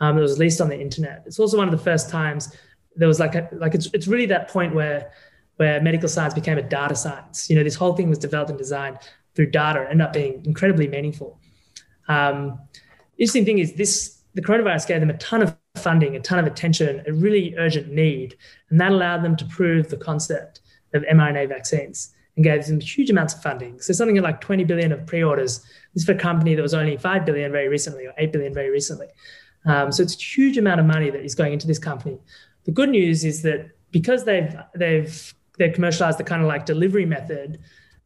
um, 0.00 0.16
that 0.16 0.22
was 0.22 0.38
released 0.38 0.60
on 0.60 0.68
the 0.68 0.80
internet. 0.80 1.24
It's 1.26 1.40
also 1.40 1.56
one 1.58 1.68
of 1.68 1.72
the 1.72 1.84
first 1.90 2.08
times 2.08 2.56
there 2.96 3.08
was 3.08 3.20
like 3.20 3.34
a, 3.34 3.48
like 3.52 3.74
it's 3.74 3.88
it's 3.92 4.08
really 4.08 4.26
that 4.26 4.48
point 4.48 4.74
where 4.74 5.12
where 5.56 5.80
medical 5.80 6.08
science 6.08 6.34
became 6.34 6.58
a 6.58 6.62
data 6.62 6.96
science. 6.96 7.48
You 7.48 7.56
know, 7.56 7.64
this 7.64 7.74
whole 7.74 7.94
thing 7.94 8.08
was 8.08 8.18
developed 8.18 8.50
and 8.50 8.58
designed 8.58 8.98
through 9.34 9.50
data, 9.50 9.80
and 9.80 9.90
ended 9.90 10.06
up 10.06 10.12
being 10.12 10.42
incredibly 10.44 10.88
meaningful. 10.88 11.38
Um, 12.08 12.60
interesting 13.18 13.44
thing 13.44 13.58
is 13.58 13.74
this: 13.74 14.22
the 14.34 14.42
coronavirus 14.42 14.86
gave 14.88 15.00
them 15.00 15.10
a 15.10 15.18
ton 15.18 15.42
of 15.42 15.56
funding, 15.76 16.16
a 16.16 16.20
ton 16.20 16.38
of 16.38 16.46
attention, 16.46 17.02
a 17.06 17.12
really 17.12 17.54
urgent 17.58 17.92
need, 17.92 18.36
and 18.70 18.80
that 18.80 18.92
allowed 18.92 19.22
them 19.22 19.36
to 19.36 19.44
prove 19.44 19.88
the 19.88 19.96
concept 19.96 20.60
of 20.94 21.02
mRNA 21.02 21.48
vaccines 21.48 22.14
and 22.36 22.44
gave 22.44 22.66
them 22.66 22.80
huge 22.80 23.10
amounts 23.10 23.34
of 23.34 23.42
funding. 23.42 23.80
So 23.80 23.92
something 23.92 24.16
like 24.16 24.40
20 24.40 24.64
billion 24.64 24.92
of 24.92 25.06
pre-orders. 25.06 25.58
This 25.94 26.02
is 26.02 26.04
for 26.04 26.12
a 26.12 26.18
company 26.18 26.54
that 26.54 26.62
was 26.62 26.74
only 26.74 26.96
5 26.96 27.24
billion 27.24 27.52
very 27.52 27.68
recently 27.68 28.06
or 28.06 28.14
8 28.18 28.32
billion 28.32 28.54
very 28.54 28.70
recently. 28.70 29.08
Um, 29.66 29.92
so 29.92 30.02
it's 30.02 30.14
a 30.14 30.18
huge 30.18 30.56
amount 30.56 30.80
of 30.80 30.86
money 30.86 31.10
that 31.10 31.24
is 31.24 31.34
going 31.34 31.52
into 31.52 31.66
this 31.66 31.78
company. 31.78 32.18
The 32.64 32.72
good 32.72 32.90
news 32.90 33.24
is 33.24 33.42
that 33.42 33.70
because 33.90 34.24
they've 34.24 34.54
they've 34.74 35.34
they've 35.58 35.72
commercialized 35.72 36.18
the 36.18 36.24
kind 36.24 36.40
of 36.40 36.48
like 36.48 36.64
delivery 36.64 37.04
method, 37.04 37.58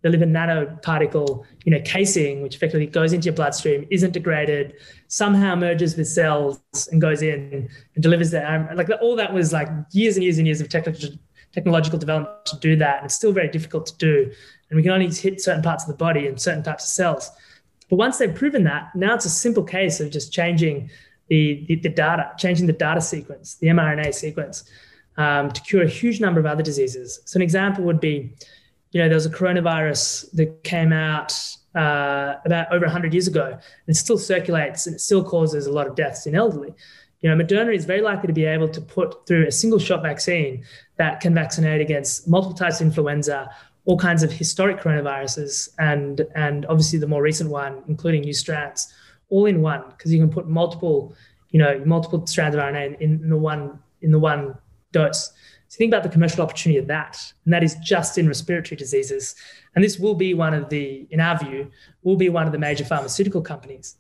lipid 0.05 0.31
nanoparticle, 0.31 1.45
you 1.65 1.73
know, 1.73 1.81
casing, 1.85 2.43
which 2.43 2.57
effectively 2.57 2.87
goes 2.87 3.13
into 3.13 3.27
your 3.27 3.35
bloodstream, 3.35 3.87
isn't 3.91 4.13
degraded, 4.13 4.75
somehow 5.09 5.55
merges 5.55 5.97
with 5.97 6.09
cells 6.09 6.61
and 6.91 7.01
goes 7.01 7.23
in 7.23 7.69
and 7.95 8.03
delivers 8.03 8.31
that. 8.33 8.77
Like 8.77 8.91
all 9.01 9.17
that 9.17 9.33
was 9.33 9.53
like 9.53 9.69
years 9.93 10.17
and 10.17 10.25
years 10.25 10.39
and 10.39 10.47
years 10.47 10.61
of 10.61 10.69
technical 10.69 11.11
technological 11.55 11.99
development 11.99 12.45
to 12.47 12.59
do 12.59 12.77
that. 12.77 12.99
And 12.99 13.07
it's 13.07 13.15
still 13.15 13.33
very 13.33 13.49
difficult 13.49 13.87
to 13.87 13.97
do. 13.97 14.31
And 14.69 14.77
we 14.77 14.83
can 14.83 14.91
only 14.91 15.09
hit 15.09 15.41
certain 15.41 15.63
parts 15.63 15.85
of 15.85 15.89
the 15.89 15.97
body 15.97 16.27
and 16.27 16.41
certain 16.41 16.65
types 16.65 16.85
of 16.85 16.91
cells. 16.91 17.31
But 17.89 17.97
once 17.97 18.19
they've 18.19 18.35
proven 18.35 18.65
that, 18.65 18.95
now 18.95 19.15
it's 19.15 19.25
a 19.25 19.31
simple 19.31 19.63
case 19.63 20.01
of 20.01 20.11
just 20.11 20.33
changing 20.33 20.91
the, 21.29 21.65
the, 21.69 21.77
the 21.77 21.89
data, 21.89 22.33
changing 22.39 22.67
the 22.67 22.73
data 22.73 23.01
sequence, 23.01 23.55
the 23.57 23.69
mRNA 23.69 24.13
sequence, 24.15 24.65
um, 25.17 25.51
to 25.53 25.61
cure 25.61 25.83
a 25.83 25.89
huge 25.89 26.21
number 26.21 26.41
of 26.41 26.47
other 26.47 26.63
diseases. 26.63 27.21
So 27.25 27.39
an 27.39 27.43
example 27.43 27.85
would 27.85 28.01
be, 28.01 28.33
you 28.91 29.01
know, 29.01 29.09
there 29.09 29.17
was 29.17 29.27
a 29.27 29.31
coronavirus 29.31 30.33
that 30.33 30.65
came 30.65 30.93
out 30.93 31.33
uh, 31.75 32.37
about 32.45 32.73
over 32.73 32.85
100 32.85 33.13
years 33.13 33.29
ago, 33.29 33.47
and 33.47 33.61
it 33.87 33.95
still 33.95 34.19
circulates 34.19 34.87
and 34.87 34.97
it 34.97 35.01
still 35.01 35.25
causes 35.25 35.67
a 35.67 35.73
lot 35.73 35.87
of 35.87 35.95
deaths 35.95 36.27
in 36.27 36.35
elderly. 36.35 36.75
You 37.25 37.35
know, 37.35 37.43
Moderna 37.43 37.75
is 37.75 37.87
very 37.87 38.03
likely 38.03 38.27
to 38.27 38.35
be 38.35 38.45
able 38.45 38.69
to 38.69 38.83
put 38.83 39.27
through 39.27 39.47
a 39.47 39.51
single 39.51 39.79
shot 39.79 40.03
vaccine 40.03 40.63
that 40.99 41.21
can 41.21 41.33
vaccinate 41.33 41.81
against 41.81 42.29
multiple 42.29 42.55
types 42.55 42.83
of 42.83 42.87
influenza, 42.87 43.49
all 43.87 43.99
kinds 43.99 44.23
of 44.23 44.31
historic 44.31 44.79
coronaviruses, 44.79 45.71
and 45.79 46.27
and 46.35 46.67
obviously 46.67 46.99
the 46.99 47.07
more 47.07 47.23
recent 47.23 47.49
one, 47.49 47.83
including 47.89 48.21
new 48.21 48.35
strands 48.35 48.93
all 49.31 49.47
in 49.47 49.63
one 49.63 49.85
because 49.89 50.13
you 50.13 50.21
can 50.21 50.29
put 50.29 50.49
multiple, 50.49 51.15
you 51.49 51.59
know, 51.59 51.83
multiple 51.87 52.27
strands 52.27 52.55
of 52.55 52.61
RNA 52.61 53.01
in, 53.01 53.23
in 53.23 53.31
the 53.31 53.39
one 53.39 53.79
in 54.03 54.11
the 54.11 54.19
one 54.19 54.59
dose. 54.93 55.33
So 55.69 55.79
think 55.79 55.89
about 55.89 56.03
the 56.03 56.11
commercial 56.11 56.43
opportunity 56.43 56.79
of 56.79 56.89
that, 56.89 57.17
and 57.47 57.55
that 57.55 57.65
is 57.65 57.75
just 57.77 58.19
in 58.19 58.29
respiratory 58.29 58.77
diseases. 58.77 59.35
And 59.75 59.83
this 59.83 59.99
will 59.99 60.15
be 60.15 60.35
one 60.35 60.53
of 60.53 60.69
the, 60.69 61.07
in 61.11 61.21
our 61.21 61.39
view, 61.39 61.71
will 62.03 62.17
be 62.17 62.29
one 62.29 62.45
of 62.45 62.53
the 62.53 62.59
major 62.59 62.85
pharmaceutical 62.85 63.41
companies. 63.41 63.97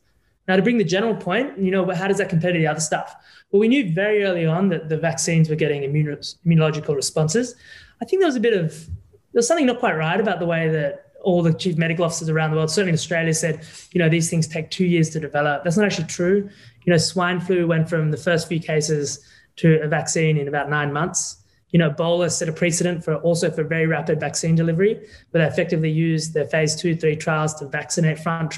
Now, 0.46 0.56
to 0.56 0.62
bring 0.62 0.78
the 0.78 0.84
general 0.84 1.14
point, 1.14 1.58
you 1.58 1.70
know, 1.70 1.90
how 1.90 2.06
does 2.06 2.18
that 2.18 2.28
compare 2.28 2.52
to 2.52 2.58
the 2.58 2.66
other 2.66 2.80
stuff? 2.80 3.14
Well, 3.50 3.60
we 3.60 3.68
knew 3.68 3.92
very 3.92 4.24
early 4.24 4.46
on 4.46 4.68
that 4.68 4.88
the 4.88 4.96
vaccines 4.98 5.48
were 5.48 5.56
getting 5.56 5.82
immunological 5.82 6.94
responses. 6.94 7.54
I 8.02 8.04
think 8.04 8.20
there 8.20 8.28
was 8.28 8.36
a 8.36 8.40
bit 8.40 8.52
of, 8.52 8.86
there 8.86 9.40
was 9.40 9.48
something 9.48 9.66
not 9.66 9.78
quite 9.78 9.96
right 9.96 10.20
about 10.20 10.40
the 10.40 10.46
way 10.46 10.68
that 10.68 11.12
all 11.22 11.42
the 11.42 11.54
chief 11.54 11.78
medical 11.78 12.04
officers 12.04 12.28
around 12.28 12.50
the 12.50 12.56
world, 12.56 12.70
certainly 12.70 12.90
in 12.90 12.94
Australia, 12.94 13.32
said, 13.32 13.66
you 13.92 13.98
know, 13.98 14.10
these 14.10 14.28
things 14.28 14.46
take 14.46 14.70
two 14.70 14.84
years 14.84 15.08
to 15.10 15.20
develop. 15.20 15.64
That's 15.64 15.76
not 15.76 15.86
actually 15.86 16.08
true. 16.08 16.50
You 16.84 16.92
know, 16.92 16.98
swine 16.98 17.40
flu 17.40 17.66
went 17.66 17.88
from 17.88 18.10
the 18.10 18.18
first 18.18 18.46
few 18.46 18.60
cases 18.60 19.24
to 19.56 19.80
a 19.80 19.88
vaccine 19.88 20.36
in 20.36 20.48
about 20.48 20.68
nine 20.68 20.92
months. 20.92 21.38
You 21.70 21.78
know, 21.78 21.90
Ebola 21.90 22.30
set 22.30 22.48
a 22.48 22.52
precedent 22.52 23.02
for 23.02 23.16
also 23.16 23.50
for 23.50 23.64
very 23.64 23.86
rapid 23.86 24.20
vaccine 24.20 24.54
delivery, 24.54 25.00
but 25.32 25.38
they 25.38 25.46
effectively 25.46 25.90
used 25.90 26.34
their 26.34 26.44
phase 26.44 26.76
two, 26.76 26.94
three 26.94 27.16
trials 27.16 27.54
to 27.54 27.66
vaccinate 27.66 28.18
front, 28.18 28.50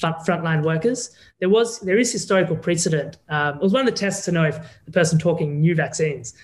frontline 0.00 0.64
workers. 0.64 1.10
There 1.40 1.48
was 1.48 1.80
there 1.80 1.98
is 1.98 2.12
historical 2.12 2.56
precedent. 2.56 3.18
Um, 3.28 3.56
it 3.56 3.62
was 3.62 3.72
one 3.72 3.86
of 3.86 3.86
the 3.86 3.98
tests 3.98 4.24
to 4.26 4.32
know 4.32 4.44
if 4.44 4.58
the 4.86 4.92
person 4.92 5.18
talking 5.18 5.60
knew 5.60 5.74
vaccines. 5.74 6.34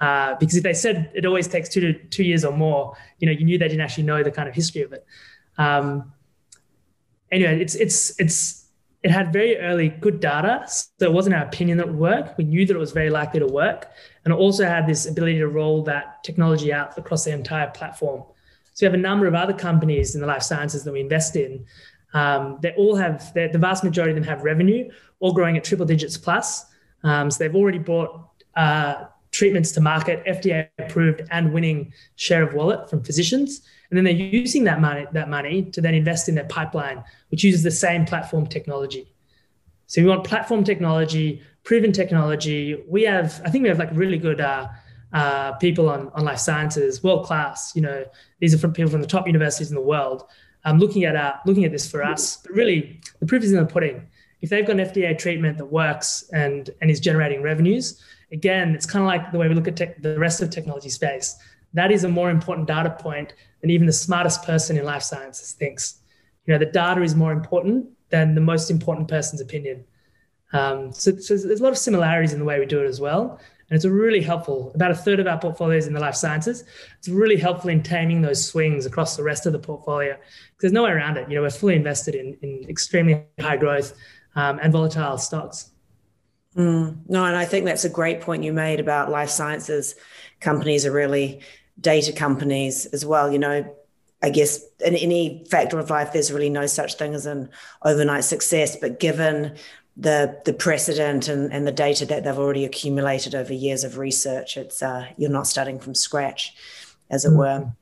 Uh, 0.00 0.34
because 0.40 0.56
if 0.56 0.62
they 0.62 0.74
said 0.74 1.10
it 1.14 1.24
always 1.24 1.46
takes 1.46 1.68
two 1.68 1.80
to 1.80 1.92
two 2.08 2.24
years 2.24 2.44
or 2.44 2.52
more, 2.52 2.96
you 3.18 3.26
know, 3.26 3.32
you 3.32 3.44
knew 3.44 3.58
they 3.58 3.68
didn't 3.68 3.80
actually 3.80 4.04
know 4.04 4.22
the 4.22 4.30
kind 4.30 4.48
of 4.48 4.54
history 4.54 4.82
of 4.82 4.92
it. 4.92 5.06
Um, 5.56 6.12
anyway, 7.30 7.60
it's 7.60 7.74
it's 7.74 8.18
it's 8.18 8.66
it 9.02 9.10
had 9.10 9.32
very 9.32 9.58
early 9.58 9.90
good 9.90 10.18
data, 10.18 10.64
so 10.66 10.88
it 11.00 11.12
wasn't 11.12 11.34
our 11.34 11.44
opinion 11.44 11.78
that 11.78 11.86
it 11.86 11.90
would 11.90 12.00
work. 12.00 12.38
We 12.38 12.44
knew 12.44 12.66
that 12.66 12.74
it 12.74 12.78
was 12.78 12.92
very 12.92 13.10
likely 13.10 13.40
to 13.40 13.46
work, 13.46 13.90
and 14.24 14.32
it 14.32 14.36
also 14.36 14.64
had 14.64 14.86
this 14.86 15.06
ability 15.06 15.38
to 15.38 15.48
roll 15.48 15.82
that 15.84 16.24
technology 16.24 16.72
out 16.72 16.96
across 16.98 17.24
the 17.24 17.32
entire 17.32 17.70
platform. 17.70 18.24
So 18.72 18.84
we 18.84 18.86
have 18.86 18.94
a 18.94 19.02
number 19.02 19.26
of 19.26 19.34
other 19.34 19.52
companies 19.52 20.14
in 20.16 20.20
the 20.20 20.26
life 20.26 20.42
sciences 20.42 20.82
that 20.82 20.92
we 20.92 21.00
invest 21.00 21.36
in. 21.36 21.64
Um, 22.14 22.58
they 22.62 22.72
all 22.76 22.94
have 22.96 23.34
the 23.34 23.50
vast 23.58 23.84
majority 23.84 24.12
of 24.12 24.16
them 24.16 24.24
have 24.24 24.42
revenue, 24.42 24.90
all 25.20 25.32
growing 25.32 25.56
at 25.56 25.64
triple 25.64 25.84
digits 25.84 26.16
plus. 26.16 26.64
Um, 27.02 27.30
so 27.30 27.38
they've 27.38 27.54
already 27.54 27.78
brought 27.78 28.30
uh, 28.56 29.04
treatments 29.32 29.72
to 29.72 29.80
market, 29.80 30.24
FDA 30.24 30.68
approved, 30.78 31.22
and 31.30 31.52
winning 31.52 31.92
share 32.14 32.44
of 32.44 32.54
wallet 32.54 32.88
from 32.88 33.02
physicians. 33.02 33.62
And 33.90 33.96
then 33.96 34.04
they're 34.04 34.14
using 34.14 34.64
that 34.64 34.80
money, 34.80 35.06
that 35.12 35.28
money 35.28 35.64
to 35.72 35.80
then 35.80 35.94
invest 35.94 36.28
in 36.28 36.36
their 36.36 36.44
pipeline, 36.44 37.02
which 37.30 37.44
uses 37.44 37.62
the 37.62 37.70
same 37.70 38.04
platform 38.04 38.46
technology. 38.46 39.12
So 39.86 40.00
we 40.00 40.08
want 40.08 40.24
platform 40.24 40.64
technology, 40.64 41.42
proven 41.64 41.92
technology. 41.92 42.82
We 42.88 43.02
have, 43.02 43.40
I 43.44 43.50
think 43.50 43.62
we 43.62 43.68
have 43.68 43.78
like 43.78 43.90
really 43.92 44.18
good 44.18 44.40
uh, 44.40 44.68
uh, 45.12 45.52
people 45.52 45.88
on, 45.88 46.10
on 46.14 46.24
life 46.24 46.38
sciences, 46.38 47.02
world 47.02 47.26
class. 47.26 47.72
You 47.74 47.82
know, 47.82 48.04
these 48.40 48.54
are 48.54 48.58
from 48.58 48.72
people 48.72 48.90
from 48.90 49.00
the 49.00 49.06
top 49.06 49.26
universities 49.26 49.70
in 49.70 49.74
the 49.74 49.80
world. 49.80 50.24
Um, 50.66 50.78
looking 50.78 51.04
at 51.04 51.14
uh, 51.14 51.34
looking 51.44 51.64
at 51.64 51.72
this 51.72 51.90
for 51.90 52.02
us, 52.02 52.38
but 52.38 52.52
really 52.52 53.00
the 53.20 53.26
proof 53.26 53.42
is 53.42 53.52
in 53.52 53.58
the 53.58 53.66
pudding. 53.66 54.06
If 54.40 54.50
they've 54.50 54.66
got 54.66 54.78
an 54.78 54.86
FDA 54.86 55.16
treatment 55.16 55.58
that 55.58 55.66
works 55.66 56.28
and 56.32 56.70
and 56.80 56.90
is 56.90 57.00
generating 57.00 57.42
revenues, 57.42 58.02
again, 58.32 58.74
it's 58.74 58.86
kind 58.86 59.02
of 59.02 59.06
like 59.06 59.30
the 59.30 59.38
way 59.38 59.48
we 59.48 59.54
look 59.54 59.68
at 59.68 59.76
tech, 59.76 60.00
the 60.00 60.18
rest 60.18 60.40
of 60.42 60.50
technology 60.50 60.88
space. 60.88 61.36
That 61.74 61.90
is 61.90 62.04
a 62.04 62.08
more 62.08 62.30
important 62.30 62.66
data 62.68 62.90
point 62.90 63.34
than 63.60 63.70
even 63.70 63.86
the 63.86 63.92
smartest 63.92 64.42
person 64.44 64.78
in 64.78 64.84
life 64.84 65.02
sciences 65.02 65.52
thinks. 65.52 66.00
You 66.46 66.54
know, 66.54 66.58
the 66.58 66.66
data 66.66 67.02
is 67.02 67.14
more 67.14 67.32
important 67.32 67.88
than 68.10 68.34
the 68.34 68.40
most 68.40 68.70
important 68.70 69.08
person's 69.08 69.40
opinion. 69.40 69.84
Um, 70.52 70.92
so, 70.92 71.16
so, 71.16 71.36
there's 71.36 71.60
a 71.60 71.62
lot 71.62 71.72
of 71.72 71.78
similarities 71.78 72.32
in 72.32 72.38
the 72.38 72.44
way 72.44 72.60
we 72.60 72.66
do 72.66 72.80
it 72.80 72.86
as 72.86 73.00
well. 73.00 73.40
And 73.68 73.76
it's 73.76 73.84
really 73.84 74.20
helpful. 74.20 74.72
About 74.74 74.90
a 74.90 74.94
third 74.94 75.20
of 75.20 75.26
our 75.26 75.38
portfolios 75.38 75.86
in 75.86 75.94
the 75.94 76.00
life 76.00 76.14
sciences. 76.14 76.64
It's 76.98 77.08
really 77.08 77.36
helpful 77.36 77.70
in 77.70 77.82
taming 77.82 78.22
those 78.22 78.44
swings 78.44 78.86
across 78.86 79.16
the 79.16 79.22
rest 79.22 79.46
of 79.46 79.52
the 79.52 79.58
portfolio 79.58 80.14
because 80.14 80.60
there's 80.60 80.72
no 80.72 80.84
way 80.84 80.90
around 80.90 81.16
it. 81.16 81.28
You 81.28 81.36
know, 81.36 81.42
we're 81.42 81.50
fully 81.50 81.76
invested 81.76 82.14
in, 82.14 82.36
in 82.42 82.68
extremely 82.68 83.24
high 83.40 83.56
growth 83.56 83.94
um, 84.36 84.58
and 84.62 84.72
volatile 84.72 85.18
stocks. 85.18 85.70
Mm, 86.56 86.98
no, 87.08 87.24
and 87.24 87.36
I 87.36 87.44
think 87.44 87.64
that's 87.64 87.84
a 87.84 87.88
great 87.88 88.20
point 88.20 88.44
you 88.44 88.52
made 88.52 88.78
about 88.78 89.10
life 89.10 89.30
sciences 89.30 89.96
companies 90.40 90.86
are 90.86 90.92
really 90.92 91.40
data 91.80 92.12
companies 92.12 92.86
as 92.86 93.04
well. 93.04 93.32
You 93.32 93.38
know, 93.38 93.74
I 94.22 94.30
guess 94.30 94.64
in 94.84 94.94
any 94.94 95.44
factor 95.50 95.78
of 95.78 95.90
life, 95.90 96.12
there's 96.12 96.32
really 96.32 96.50
no 96.50 96.66
such 96.66 96.94
thing 96.94 97.14
as 97.14 97.26
an 97.26 97.50
overnight 97.82 98.24
success. 98.24 98.76
But 98.76 99.00
given 99.00 99.56
the 99.96 100.40
the 100.44 100.52
precedent 100.52 101.28
and, 101.28 101.52
and 101.52 101.66
the 101.66 101.72
data 101.72 102.04
that 102.06 102.24
they've 102.24 102.38
already 102.38 102.64
accumulated 102.64 103.34
over 103.34 103.52
years 103.52 103.84
of 103.84 103.98
research, 103.98 104.56
it's 104.56 104.82
uh, 104.82 105.06
you're 105.16 105.30
not 105.30 105.46
starting 105.46 105.78
from 105.78 105.94
scratch, 105.94 106.54
as 107.10 107.24
it 107.24 107.28
mm-hmm. 107.28 107.38
were. 107.38 107.72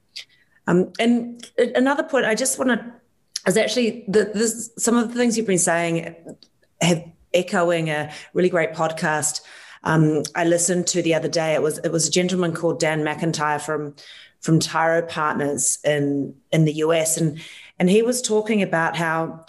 Um, 0.67 0.93
and 0.99 1.51
another 1.75 2.03
point 2.03 2.27
I 2.27 2.35
just 2.35 2.59
want 2.59 2.71
to 2.71 2.93
is 3.47 3.57
actually 3.57 4.05
the, 4.07 4.31
this, 4.33 4.71
some 4.79 4.97
of 4.97 5.09
the 5.09 5.15
things 5.15 5.37
you've 5.37 5.47
been 5.47 5.59
saying 5.59 6.15
have 6.81 7.05
echoing 7.35 7.89
a 7.89 8.13
really 8.35 8.51
great 8.51 8.73
podcast 8.73 9.41
um, 9.85 10.23
I 10.35 10.45
listened 10.45 10.87
to 10.89 11.03
the 11.03 11.15
other 11.15 11.29
day. 11.29 11.55
It 11.55 11.63
was 11.63 11.79
it 11.79 11.91
was 11.91 12.07
a 12.07 12.11
gentleman 12.11 12.55
called 12.55 12.79
Dan 12.79 13.03
McIntyre 13.03 13.61
from 13.61 13.95
from 14.41 14.59
Tyro 14.59 15.03
Partners 15.03 15.79
in 15.85 16.35
in 16.53 16.65
the 16.65 16.75
US, 16.75 17.17
and 17.17 17.41
and 17.79 17.91
he 17.91 18.03
was 18.03 18.23
talking 18.23 18.63
about 18.63 18.97
how 18.97 19.45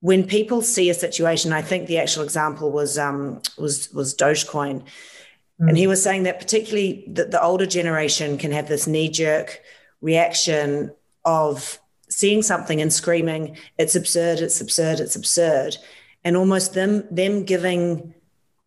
when 0.00 0.26
people 0.26 0.62
see 0.62 0.90
a 0.90 0.94
situation, 0.94 1.52
I 1.52 1.62
think 1.62 1.86
the 1.86 1.98
actual 1.98 2.22
example 2.22 2.70
was 2.70 2.98
um, 2.98 3.42
was 3.56 3.92
was 3.92 4.14
Dogecoin, 4.14 4.82
mm. 4.82 5.68
and 5.68 5.76
he 5.76 5.86
was 5.86 6.02
saying 6.02 6.22
that 6.24 6.38
particularly 6.38 7.04
that 7.08 7.30
the 7.30 7.42
older 7.42 7.66
generation 7.66 8.38
can 8.38 8.52
have 8.52 8.68
this 8.68 8.86
knee 8.86 9.08
jerk 9.08 9.60
reaction 10.00 10.92
of 11.24 11.80
seeing 12.08 12.42
something 12.42 12.80
and 12.80 12.92
screaming, 12.92 13.56
"It's 13.76 13.96
absurd! 13.96 14.40
It's 14.40 14.60
absurd! 14.60 15.00
It's 15.00 15.16
absurd!" 15.16 15.76
and 16.24 16.36
almost 16.36 16.74
them 16.74 17.04
them 17.10 17.44
giving 17.44 18.14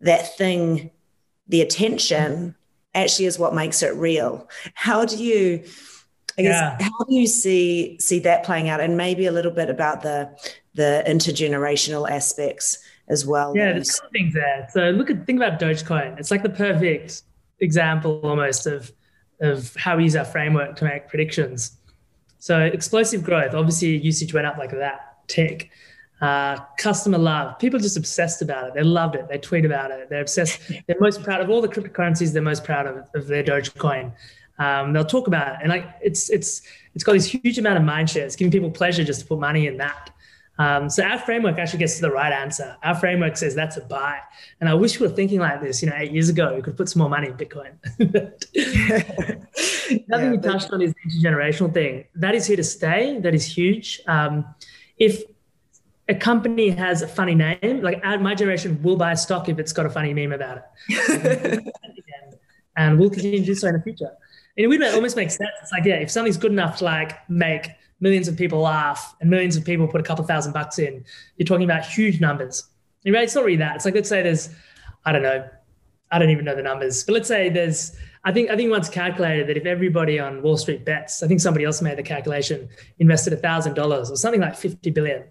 that 0.02 0.38
thing 0.38 0.92
the 1.48 1.62
attention 1.62 2.56
actually 2.94 3.26
is 3.26 3.40
what 3.40 3.54
makes 3.54 3.84
it 3.84 3.94
real. 3.96 4.50
How 4.74 5.06
do 5.06 5.22
you 5.22 5.64
I 6.38 6.44
guess 6.44 6.62
yeah. 6.62 6.78
how 6.80 7.06
do 7.06 7.16
you 7.16 7.28
see 7.28 7.98
see 8.00 8.20
that 8.20 8.44
playing 8.44 8.70
out, 8.70 8.80
and 8.80 8.98
maybe 8.98 9.26
a 9.26 9.32
little 9.32 9.52
bit 9.52 9.70
about 9.70 10.02
the 10.02 10.36
the 10.74 11.04
intergenerational 11.08 12.10
aspects 12.10 12.80
as 13.08 13.26
well? 13.26 13.56
Yeah, 13.56 13.74
there's 13.74 13.96
some 13.96 14.10
things 14.10 14.34
there. 14.34 14.68
So 14.72 14.90
look 14.92 15.10
at 15.10 15.26
think 15.26 15.42
about 15.42 15.60
Dogecoin. 15.60 16.20
It's 16.20 16.32
like 16.32 16.44
the 16.44 16.50
perfect 16.50 17.24
example 17.60 18.20
almost 18.24 18.68
of 18.68 18.92
of 19.40 19.76
how 19.76 19.98
we 19.98 20.04
use 20.04 20.16
our 20.16 20.26
framework 20.26 20.76
to 20.78 20.86
make 20.86 21.08
predictions. 21.08 21.78
So 22.38 22.60
explosive 22.60 23.24
growth, 23.24 23.54
obviously 23.54 23.98
usage 23.98 24.34
went 24.34 24.48
up 24.48 24.58
like 24.58 24.72
that. 24.72 25.28
Tech, 25.28 25.70
uh, 26.22 26.58
customer 26.78 27.18
love. 27.18 27.58
People 27.58 27.80
just 27.80 27.98
obsessed 27.98 28.42
about 28.42 28.68
it. 28.68 28.74
They 28.76 28.84
loved 28.84 29.16
it. 29.16 29.28
They 29.28 29.40
tweet 29.40 29.66
about 29.66 29.90
it. 29.92 30.10
They're 30.10 30.22
obsessed. 30.22 30.60
They're 30.86 31.00
most 31.00 31.24
proud 31.24 31.42
of 31.42 31.50
all 31.50 31.62
the 31.62 31.68
cryptocurrencies. 31.68 32.32
They're 32.34 32.42
most 32.42 32.64
proud 32.64 32.86
of, 32.86 33.10
of 33.16 33.28
their 33.28 33.44
Dogecoin. 33.44 34.14
Um, 34.60 34.94
they'll 34.94 35.04
talk 35.04 35.26
about 35.26 35.56
it, 35.56 35.60
and 35.62 35.70
like 35.70 35.86
it's 36.02 36.30
it's 36.30 36.62
it's 36.94 37.04
got 37.04 37.14
this 37.14 37.26
huge 37.26 37.58
amount 37.58 37.78
of 37.78 37.84
mind 37.84 38.12
share. 38.12 38.26
It's 38.26 38.36
giving 38.36 38.52
people 38.52 38.70
pleasure 38.70 39.04
just 39.04 39.22
to 39.22 39.26
put 39.26 39.40
money 39.40 39.66
in 39.66 39.78
that. 39.78 40.11
Um, 40.62 40.92
so 40.92 41.04
our 41.04 41.18
framework 41.18 41.58
actually 41.58 41.80
gets 41.80 41.96
to 41.96 42.02
the 42.02 42.12
right 42.12 42.32
answer. 42.32 42.78
Our 42.84 42.94
framework 42.94 43.36
says 43.36 43.56
that's 43.56 43.78
a 43.78 43.82
buy. 43.82 44.20
And 44.60 44.70
I 44.70 44.76
wish 44.76 45.00
we 45.00 45.08
were 45.08 45.14
thinking 45.14 45.40
like 45.40 45.60
this, 45.60 45.82
you 45.82 45.90
know, 45.90 45.96
eight 45.98 46.12
years 46.12 46.30
ago, 46.30 46.54
we 46.56 46.62
could 46.62 46.78
put 46.78 46.88
some 46.88 47.00
more 47.00 47.10
money 47.10 47.30
in 47.30 47.34
Bitcoin. 47.34 47.72
Nothing 50.08 50.08
yeah, 50.08 50.32
you 50.32 50.38
touched 50.38 50.72
on 50.72 50.84
is 50.84 50.94
the 50.94 51.10
intergenerational 51.10 51.74
thing. 51.74 52.06
That 52.14 52.36
is 52.36 52.46
here 52.46 52.58
to 52.58 52.64
stay. 52.64 53.18
That 53.20 53.34
is 53.34 53.44
huge. 53.44 54.02
Um, 54.06 54.46
if 54.98 55.24
a 56.08 56.14
company 56.14 56.70
has 56.70 57.02
a 57.02 57.08
funny 57.08 57.34
name, 57.34 57.82
like 57.82 58.04
my 58.22 58.36
generation 58.36 58.80
will 58.84 58.98
buy 58.98 59.14
a 59.14 59.18
stock 59.18 59.50
if 59.50 59.58
it's 59.58 59.74
got 59.74 59.88
a 59.88 59.90
funny 59.90 60.14
meme 60.14 60.32
about 60.32 60.66
it. 60.90 61.74
and 62.78 63.00
we'll 63.00 63.10
continue 63.10 63.40
to 63.40 63.46
do 63.46 63.56
so 63.56 63.68
in 63.68 63.74
the 63.74 63.82
future. 63.82 64.12
And 64.58 64.66
it 64.66 64.68
would 64.68 64.84
almost 64.94 65.16
make 65.16 65.32
sense. 65.32 65.50
It's 65.64 65.72
like, 65.72 65.86
yeah, 65.86 65.96
if 65.96 66.12
something's 66.12 66.38
good 66.38 66.52
enough 66.52 66.78
to 66.80 66.84
like 66.84 67.28
make 67.30 67.70
millions 68.02 68.28
of 68.28 68.36
people 68.36 68.60
laugh 68.60 69.16
and 69.22 69.30
millions 69.30 69.56
of 69.56 69.64
people 69.64 69.88
put 69.88 70.02
a 70.02 70.04
couple 70.04 70.26
thousand 70.26 70.54
bucks 70.54 70.80
in, 70.80 71.06
you're 71.38 71.46
talking 71.46 71.64
about 71.64 71.86
huge 71.86 72.20
numbers. 72.20 72.68
It's 73.04 73.36
not 73.36 73.46
really 73.46 73.58
that. 73.58 73.78
It's 73.78 73.86
like, 73.86 73.96
let's 73.96 74.10
say 74.10 74.22
there's, 74.22 74.50
I 75.06 75.12
don't 75.12 75.24
know, 75.24 75.48
I 76.12 76.20
don't 76.20 76.30
even 76.30 76.44
know 76.44 76.56
the 76.56 76.62
numbers, 76.62 77.04
but 77.04 77.14
let's 77.14 77.28
say 77.28 77.50
there's, 77.50 77.96
I 78.24 78.32
think, 78.32 78.50
I 78.50 78.56
think 78.56 78.70
once 78.70 78.90
calculated 78.90 79.48
that 79.48 79.58
if 79.58 79.66
everybody 79.66 80.20
on 80.20 80.42
Wall 80.44 80.58
Street 80.58 80.86
bets, 80.86 81.24
I 81.24 81.28
think 81.28 81.40
somebody 81.40 81.66
else 81.66 81.82
made 81.82 81.98
the 81.98 82.04
calculation, 82.04 82.70
invested 83.00 83.40
thousand 83.42 83.76
dollars 83.76 84.12
or 84.12 84.18
something 84.18 84.42
like 84.42 84.56
50 84.56 84.90
billion 84.92 85.24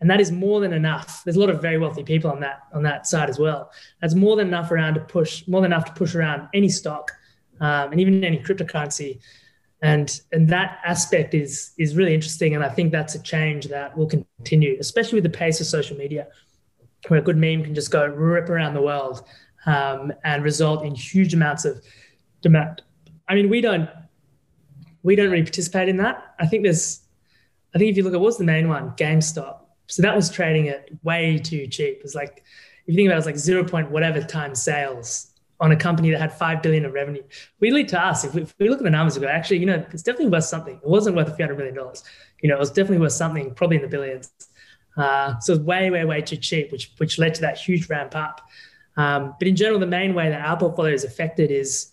and 0.00 0.10
that 0.10 0.20
is 0.20 0.32
more 0.32 0.60
than 0.60 0.72
enough. 0.72 1.22
There's 1.24 1.36
a 1.36 1.40
lot 1.40 1.50
of 1.50 1.60
very 1.60 1.78
wealthy 1.78 2.02
people 2.02 2.30
on 2.30 2.40
that 2.40 2.60
on 2.72 2.82
that 2.84 3.06
side 3.06 3.28
as 3.28 3.38
well. 3.38 3.70
That's 4.00 4.14
more 4.14 4.36
than 4.36 4.48
enough 4.48 4.70
around 4.70 4.94
to 4.94 5.00
push 5.00 5.46
more 5.46 5.60
than 5.60 5.72
enough 5.72 5.84
to 5.86 5.92
push 5.92 6.14
around 6.14 6.48
any 6.54 6.68
stock 6.68 7.12
um, 7.60 7.92
and 7.92 8.00
even 8.00 8.24
any 8.24 8.38
cryptocurrency. 8.38 9.20
And 9.82 10.20
and 10.32 10.48
that 10.48 10.78
aspect 10.84 11.34
is 11.34 11.72
is 11.78 11.96
really 11.96 12.14
interesting, 12.14 12.54
and 12.54 12.62
I 12.62 12.68
think 12.68 12.92
that's 12.92 13.14
a 13.14 13.22
change 13.22 13.66
that 13.68 13.96
will 13.96 14.06
continue, 14.06 14.76
especially 14.78 15.16
with 15.16 15.24
the 15.32 15.38
pace 15.38 15.60
of 15.60 15.66
social 15.66 15.96
media, 15.96 16.26
where 17.08 17.20
a 17.20 17.22
good 17.22 17.38
meme 17.38 17.64
can 17.64 17.74
just 17.74 17.90
go 17.90 18.06
rip 18.06 18.50
around 18.50 18.74
the 18.74 18.82
world 18.82 19.24
um, 19.64 20.12
and 20.24 20.44
result 20.44 20.84
in 20.84 20.94
huge 20.94 21.32
amounts 21.32 21.64
of 21.64 21.82
demand. 22.42 22.82
I 23.26 23.34
mean, 23.34 23.48
we 23.48 23.62
don't 23.62 23.88
we 25.02 25.16
don't 25.16 25.30
really 25.30 25.44
participate 25.44 25.88
in 25.88 25.96
that. 25.96 26.34
I 26.38 26.46
think 26.46 26.62
there's 26.62 27.00
I 27.74 27.78
think 27.78 27.90
if 27.90 27.96
you 27.96 28.02
look 28.02 28.14
at 28.14 28.20
what's 28.20 28.36
the 28.36 28.44
main 28.44 28.68
one, 28.68 28.90
GameStop 28.96 29.60
so 29.90 30.02
that 30.02 30.14
was 30.14 30.30
trading 30.30 30.68
at 30.68 30.88
way 31.02 31.38
too 31.38 31.66
cheap. 31.66 32.00
It's 32.04 32.14
like 32.14 32.44
if 32.86 32.92
you 32.92 32.94
think 32.94 33.08
about 33.08 33.16
it, 33.16 33.18
it's 33.18 33.26
like 33.26 33.36
zero 33.36 33.64
point 33.64 33.90
whatever 33.90 34.20
times 34.20 34.62
sales 34.62 35.29
on 35.60 35.72
a 35.72 35.76
company 35.76 36.10
that 36.10 36.18
had 36.18 36.32
five 36.32 36.62
billion 36.62 36.86
of 36.86 36.92
revenue. 36.94 37.22
We 37.60 37.70
lead 37.70 37.88
to 37.88 38.02
us 38.02 38.24
if 38.24 38.34
we, 38.34 38.42
if 38.42 38.54
we 38.58 38.68
look 38.68 38.78
at 38.78 38.84
the 38.84 38.90
numbers, 38.90 39.16
we 39.16 39.22
go 39.22 39.28
actually, 39.28 39.58
you 39.58 39.66
know, 39.66 39.84
it's 39.92 40.02
definitely 40.02 40.30
worth 40.30 40.44
something. 40.44 40.76
It 40.82 40.88
wasn't 40.88 41.16
worth 41.16 41.28
a 41.28 41.36
few 41.36 41.44
hundred 41.44 41.58
million 41.58 41.76
dollars. 41.76 42.02
You 42.42 42.48
know, 42.48 42.56
it 42.56 42.58
was 42.58 42.70
definitely 42.70 42.98
worth 42.98 43.12
something, 43.12 43.54
probably 43.54 43.76
in 43.76 43.82
the 43.82 43.88
billions. 43.88 44.32
Uh, 44.96 45.38
so 45.40 45.54
it's 45.54 45.62
way, 45.62 45.90
way, 45.90 46.04
way 46.04 46.22
too 46.22 46.36
cheap, 46.36 46.72
which 46.72 46.92
which 46.96 47.18
led 47.18 47.34
to 47.34 47.42
that 47.42 47.58
huge 47.58 47.88
ramp 47.88 48.16
up. 48.16 48.40
Um, 48.96 49.34
but 49.38 49.46
in 49.46 49.54
general, 49.54 49.78
the 49.78 49.86
main 49.86 50.14
way 50.14 50.30
that 50.30 50.40
our 50.40 50.56
portfolio 50.58 50.94
is 50.94 51.04
affected 51.04 51.50
is 51.50 51.92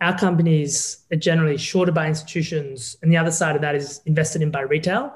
our 0.00 0.16
companies 0.16 1.04
are 1.12 1.16
generally 1.16 1.58
shorted 1.58 1.94
by 1.94 2.06
institutions, 2.06 2.96
and 3.02 3.12
the 3.12 3.16
other 3.16 3.32
side 3.32 3.56
of 3.56 3.62
that 3.62 3.74
is 3.74 4.00
invested 4.06 4.42
in 4.42 4.50
by 4.50 4.60
retail. 4.60 5.12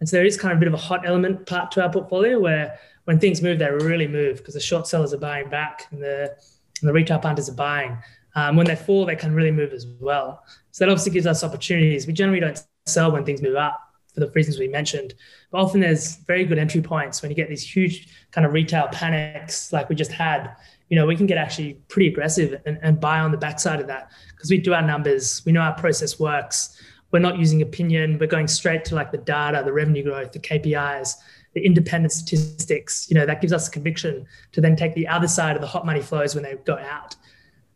And 0.00 0.08
so 0.08 0.16
there 0.16 0.26
is 0.26 0.36
kind 0.36 0.52
of 0.52 0.58
a 0.58 0.60
bit 0.60 0.68
of 0.68 0.74
a 0.74 0.78
hot 0.78 1.06
element 1.06 1.46
part 1.46 1.70
to 1.72 1.82
our 1.82 1.90
portfolio 1.90 2.38
where 2.38 2.78
when 3.04 3.20
things 3.20 3.40
move, 3.40 3.58
they 3.58 3.70
really 3.70 4.08
move 4.08 4.38
because 4.38 4.54
the 4.54 4.60
short 4.60 4.86
sellers 4.86 5.14
are 5.14 5.18
buying 5.18 5.48
back 5.48 5.86
and 5.90 6.02
the, 6.02 6.36
the 6.82 6.92
retail 6.92 7.18
punters 7.18 7.48
are 7.48 7.54
buying. 7.54 7.96
Um, 8.34 8.56
when 8.56 8.66
they 8.66 8.76
fall, 8.76 9.06
they 9.06 9.16
can 9.16 9.34
really 9.34 9.50
move 9.50 9.72
as 9.72 9.86
well. 10.00 10.42
So 10.72 10.84
that 10.84 10.90
obviously 10.90 11.12
gives 11.12 11.26
us 11.26 11.44
opportunities. 11.44 12.06
We 12.06 12.12
generally 12.12 12.40
don't 12.40 12.62
sell 12.86 13.12
when 13.12 13.24
things 13.24 13.40
move 13.42 13.56
up 13.56 13.78
for 14.12 14.20
the 14.20 14.30
reasons 14.30 14.58
we 14.58 14.68
mentioned. 14.68 15.14
But 15.50 15.58
often 15.58 15.80
there's 15.80 16.16
very 16.16 16.44
good 16.44 16.58
entry 16.58 16.82
points 16.82 17.22
when 17.22 17.30
you 17.30 17.36
get 17.36 17.48
these 17.48 17.62
huge 17.62 18.08
kind 18.32 18.46
of 18.46 18.52
retail 18.52 18.88
panics 18.88 19.72
like 19.72 19.88
we 19.88 19.94
just 19.94 20.12
had. 20.12 20.54
You 20.88 20.96
know, 20.96 21.06
we 21.06 21.16
can 21.16 21.26
get 21.26 21.38
actually 21.38 21.74
pretty 21.88 22.08
aggressive 22.08 22.60
and, 22.66 22.78
and 22.82 23.00
buy 23.00 23.20
on 23.20 23.30
the 23.30 23.38
backside 23.38 23.80
of 23.80 23.86
that 23.86 24.10
because 24.32 24.50
we 24.50 24.58
do 24.58 24.74
our 24.74 24.82
numbers, 24.82 25.42
we 25.44 25.52
know 25.52 25.60
our 25.60 25.74
process 25.74 26.18
works 26.18 26.80
we're 27.14 27.20
not 27.20 27.38
using 27.38 27.62
opinion. 27.62 28.18
We're 28.18 28.26
going 28.26 28.48
straight 28.48 28.84
to 28.86 28.96
like 28.96 29.12
the 29.12 29.18
data, 29.18 29.62
the 29.64 29.72
revenue 29.72 30.02
growth, 30.02 30.32
the 30.32 30.40
KPIs, 30.40 31.14
the 31.54 31.64
independent 31.64 32.12
statistics. 32.12 33.08
You 33.08 33.14
know, 33.14 33.26
that 33.26 33.40
gives 33.40 33.52
us 33.52 33.68
conviction 33.68 34.26
to 34.52 34.60
then 34.60 34.76
take 34.76 34.94
the 34.94 35.08
other 35.08 35.28
side 35.28 35.56
of 35.56 35.62
the 35.62 35.68
hot 35.68 35.86
money 35.86 36.00
flows 36.00 36.34
when 36.34 36.44
they 36.44 36.54
go 36.64 36.76
out. 36.76 37.16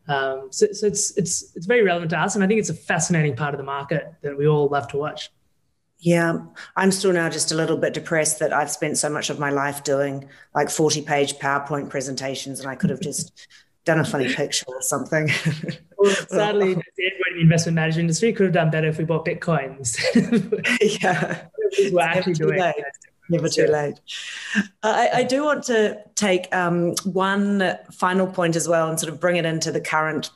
Um, 0.09 0.49
so, 0.51 0.67
so 0.73 0.87
it's 0.87 1.17
it's 1.17 1.55
it's 1.55 1.67
very 1.67 1.83
relevant 1.83 2.11
to 2.11 2.19
us, 2.19 2.35
and 2.35 2.43
I 2.43 2.47
think 2.47 2.61
it's 2.61 2.71
a 2.71 2.75
fascinating 2.75 3.37
part 3.37 3.55
of 3.55 3.59
the 3.59 3.65
market 3.65 4.15
that 4.23 4.37
we 4.37 4.47
all 4.47 4.69
love 4.69 4.89
to 4.89 4.97
watch. 4.97 5.31
Yeah, 6.01 6.39
I'm 6.77 6.93
still 6.93 7.13
now 7.13 7.29
just 7.29 7.51
a 7.51 7.57
little 7.57 7.77
bit 7.77 7.93
depressed 7.93 8.39
that 8.39 8.53
I've 8.53 8.71
spent 8.71 8.99
so 8.99 9.11
much 9.11 9.31
of 9.31 9.39
my 9.39 9.51
life 9.51 9.83
doing 9.83 10.29
like 10.55 10.71
40 10.71 11.03
page 11.03 11.35
PowerPoint 11.39 11.91
presentations 11.91 12.61
and 12.61 12.69
I 12.69 12.77
could 12.77 12.91
have 12.91 13.01
just 13.01 13.49
done 13.85 13.99
a 13.99 14.05
funny 14.05 14.33
picture 14.35 14.65
or 14.69 14.81
something. 14.81 15.29
Well, 15.97 16.15
sadly, 16.15 16.75
the 16.75 17.41
investment 17.41 17.75
management 17.75 18.05
industry 18.05 18.33
could 18.33 18.45
have 18.45 18.55
done 18.55 18.71
better 18.71 18.89
if 18.89 18.99
we 18.99 19.05
bought 19.05 19.25
Bitcoins. 19.25 19.99
yeah. 21.03 21.47
We're 21.93 22.01
actually 22.01 22.35
doing. 22.35 22.59
Never 23.31 23.49
too 23.49 23.67
late. 23.67 24.01
I, 24.83 25.11
I, 25.17 25.23
do 25.23 25.45
want 25.45 25.65
to 25.65 26.03
take 26.15 26.55
um, 26.55 26.95
one 27.05 27.77
final 27.93 28.27
point 28.27 28.57
as 28.57 28.67
well 28.67 28.89
and 28.89 28.99
sort 28.99 29.13
of 29.13 29.21
bring 29.21 29.37
it 29.37 29.45
into 29.45 29.71
the 29.71 29.83
current 29.83 30.31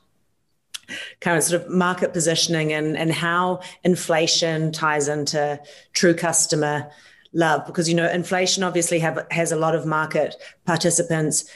of 1.24 1.42
sort 1.42 1.62
of 1.62 1.70
market 1.70 2.12
positioning 2.12 2.72
and, 2.72 2.96
and 2.96 3.12
how 3.12 3.60
inflation 3.84 4.72
ties 4.72 5.08
into 5.08 5.60
true 5.92 6.14
customer 6.14 6.90
love. 7.32 7.66
Because 7.66 7.88
you 7.88 7.94
know 7.94 8.10
inflation 8.10 8.62
obviously 8.62 8.98
have 8.98 9.26
has 9.30 9.52
a 9.52 9.56
lot 9.56 9.74
of 9.74 9.86
market 9.86 10.36
participants 10.66 11.48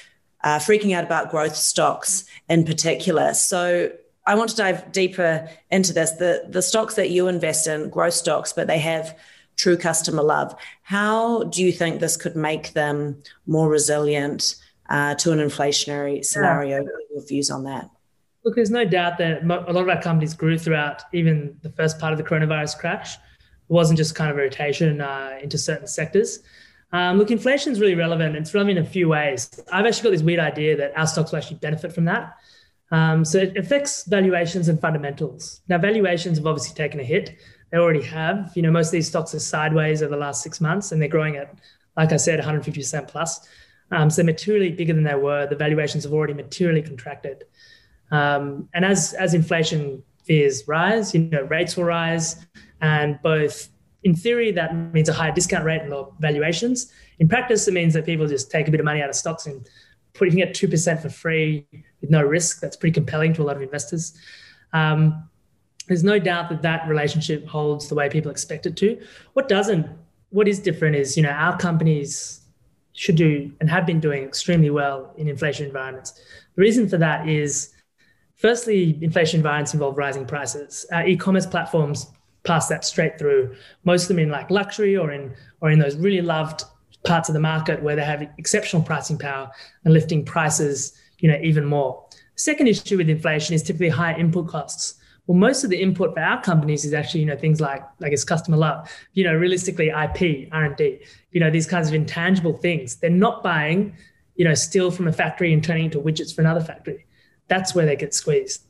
uh, 0.45 0.59
freaking 0.59 0.95
out 0.95 1.05
about 1.05 1.31
growth 1.31 1.57
stocks 1.57 2.25
in 2.49 2.65
particular. 2.65 3.35
So 3.35 3.91
i 4.29 4.35
want 4.35 4.51
to 4.51 4.57
dive 4.57 4.91
deeper 4.93 5.49
into 5.71 5.93
this. 5.93 6.13
The 6.13 6.47
the 6.49 6.63
stocks 6.63 6.95
that 6.95 7.11
you 7.11 7.29
invest 7.29 7.67
in 7.67 7.91
growth 7.91 8.15
stocks 8.15 8.53
but 8.53 8.67
they 8.67 8.79
have 8.79 9.17
true 9.57 9.77
customer 9.77 10.23
love 10.23 10.55
how 10.83 11.45
do 11.45 11.63
you 11.63 11.73
think 11.73 12.01
this 12.01 12.17
could 12.17 12.37
make 12.37 12.73
them 12.73 13.23
more 13.47 13.69
resilient 13.69 14.57
uh, 14.89 15.15
to 15.17 15.33
an 15.33 15.39
inflationary 15.39 16.25
scenario 16.25 16.79
yeah. 16.83 16.89
your 17.13 17.27
views 17.27 17.51
on 17.51 17.65
that 17.65 17.91
Look, 18.47 18.55
there's 18.55 18.71
no 18.71 18.85
doubt 18.85 19.19
that 19.19 19.43
a 19.43 19.47
lot 19.47 19.83
of 19.83 19.89
our 19.89 20.01
companies 20.01 20.33
grew 20.33 20.57
throughout 20.57 21.03
even 21.13 21.59
the 21.63 21.71
first 21.71 21.99
part 21.99 22.13
of 22.13 22.19
the 22.19 22.23
coronavirus 22.23 22.79
crash. 22.79 23.17
It 23.17 23.21
wasn't 23.67 23.97
just 23.97 24.15
kind 24.15 24.31
of 24.31 24.39
a 24.39 24.41
rotation 24.41 25.01
uh, 25.01 25.37
into 25.43 25.59
certain 25.59 25.89
sectors. 25.89 26.45
Um, 26.93 27.19
look, 27.19 27.33
inflation 27.33 27.73
is 27.73 27.81
really 27.81 27.97
relevant. 27.97 28.37
It's 28.37 28.55
relevant 28.55 28.79
in 28.79 28.85
a 28.85 28.89
few 28.89 29.09
ways. 29.09 29.61
I've 29.73 29.85
actually 29.85 30.05
got 30.05 30.11
this 30.11 30.23
weird 30.23 30.39
idea 30.39 30.77
that 30.77 30.97
our 30.97 31.09
stocks 31.09 31.33
will 31.33 31.39
actually 31.39 31.57
benefit 31.57 31.93
from 31.93 32.05
that. 32.05 32.37
Um, 32.93 33.25
so 33.25 33.39
it 33.39 33.57
affects 33.57 34.05
valuations 34.05 34.69
and 34.69 34.81
fundamentals. 34.81 35.63
Now, 35.69 35.79
valuations 35.79 36.39
have 36.39 36.47
obviously 36.47 36.77
taken 36.77 37.01
a 37.01 37.03
hit. 37.03 37.37
They 37.71 37.79
already 37.79 38.03
have. 38.03 38.53
You 38.55 38.63
know, 38.63 38.71
most 38.71 38.89
of 38.89 38.93
these 38.93 39.09
stocks 39.09 39.35
are 39.35 39.41
sideways 39.41 40.03
over 40.03 40.15
the 40.15 40.21
last 40.21 40.43
six 40.43 40.61
months, 40.61 40.93
and 40.93 41.01
they're 41.01 41.09
growing 41.09 41.37
at, 41.37 41.55
like 41.97 42.13
I 42.13 42.17
said, 42.17 42.41
150% 42.41 43.09
plus. 43.09 43.47
Um, 43.91 44.11
so 44.11 44.17
they're 44.17 44.33
materially 44.33 44.71
bigger 44.71 44.93
than 44.93 45.05
they 45.05 45.15
were. 45.15 45.47
The 45.47 45.57
valuations 45.57 46.05
have 46.05 46.13
already 46.13 46.35
materially 46.35 46.83
contracted. 46.83 47.45
Um, 48.11 48.69
and 48.75 48.85
as 48.85 49.15
as 49.15 49.35
inflation 49.35 50.03
fears 50.25 50.67
rise, 50.67 51.15
you 51.15 51.21
know 51.21 51.43
rates 51.43 51.77
will 51.77 51.85
rise, 51.85 52.47
and 52.81 53.19
both 53.23 53.69
in 54.05 54.15
theory 54.15 54.53
that 54.53 54.75
means 54.93 55.09
a 55.09 55.13
higher 55.13 55.33
discount 55.33 55.65
rate 55.65 55.83
and 55.83 55.91
lower 55.91 56.13
valuations. 56.21 56.93
In 57.19 57.29
practice, 57.29 57.67
it 57.67 57.75
means 57.75 57.95
that 57.95 58.05
people 58.05 58.27
just 58.27 58.51
take 58.51 58.69
a 58.69 58.71
bit 58.71 58.81
of 58.81 58.85
money 58.85 59.03
out 59.03 59.09
of 59.09 59.17
stocks 59.17 59.47
and 59.47 59.69
putting 60.15 60.39
it 60.39 60.55
two 60.55 60.69
percent 60.69 61.01
for 61.01 61.09
free 61.09 61.67
with 62.01 62.11
no 62.11 62.23
risk. 62.23 62.61
That's 62.61 62.77
pretty 62.77 62.95
compelling 62.95 63.35
to 63.35 63.43
a 63.43 63.45
lot 63.45 63.57
of 63.57 63.63
investors. 63.63 64.17
Um, 64.73 65.29
there's 65.87 66.05
no 66.05 66.19
doubt 66.19 66.49
that 66.49 66.63
that 66.63 66.89
relationship 66.89 67.47
holds 67.47 67.89
the 67.89 67.95
way 67.95 68.09
people 68.09 68.31
expect 68.31 68.67
it 68.67 68.77
to. 68.77 69.01
What 69.35 69.49
doesn't, 69.49 69.87
what 70.31 70.49
is 70.49 70.59
different 70.59 70.97
is, 70.97 71.17
you 71.17 71.23
know, 71.23 71.31
our 71.31 71.57
companies 71.57 72.41
should 72.93 73.17
do 73.17 73.53
and 73.61 73.69
have 73.71 73.87
been 73.87 74.01
doing 74.01 74.25
extremely 74.25 74.71
well 74.71 75.13
in 75.17 75.29
inflation 75.29 75.67
environments. 75.67 76.13
The 76.55 76.63
reason 76.63 76.89
for 76.89 76.97
that 76.99 77.29
is 77.29 77.75
Firstly, 78.37 78.99
inflation 79.01 79.39
environments 79.39 79.73
involve 79.73 79.97
rising 79.97 80.27
prices. 80.27 80.85
Our 80.93 81.07
e-commerce 81.07 81.47
platforms 81.47 82.07
pass 82.45 82.69
that 82.69 82.85
straight 82.85 83.19
through. 83.19 83.57
Most 83.85 84.03
of 84.03 84.09
them 84.09 84.19
in 84.19 84.31
like 84.31 84.51
luxury 84.51 84.97
or 84.97 85.11
in 85.11 85.35
or 85.63 85.71
in 85.71 85.79
those 85.79 85.97
really 85.97 86.21
loved 86.21 86.65
parts 87.05 87.29
of 87.29 87.33
the 87.33 87.41
market 87.41 87.83
where 87.83 87.97
they 87.97 88.05
have 88.05 88.29
exceptional 88.37 88.83
pricing 88.83 89.17
power 89.17 89.51
and 89.85 89.95
lifting 89.95 90.25
prices, 90.25 90.93
you 91.19 91.31
know, 91.31 91.39
even 91.43 91.65
more. 91.65 92.05
Second 92.35 92.67
issue 92.67 92.99
with 92.99 93.09
inflation 93.09 93.55
is 93.55 93.63
typically 93.63 93.89
higher 93.89 94.17
input 94.19 94.49
costs. 94.49 94.97
Well, 95.27 95.39
most 95.39 95.65
of 95.65 95.71
the 95.71 95.81
input 95.81 96.15
for 96.15 96.21
our 96.21 96.41
companies 96.41 96.85
is 96.85 96.95
actually, 96.95 97.21
you 97.21 97.27
know, 97.27 97.37
things 97.37 97.61
like, 97.61 97.83
I 98.03 98.09
guess, 98.11 98.23
customer 98.23 98.57
love, 98.57 98.89
you 99.15 99.25
know, 99.25 99.35
realistically 99.35 99.89
IP, 99.89 100.49
R&D, 100.53 101.01
you 101.33 101.41
know, 101.41 101.51
these 101.51 101.67
kinds 101.67 101.89
of 101.89 101.95
intangible 101.95 102.53
things. 102.53 102.97
They're 102.97 103.11
not 103.11 103.43
buying, 103.43 103.97
you 104.37 104.45
know, 104.45 104.55
steel 104.55 104.91
from 104.91 105.09
a 105.09 105.13
factory 105.13 105.53
and 105.53 105.65
turning 105.65 105.87
into 105.87 105.99
widgets 106.01 106.33
for 106.35 106.43
another 106.43 106.61
factory 106.61 107.07
that's 107.49 107.75
where 107.75 107.87
they 107.87 107.97
get 107.97 108.15
squeezed. 108.15 108.63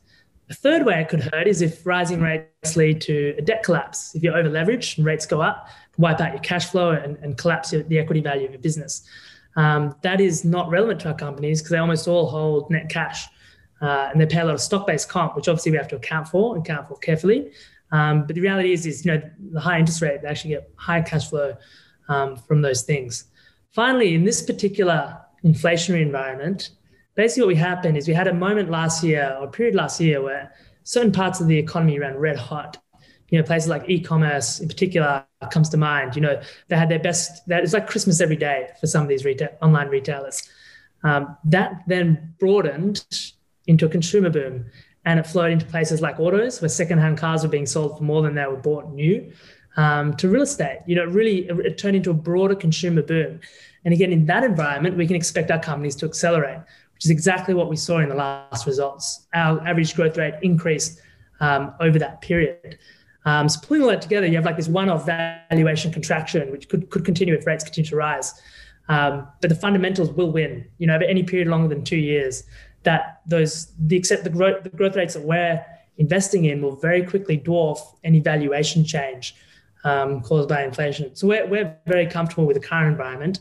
The 0.47 0.53
third 0.53 0.85
way 0.85 1.01
it 1.01 1.09
could 1.09 1.21
hurt 1.21 1.47
is 1.47 1.61
if 1.61 1.85
rising 1.85 2.21
rates 2.21 2.75
lead 2.75 3.01
to 3.01 3.35
a 3.37 3.41
debt 3.41 3.63
collapse. 3.63 4.15
If 4.15 4.23
you're 4.23 4.37
over 4.37 4.49
leveraged 4.49 4.97
and 4.97 5.05
rates 5.05 5.25
go 5.25 5.41
up, 5.41 5.67
wipe 5.97 6.21
out 6.21 6.31
your 6.31 6.41
cash 6.41 6.67
flow 6.67 6.91
and, 6.91 7.17
and 7.17 7.37
collapse 7.37 7.73
your, 7.73 7.83
the 7.83 7.99
equity 7.99 8.21
value 8.21 8.45
of 8.45 8.51
your 8.51 8.61
business. 8.61 9.05
Um, 9.57 9.95
that 10.03 10.21
is 10.21 10.45
not 10.45 10.69
relevant 10.69 11.01
to 11.01 11.09
our 11.09 11.15
companies 11.15 11.59
because 11.59 11.71
they 11.71 11.77
almost 11.79 12.07
all 12.07 12.27
hold 12.27 12.69
net 12.69 12.89
cash 12.89 13.25
uh, 13.81 14.09
and 14.11 14.19
they 14.19 14.25
pay 14.25 14.39
a 14.39 14.45
lot 14.45 14.53
of 14.53 14.61
stock-based 14.61 15.09
comp, 15.09 15.35
which 15.35 15.47
obviously 15.47 15.71
we 15.71 15.77
have 15.77 15.87
to 15.87 15.95
account 15.95 16.27
for 16.27 16.55
and 16.55 16.65
account 16.65 16.87
for 16.87 16.97
carefully. 16.97 17.51
Um, 17.91 18.25
but 18.25 18.35
the 18.35 18.41
reality 18.41 18.73
is, 18.73 18.85
is 18.85 19.05
you 19.05 19.13
know, 19.13 19.21
the 19.51 19.59
high 19.59 19.79
interest 19.79 20.01
rate, 20.01 20.21
they 20.21 20.27
actually 20.27 20.51
get 20.51 20.71
higher 20.75 21.03
cash 21.03 21.29
flow 21.29 21.55
um, 22.09 22.35
from 22.35 22.61
those 22.61 22.83
things. 22.83 23.25
Finally, 23.71 24.15
in 24.15 24.23
this 24.23 24.41
particular 24.41 25.17
inflationary 25.43 26.01
environment, 26.01 26.71
basically 27.15 27.43
what 27.43 27.47
we 27.49 27.55
happened 27.55 27.97
is 27.97 28.07
we 28.07 28.13
had 28.13 28.27
a 28.27 28.33
moment 28.33 28.69
last 28.69 29.03
year 29.03 29.37
or 29.39 29.47
period 29.47 29.75
last 29.75 29.99
year 30.01 30.21
where 30.21 30.51
certain 30.83 31.11
parts 31.11 31.39
of 31.39 31.47
the 31.47 31.57
economy 31.57 31.99
ran 31.99 32.17
red 32.17 32.37
hot. 32.37 32.77
You 33.29 33.37
know, 33.37 33.43
places 33.43 33.67
like 33.67 33.89
e-commerce 33.89 34.61
in 34.61 34.69
particular 34.69 35.25
comes 35.51 35.67
to 35.69 35.77
mind. 35.77 36.15
You 36.15 36.21
know, 36.21 36.41
they 36.69 36.77
had 36.77 36.87
their 36.87 36.99
best. 36.99 37.45
That 37.47 37.61
it's 37.61 37.73
like 37.73 37.85
Christmas 37.85 38.21
every 38.21 38.37
day 38.37 38.69
for 38.79 38.87
some 38.87 39.01
of 39.01 39.09
these 39.09 39.25
retail 39.25 39.49
online 39.61 39.89
retailers. 39.89 40.47
Um, 41.03 41.37
that 41.43 41.83
then 41.87 42.33
broadened 42.39 43.05
into 43.67 43.85
a 43.85 43.89
consumer 43.89 44.29
boom, 44.29 44.65
and 45.05 45.19
it 45.19 45.27
flowed 45.27 45.51
into 45.51 45.65
places 45.65 46.01
like 46.01 46.19
autos, 46.19 46.61
where 46.61 46.69
secondhand 46.69 47.17
cars 47.17 47.43
were 47.43 47.49
being 47.49 47.65
sold 47.65 47.97
for 47.97 48.03
more 48.03 48.21
than 48.21 48.35
they 48.35 48.45
were 48.45 48.57
bought 48.57 48.91
new, 48.91 49.31
um, 49.77 50.13
to 50.15 50.27
real 50.29 50.41
estate. 50.41 50.79
You 50.85 50.95
know, 50.95 51.05
really, 51.05 51.47
it, 51.47 51.57
it 51.59 51.77
turned 51.77 51.95
into 51.95 52.09
a 52.09 52.15
broader 52.15 52.55
consumer 52.55 53.01
boom. 53.01 53.39
And 53.85 53.93
again, 53.93 54.11
in 54.11 54.25
that 54.25 54.43
environment, 54.43 54.97
we 54.97 55.07
can 55.07 55.15
expect 55.15 55.51
our 55.51 55.59
companies 55.59 55.95
to 55.97 56.05
accelerate 56.05 56.59
which 56.97 57.05
is 57.05 57.11
exactly 57.11 57.53
what 57.53 57.69
we 57.69 57.75
saw 57.75 57.99
in 57.99 58.09
the 58.09 58.15
last 58.15 58.65
results. 58.65 59.27
Our 59.31 59.61
average 59.67 59.93
growth 59.93 60.17
rate 60.17 60.33
increased 60.41 60.99
um, 61.39 61.75
over 61.79 61.99
that 61.99 62.21
period. 62.21 62.79
Um, 63.23 63.47
so 63.47 63.59
pulling 63.61 63.83
all 63.83 63.89
that 63.89 64.01
together, 64.01 64.25
you 64.25 64.33
have 64.33 64.45
like 64.45 64.57
this 64.57 64.67
one-off 64.67 65.05
valuation 65.05 65.91
contraction, 65.93 66.51
which 66.51 66.67
could, 66.67 66.89
could 66.89 67.05
continue 67.05 67.35
if 67.35 67.45
rates 67.45 67.63
continue 67.63 67.87
to 67.91 67.95
rise. 67.95 68.41
Um, 68.89 69.27
but 69.41 69.49
the 69.49 69.55
fundamentals 69.55 70.09
will 70.09 70.31
win. 70.31 70.65
You 70.79 70.87
know, 70.87 70.95
over 70.95 71.03
any 71.03 71.21
period 71.21 71.49
longer 71.49 71.67
than 71.67 71.83
two 71.83 71.97
years, 71.97 72.45
that 72.87 73.21
those 73.27 73.73
the 73.77 73.97
except 73.97 74.23
the 74.23 74.29
growth 74.29 74.63
the 74.63 74.69
growth 74.69 74.95
rates 74.95 75.13
that 75.13 75.23
we're 75.23 75.63
investing 75.97 76.45
in 76.45 76.61
will 76.61 76.77
very 76.77 77.03
quickly 77.03 77.37
dwarf 77.37 77.79
any 78.05 78.21
valuation 78.21 78.85
change 78.85 79.35
um, 79.83 80.21
caused 80.21 80.47
by 80.47 80.63
inflation. 80.63 81.13
So 81.13 81.27
we're 81.27 81.45
we're 81.47 81.75
very 81.85 82.07
comfortable 82.07 82.45
with 82.45 82.55
the 82.55 82.65
current 82.65 82.91
environment. 82.93 83.39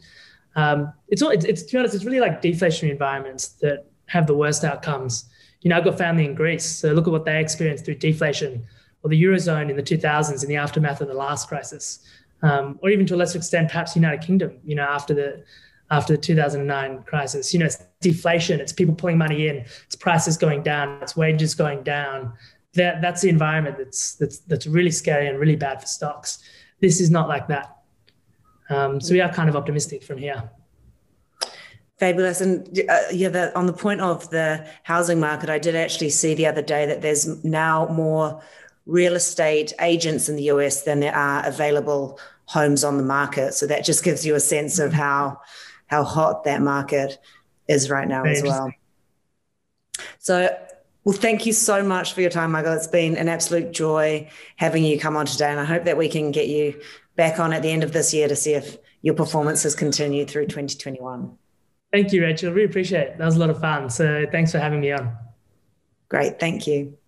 Um, 0.56 0.92
it's 1.06 1.22
all 1.22 1.30
it's, 1.30 1.44
it's 1.44 1.62
to 1.62 1.72
be 1.72 1.78
honest, 1.78 1.94
it's 1.94 2.04
really 2.04 2.18
like 2.18 2.42
deflationary 2.42 2.90
environments 2.90 3.48
that 3.62 3.86
have 4.06 4.26
the 4.26 4.34
worst 4.34 4.64
outcomes. 4.64 5.26
You 5.60 5.70
know, 5.70 5.76
I've 5.76 5.84
got 5.84 5.96
family 5.96 6.24
in 6.24 6.34
Greece, 6.34 6.66
so 6.66 6.92
look 6.92 7.06
at 7.06 7.12
what 7.12 7.24
they 7.24 7.40
experienced 7.40 7.84
through 7.84 7.96
deflation, 7.96 8.66
or 9.02 9.10
the 9.10 9.22
eurozone 9.22 9.70
in 9.70 9.76
the 9.76 9.82
2000s 9.82 10.42
in 10.42 10.48
the 10.48 10.56
aftermath 10.56 11.00
of 11.00 11.06
the 11.06 11.14
last 11.14 11.48
crisis, 11.48 12.00
um, 12.42 12.80
or 12.82 12.90
even 12.90 13.06
to 13.06 13.14
a 13.14 13.18
lesser 13.22 13.38
extent, 13.38 13.68
perhaps 13.68 13.94
the 13.94 14.00
United 14.00 14.22
Kingdom. 14.26 14.58
You 14.64 14.74
know, 14.74 14.88
after 14.98 15.14
the 15.14 15.44
after 15.90 16.14
the 16.14 16.22
2009 16.22 17.02
crisis, 17.04 17.52
you 17.52 17.60
know, 17.60 17.66
it's 17.66 17.78
deflation. 18.00 18.60
It's 18.60 18.72
people 18.72 18.94
pulling 18.94 19.18
money 19.18 19.48
in. 19.48 19.64
It's 19.86 19.96
prices 19.96 20.36
going 20.36 20.62
down. 20.62 20.98
It's 21.02 21.16
wages 21.16 21.54
going 21.54 21.82
down. 21.82 22.32
That 22.74 23.00
that's 23.00 23.22
the 23.22 23.28
environment 23.28 23.78
that's 23.78 24.16
that's 24.16 24.40
that's 24.40 24.66
really 24.66 24.90
scary 24.90 25.28
and 25.28 25.38
really 25.38 25.56
bad 25.56 25.80
for 25.80 25.86
stocks. 25.86 26.42
This 26.80 27.00
is 27.00 27.10
not 27.10 27.28
like 27.28 27.48
that. 27.48 27.76
Um, 28.68 29.00
so 29.00 29.14
we 29.14 29.20
are 29.20 29.32
kind 29.32 29.48
of 29.48 29.56
optimistic 29.56 30.02
from 30.02 30.18
here. 30.18 30.50
Fabulous. 31.98 32.42
And 32.42 32.68
uh, 32.90 33.00
yeah, 33.10 33.30
the, 33.30 33.56
on 33.56 33.66
the 33.66 33.72
point 33.72 34.02
of 34.02 34.28
the 34.28 34.68
housing 34.82 35.18
market, 35.18 35.48
I 35.48 35.58
did 35.58 35.74
actually 35.74 36.10
see 36.10 36.34
the 36.34 36.46
other 36.46 36.60
day 36.60 36.84
that 36.84 37.00
there's 37.00 37.42
now 37.42 37.86
more 37.86 38.42
real 38.84 39.14
estate 39.14 39.72
agents 39.80 40.28
in 40.28 40.36
the 40.36 40.44
US 40.44 40.82
than 40.82 41.00
there 41.00 41.14
are 41.14 41.46
available 41.46 42.20
homes 42.44 42.84
on 42.84 42.98
the 42.98 43.02
market. 43.02 43.54
So 43.54 43.66
that 43.66 43.84
just 43.84 44.04
gives 44.04 44.26
you 44.26 44.34
a 44.34 44.40
sense 44.40 44.78
of 44.78 44.92
how 44.92 45.40
how 45.86 46.04
hot 46.04 46.44
that 46.44 46.60
market 46.62 47.18
is 47.68 47.90
right 47.90 48.08
now 48.08 48.22
Very 48.22 48.36
as 48.36 48.42
well. 48.42 48.72
So 50.18 50.56
well, 51.06 51.16
thank 51.16 51.46
you 51.46 51.52
so 51.52 51.84
much 51.84 52.14
for 52.14 52.20
your 52.20 52.30
time, 52.30 52.50
Michael. 52.50 52.72
It's 52.72 52.88
been 52.88 53.16
an 53.16 53.28
absolute 53.28 53.72
joy 53.72 54.28
having 54.56 54.82
you 54.82 54.98
come 54.98 55.16
on 55.16 55.24
today. 55.24 55.48
And 55.48 55.60
I 55.60 55.64
hope 55.64 55.84
that 55.84 55.96
we 55.96 56.08
can 56.08 56.32
get 56.32 56.48
you 56.48 56.80
back 57.14 57.38
on 57.38 57.52
at 57.52 57.62
the 57.62 57.70
end 57.70 57.84
of 57.84 57.92
this 57.92 58.12
year 58.12 58.26
to 58.26 58.34
see 58.34 58.54
if 58.54 58.76
your 59.02 59.14
performance 59.14 59.62
has 59.62 59.76
continued 59.76 60.28
through 60.28 60.46
2021. 60.46 61.38
Thank 61.92 62.12
you, 62.12 62.22
Rachel. 62.22 62.52
Really 62.52 62.68
appreciate 62.68 63.08
it. 63.08 63.18
That 63.18 63.24
was 63.24 63.36
a 63.36 63.38
lot 63.38 63.50
of 63.50 63.60
fun. 63.60 63.88
So 63.88 64.26
thanks 64.32 64.50
for 64.50 64.58
having 64.58 64.80
me 64.80 64.90
on. 64.90 65.16
Great. 66.08 66.40
Thank 66.40 66.66
you. 66.66 66.98